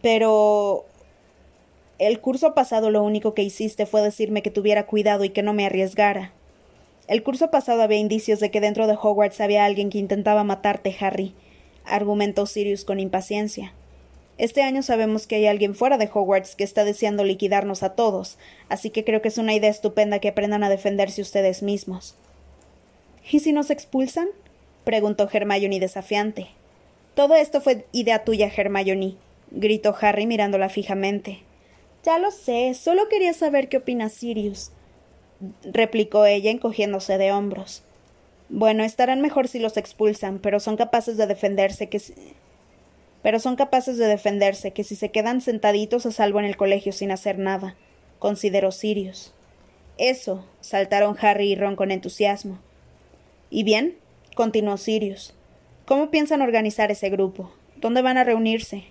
Pero. 0.03 0.85
El 2.01 2.21
curso 2.21 2.55
pasado 2.55 2.91
lo 2.91 3.05
único 3.05 3.35
que 3.35 3.45
hiciste 3.45 3.87
fue 3.87 4.03
decirme 4.03 4.43
que 4.43 4.51
tuviera 4.51 4.87
cuidado 4.87 5.23
y 5.23 5.31
que 5.31 5.45
no 5.45 5.53
me 5.53 5.65
arriesgara. 5.65 6.33
El 7.07 7.23
curso 7.23 7.53
pasado 7.53 7.83
había 7.83 7.99
indicios 7.99 8.41
de 8.41 8.51
que 8.51 8.61
dentro 8.61 8.89
de 8.89 8.99
Hogwarts 9.01 9.41
había 9.41 9.65
alguien 9.65 9.91
que 9.91 9.99
intentaba 9.99 10.43
matarte, 10.43 10.97
Harry, 10.99 11.35
argumentó 11.85 12.47
Sirius 12.47 12.85
con 12.85 12.99
impaciencia. 12.99 13.75
Este 14.37 14.63
año 14.63 14.83
sabemos 14.83 15.27
que 15.27 15.37
hay 15.37 15.47
alguien 15.47 15.75
fuera 15.75 15.99
de 15.99 16.11
Hogwarts 16.13 16.57
que 16.57 16.65
está 16.65 16.85
deseando 16.85 17.25
liquidarnos 17.25 17.83
a 17.83 17.95
todos, 17.95 18.39
así 18.69 18.91
que 18.91 19.05
creo 19.05 19.23
que 19.23 19.29
es 19.29 19.39
una 19.39 19.55
idea 19.55 19.71
estupenda 19.71 20.19
que 20.19 20.29
aprendan 20.29 20.65
a 20.65 20.69
defenderse 20.69 21.23
ustedes 21.23 21.63
mismos. 21.63 22.17
¿Y 23.31 23.41
si 23.41 23.53
nos 23.53 23.71
expulsan? 23.71 24.29
preguntó 24.85 25.29
Hermione 25.33 25.81
desafiante. 25.81 26.49
Todo 27.15 27.37
esto 27.37 27.61
fue 27.61 27.87
idea 27.93 28.25
tuya, 28.25 28.51
Hermione, 28.55 29.15
gritó 29.51 29.95
Harry 30.01 30.27
mirándola 30.27 30.69
fijamente. 30.69 31.43
Ya 32.03 32.19
lo 32.19 32.31
sé, 32.31 32.75
solo 32.75 33.09
quería 33.09 33.33
saber 33.33 33.69
qué 33.69 33.79
opina 33.79 34.09
Sirius 34.09 34.73
replicó 35.65 36.27
ella 36.27 36.51
encogiéndose 36.51 37.19
de 37.19 37.33
hombros. 37.33 37.83
Bueno, 38.49 38.85
estarán 38.85 39.21
mejor 39.21 39.49
si 39.49 39.59
los 39.59 39.77
expulsan, 39.77 40.39
pero 40.39 40.61
son 40.61 40.77
capaces 40.77 41.17
de 41.17 41.27
defenderse 41.27 41.89
que. 41.89 42.01
Pero 43.25 43.41
son 43.41 43.57
capaces 43.57 43.97
de 43.97 44.07
defenderse 44.07 44.75
que 44.75 44.85
si 44.85 44.97
se 44.97 45.11
quedan 45.11 45.41
sentaditos 45.41 46.05
a 46.05 46.13
salvo 46.13 46.41
en 46.41 46.45
el 46.45 46.59
colegio 46.59 46.93
sin 46.93 47.11
hacer 47.11 47.39
nada, 47.39 47.75
consideró 48.19 48.71
Sirius. 48.71 49.33
Eso, 49.97 50.45
saltaron 50.61 51.17
Harry 51.19 51.53
y 51.53 51.55
Ron 51.55 51.75
con 51.75 51.91
entusiasmo. 51.91 52.59
¿Y 53.49 53.63
bien? 53.63 53.97
continuó 54.35 54.77
Sirius. 54.77 55.33
¿Cómo 55.87 56.11
piensan 56.11 56.43
organizar 56.43 56.91
ese 56.91 57.09
grupo? 57.09 57.51
¿Dónde 57.77 58.03
van 58.03 58.19
a 58.19 58.25
reunirse? 58.25 58.85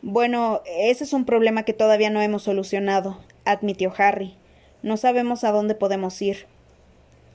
Bueno, 0.00 0.62
ese 0.64 1.04
es 1.04 1.12
un 1.12 1.26
problema 1.26 1.64
que 1.64 1.74
todavía 1.74 2.08
no 2.08 2.22
hemos 2.22 2.44
solucionado, 2.44 3.20
admitió 3.44 3.92
Harry. 3.98 4.34
No 4.80 4.96
sabemos 4.96 5.44
a 5.44 5.52
dónde 5.52 5.74
podemos 5.74 6.22
ir. 6.22 6.46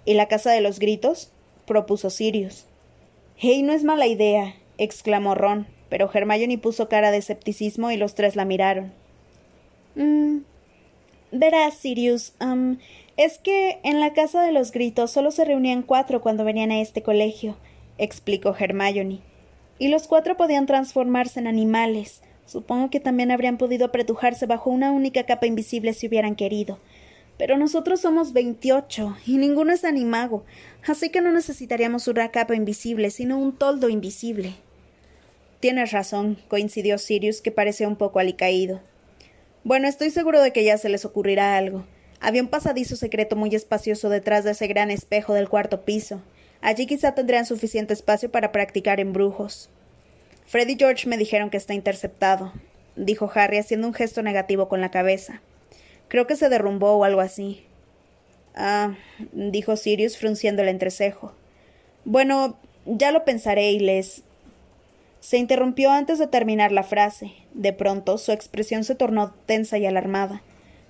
¿Y 0.05 0.15
la 0.15 0.27
casa 0.27 0.51
de 0.51 0.61
los 0.61 0.79
gritos? 0.79 1.31
propuso 1.67 2.09
Sirius. 2.09 2.65
Hey, 3.37 3.61
no 3.61 3.71
es 3.71 3.83
mala 3.83 4.07
idea, 4.07 4.55
exclamó 4.79 5.35
Ron, 5.35 5.67
pero 5.91 6.09
Hermione 6.11 6.57
puso 6.57 6.87
cara 6.87 7.11
de 7.11 7.17
escepticismo 7.17 7.91
y 7.91 7.97
los 7.97 8.15
tres 8.15 8.37
la 8.37 8.45
miraron. 8.45 8.93
Mm, 9.95 10.37
verás, 11.33 11.73
Sirius, 11.73 12.31
es 13.17 13.39
que 13.39 13.81
en 13.83 13.99
la 13.99 14.13
casa 14.13 14.41
de 14.41 14.53
los 14.53 14.71
gritos 14.71 15.11
solo 15.11 15.31
se 15.31 15.43
reunían 15.43 15.83
cuatro 15.83 16.21
cuando 16.21 16.45
venían 16.45 16.71
a 16.71 16.79
este 16.79 17.03
colegio, 17.03 17.57
explicó 17.97 18.55
Hermione. 18.57 19.19
Y 19.79 19.89
los 19.89 20.07
cuatro 20.07 20.37
podían 20.37 20.65
transformarse 20.65 21.41
en 21.41 21.47
animales. 21.47 22.21
Supongo 22.45 22.89
que 22.89 23.01
también 23.01 23.29
habrían 23.29 23.57
podido 23.57 23.87
apretujarse 23.87 24.45
bajo 24.45 24.69
una 24.69 24.93
única 24.93 25.25
capa 25.25 25.45
invisible 25.45 25.93
si 25.93 26.07
hubieran 26.07 26.37
querido. 26.37 26.79
Pero 27.37 27.57
nosotros 27.57 27.99
somos 27.99 28.31
veintiocho 28.31 29.17
y 29.25 29.35
ninguno 29.35 29.73
es 29.73 29.83
animago, 29.83 30.45
así 30.87 31.09
que 31.09 31.19
no 31.19 31.33
necesitaríamos 31.33 32.07
una 32.07 32.31
capa 32.31 32.55
invisible, 32.55 33.11
sino 33.11 33.37
un 33.37 33.57
toldo 33.57 33.89
invisible. 33.89 34.53
Tienes 35.61 35.91
razón, 35.91 36.37
coincidió 36.49 36.97
Sirius, 36.97 37.39
que 37.39 37.51
parecía 37.51 37.87
un 37.87 37.95
poco 37.95 38.19
alicaído. 38.19 38.81
Bueno, 39.63 39.87
estoy 39.87 40.09
seguro 40.09 40.41
de 40.41 40.51
que 40.51 40.63
ya 40.63 40.77
se 40.77 40.89
les 40.89 41.05
ocurrirá 41.05 41.55
algo. 41.55 41.85
Había 42.19 42.41
un 42.41 42.49
pasadizo 42.49 42.95
secreto 42.95 43.35
muy 43.35 43.53
espacioso 43.55 44.09
detrás 44.09 44.43
de 44.43 44.51
ese 44.51 44.67
gran 44.67 44.91
espejo 44.91 45.35
del 45.35 45.49
cuarto 45.49 45.85
piso. 45.85 46.21
Allí 46.61 46.87
quizá 46.87 47.13
tendrían 47.13 47.45
suficiente 47.45 47.93
espacio 47.93 48.31
para 48.31 48.51
practicar 48.51 48.99
embrujos. 48.99 49.69
Fred 50.47 50.67
y 50.67 50.77
George 50.77 51.07
me 51.07 51.17
dijeron 51.17 51.51
que 51.51 51.57
está 51.57 51.75
interceptado, 51.75 52.53
dijo 52.95 53.31
Harry 53.33 53.57
haciendo 53.57 53.87
un 53.87 53.93
gesto 53.93 54.23
negativo 54.23 54.67
con 54.67 54.81
la 54.81 54.91
cabeza. 54.91 55.41
Creo 56.07 56.27
que 56.27 56.35
se 56.35 56.49
derrumbó 56.49 56.93
o 56.93 57.03
algo 57.03 57.21
así. 57.21 57.63
Ah, 58.55 58.95
dijo 59.31 59.77
Sirius 59.77 60.17
frunciendo 60.17 60.63
el 60.63 60.69
entrecejo. 60.69 61.33
Bueno, 62.03 62.57
ya 62.85 63.11
lo 63.11 63.25
pensaré 63.25 63.71
y 63.71 63.79
les. 63.79 64.23
Se 65.21 65.37
interrumpió 65.37 65.91
antes 65.91 66.17
de 66.17 66.25
terminar 66.25 66.71
la 66.71 66.81
frase. 66.81 67.31
De 67.53 67.73
pronto, 67.73 68.17
su 68.17 68.31
expresión 68.31 68.83
se 68.83 68.95
tornó 68.95 69.31
tensa 69.45 69.77
y 69.77 69.85
alarmada. 69.85 70.41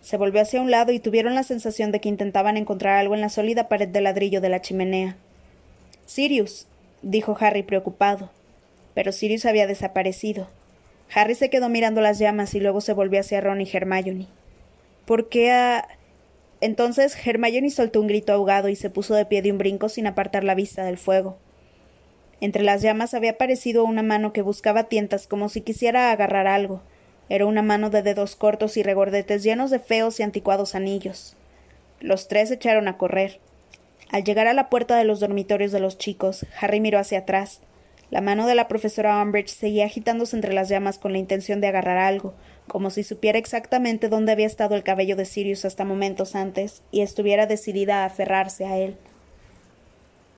Se 0.01 0.15
volvió 0.15 0.41
hacia 0.41 0.61
un 0.61 0.71
lado 0.71 0.93
y 0.93 0.99
tuvieron 0.99 1.35
la 1.35 1.43
sensación 1.43 1.91
de 1.91 1.99
que 1.99 2.07
intentaban 2.07 2.55
encontrar 2.55 2.97
algo 2.97 3.13
en 3.13 3.19
la 3.19 3.27
sólida 3.27 3.67
pared 3.67 3.89
de 3.89 3.99
ladrillo 3.99 4.39
de 4.39 4.47
la 4.47 4.61
chimenea. 4.61 5.17
Sirius, 6.05 6.65
dijo 7.01 7.35
Harry 7.41 7.61
preocupado. 7.63 8.31
Pero 8.93 9.11
Sirius 9.11 9.45
había 9.45 9.67
desaparecido. 9.67 10.47
Harry 11.13 11.35
se 11.35 11.49
quedó 11.49 11.67
mirando 11.67 11.99
las 11.99 12.17
llamas 12.17 12.55
y 12.55 12.61
luego 12.61 12.79
se 12.79 12.93
volvió 12.93 13.19
hacia 13.19 13.41
Ron 13.41 13.59
y 13.59 13.69
Hermione. 13.71 14.27
¿Por 15.05 15.27
qué 15.27 15.51
a... 15.51 15.87
Entonces 16.61 17.17
Hermione 17.27 17.69
soltó 17.69 17.99
un 17.99 18.07
grito 18.07 18.31
ahogado 18.31 18.69
y 18.69 18.77
se 18.77 18.89
puso 18.89 19.13
de 19.13 19.25
pie 19.25 19.41
de 19.41 19.51
un 19.51 19.57
brinco 19.57 19.89
sin 19.89 20.07
apartar 20.07 20.45
la 20.45 20.55
vista 20.55 20.85
del 20.85 20.97
fuego. 20.97 21.37
Entre 22.41 22.63
las 22.63 22.81
llamas 22.81 23.13
había 23.13 23.31
aparecido 23.31 23.85
una 23.85 24.01
mano 24.01 24.33
que 24.33 24.41
buscaba 24.41 24.85
tientas 24.85 25.27
como 25.27 25.47
si 25.47 25.61
quisiera 25.61 26.11
agarrar 26.11 26.47
algo. 26.47 26.81
Era 27.29 27.45
una 27.45 27.61
mano 27.61 27.91
de 27.91 28.01
dedos 28.01 28.35
cortos 28.35 28.77
y 28.77 28.83
regordetes 28.83 29.43
llenos 29.43 29.69
de 29.69 29.77
feos 29.77 30.19
y 30.19 30.23
anticuados 30.23 30.73
anillos. 30.73 31.37
Los 31.99 32.27
tres 32.27 32.49
echaron 32.49 32.87
a 32.87 32.97
correr. 32.97 33.39
Al 34.09 34.23
llegar 34.23 34.47
a 34.47 34.53
la 34.53 34.69
puerta 34.69 34.97
de 34.97 35.05
los 35.05 35.19
dormitorios 35.19 35.71
de 35.71 35.79
los 35.79 35.99
chicos, 35.99 36.45
Harry 36.59 36.79
miró 36.79 36.97
hacia 36.97 37.19
atrás. 37.19 37.61
La 38.09 38.21
mano 38.21 38.47
de 38.47 38.55
la 38.55 38.67
profesora 38.67 39.21
Umbridge 39.21 39.49
seguía 39.49 39.85
agitándose 39.85 40.35
entre 40.35 40.53
las 40.53 40.67
llamas 40.67 40.97
con 40.97 41.13
la 41.13 41.19
intención 41.19 41.61
de 41.61 41.67
agarrar 41.67 41.97
algo, 41.97 42.33
como 42.67 42.89
si 42.89 43.03
supiera 43.03 43.37
exactamente 43.37 44.09
dónde 44.09 44.31
había 44.31 44.47
estado 44.47 44.75
el 44.75 44.83
cabello 44.83 45.15
de 45.15 45.25
Sirius 45.25 45.63
hasta 45.63 45.85
momentos 45.85 46.35
antes 46.35 46.81
y 46.91 47.01
estuviera 47.01 47.45
decidida 47.45 48.01
a 48.01 48.05
aferrarse 48.05 48.65
a 48.65 48.77
él. 48.79 48.97